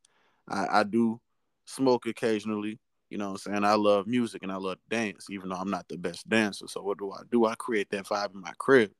[0.48, 1.20] I, I do
[1.66, 2.80] smoke occasionally.
[3.12, 3.64] You know what I'm saying?
[3.64, 6.66] I love music and I love dance, even though I'm not the best dancer.
[6.66, 7.44] So what do I do?
[7.44, 8.90] I create that vibe in my crib.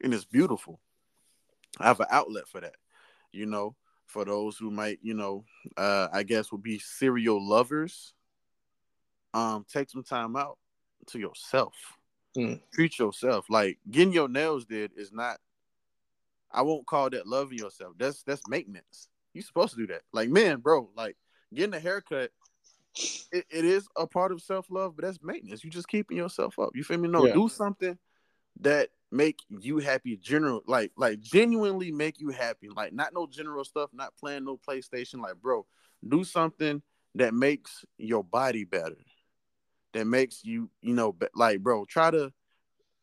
[0.00, 0.78] And it's beautiful.
[1.80, 2.76] I have an outlet for that.
[3.32, 3.74] You know,
[4.06, 5.44] for those who might, you know,
[5.76, 8.14] uh, I guess would be serial lovers.
[9.34, 10.56] Um, take some time out
[11.08, 11.74] to yourself.
[12.36, 12.60] Mm.
[12.72, 13.46] Treat yourself.
[13.50, 15.38] Like getting your nails did is not
[16.52, 17.94] I won't call that loving yourself.
[17.98, 19.08] That's that's maintenance.
[19.34, 20.02] You supposed to do that.
[20.12, 21.16] Like, man, bro, like
[21.52, 22.30] getting a haircut,
[22.94, 25.64] it, it is a part of self love, but that's maintenance.
[25.64, 26.70] You just keeping yourself up.
[26.74, 27.08] You feel me?
[27.08, 27.32] No, yeah.
[27.32, 27.98] do something
[28.60, 30.16] that make you happy.
[30.16, 32.68] General, like, like genuinely make you happy.
[32.68, 33.90] Like, not no general stuff.
[33.92, 35.20] Not playing no PlayStation.
[35.22, 35.66] Like, bro,
[36.06, 36.82] do something
[37.14, 38.96] that makes your body better.
[39.92, 42.32] That makes you, you know, like, bro, try to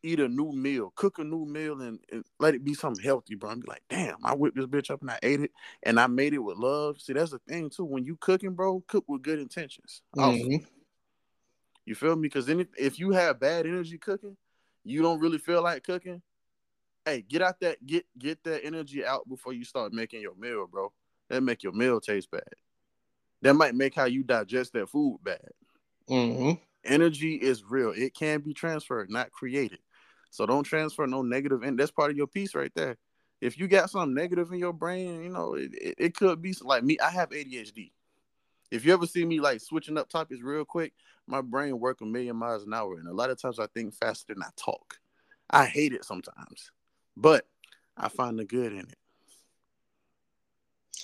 [0.03, 3.35] eat a new meal, cook a new meal, and, and, let it be something healthy,
[3.35, 3.55] bro.
[3.55, 5.51] Be like, damn, I whipped this bitch up and I ate it,
[5.83, 7.01] and I made it with love.
[7.01, 7.85] See, that's the thing too.
[7.85, 10.01] When you cooking, bro, cook with good intentions.
[10.15, 10.65] Mm-hmm.
[11.85, 12.23] You feel me?
[12.23, 14.37] Because then if, if you have bad energy cooking,
[14.83, 16.21] you don't really feel like cooking.
[17.05, 20.67] Hey, get out that get get that energy out before you start making your meal,
[20.69, 20.91] bro.
[21.29, 22.43] That make your meal taste bad.
[23.41, 25.49] That might make how you digest that food bad.
[26.09, 26.61] Mm-hmm.
[26.83, 27.91] Energy is real.
[27.95, 29.79] It can be transferred, not created.
[30.29, 32.97] So don't transfer no negative, and that's part of your peace right there.
[33.39, 36.55] If you got something negative in your brain, you know it, it, it could be
[36.61, 36.97] like me.
[36.99, 37.91] I have ADHD.
[38.71, 40.93] If you ever see me like switching up topics real quick,
[41.27, 43.93] my brain work a million miles an hour, and a lot of times I think
[43.93, 44.99] faster than I talk.
[45.49, 46.71] I hate it sometimes,
[47.15, 47.47] but
[47.95, 48.97] I find the good in it.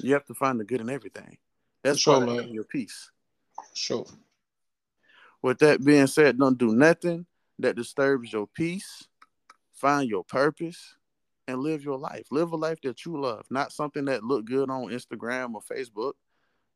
[0.02, 1.38] You have to find the good in everything.
[1.84, 3.12] That's sure, part of your peace.
[3.74, 4.06] Sure.
[5.42, 7.26] With that being said, don't do nothing
[7.60, 9.08] that disturbs your peace
[9.84, 10.96] find your purpose
[11.50, 12.26] and live your life.
[12.32, 16.14] Live a life that you love, not something that look good on Instagram or Facebook.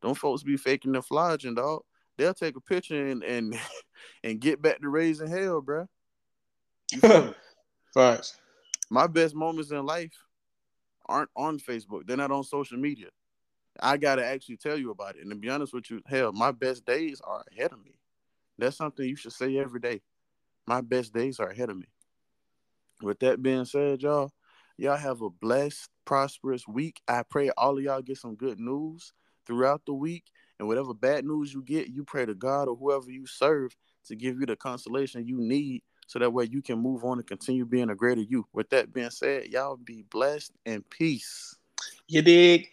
[0.02, 1.84] Don't folks be faking the flogging, dog.
[2.18, 3.58] They'll take a picture and and,
[4.24, 5.88] and get back to raising hell, bro.
[7.94, 8.38] Facts.
[8.90, 10.14] My best moments in life
[11.06, 12.06] aren't on Facebook.
[12.06, 13.08] They're not on social media.
[13.80, 15.22] I gotta actually tell you about it.
[15.22, 18.00] And to be honest with you, hell, my best days are ahead of me.
[18.58, 20.02] That's something you should say every day.
[20.66, 21.88] My best days are ahead of me.
[23.02, 24.32] With that being said, y'all,
[24.78, 27.02] y'all have a blessed, prosperous week.
[27.08, 29.14] I pray all of y'all get some good news
[29.46, 30.26] throughout the week.
[30.60, 33.76] And whatever bad news you get, you pray to God or whoever you serve
[34.08, 37.28] to give you the consolation you need so that way you can move on and
[37.28, 38.48] continue being a greater you.
[38.54, 41.56] With that being said, y'all be blessed and peace.
[42.08, 42.70] You dig?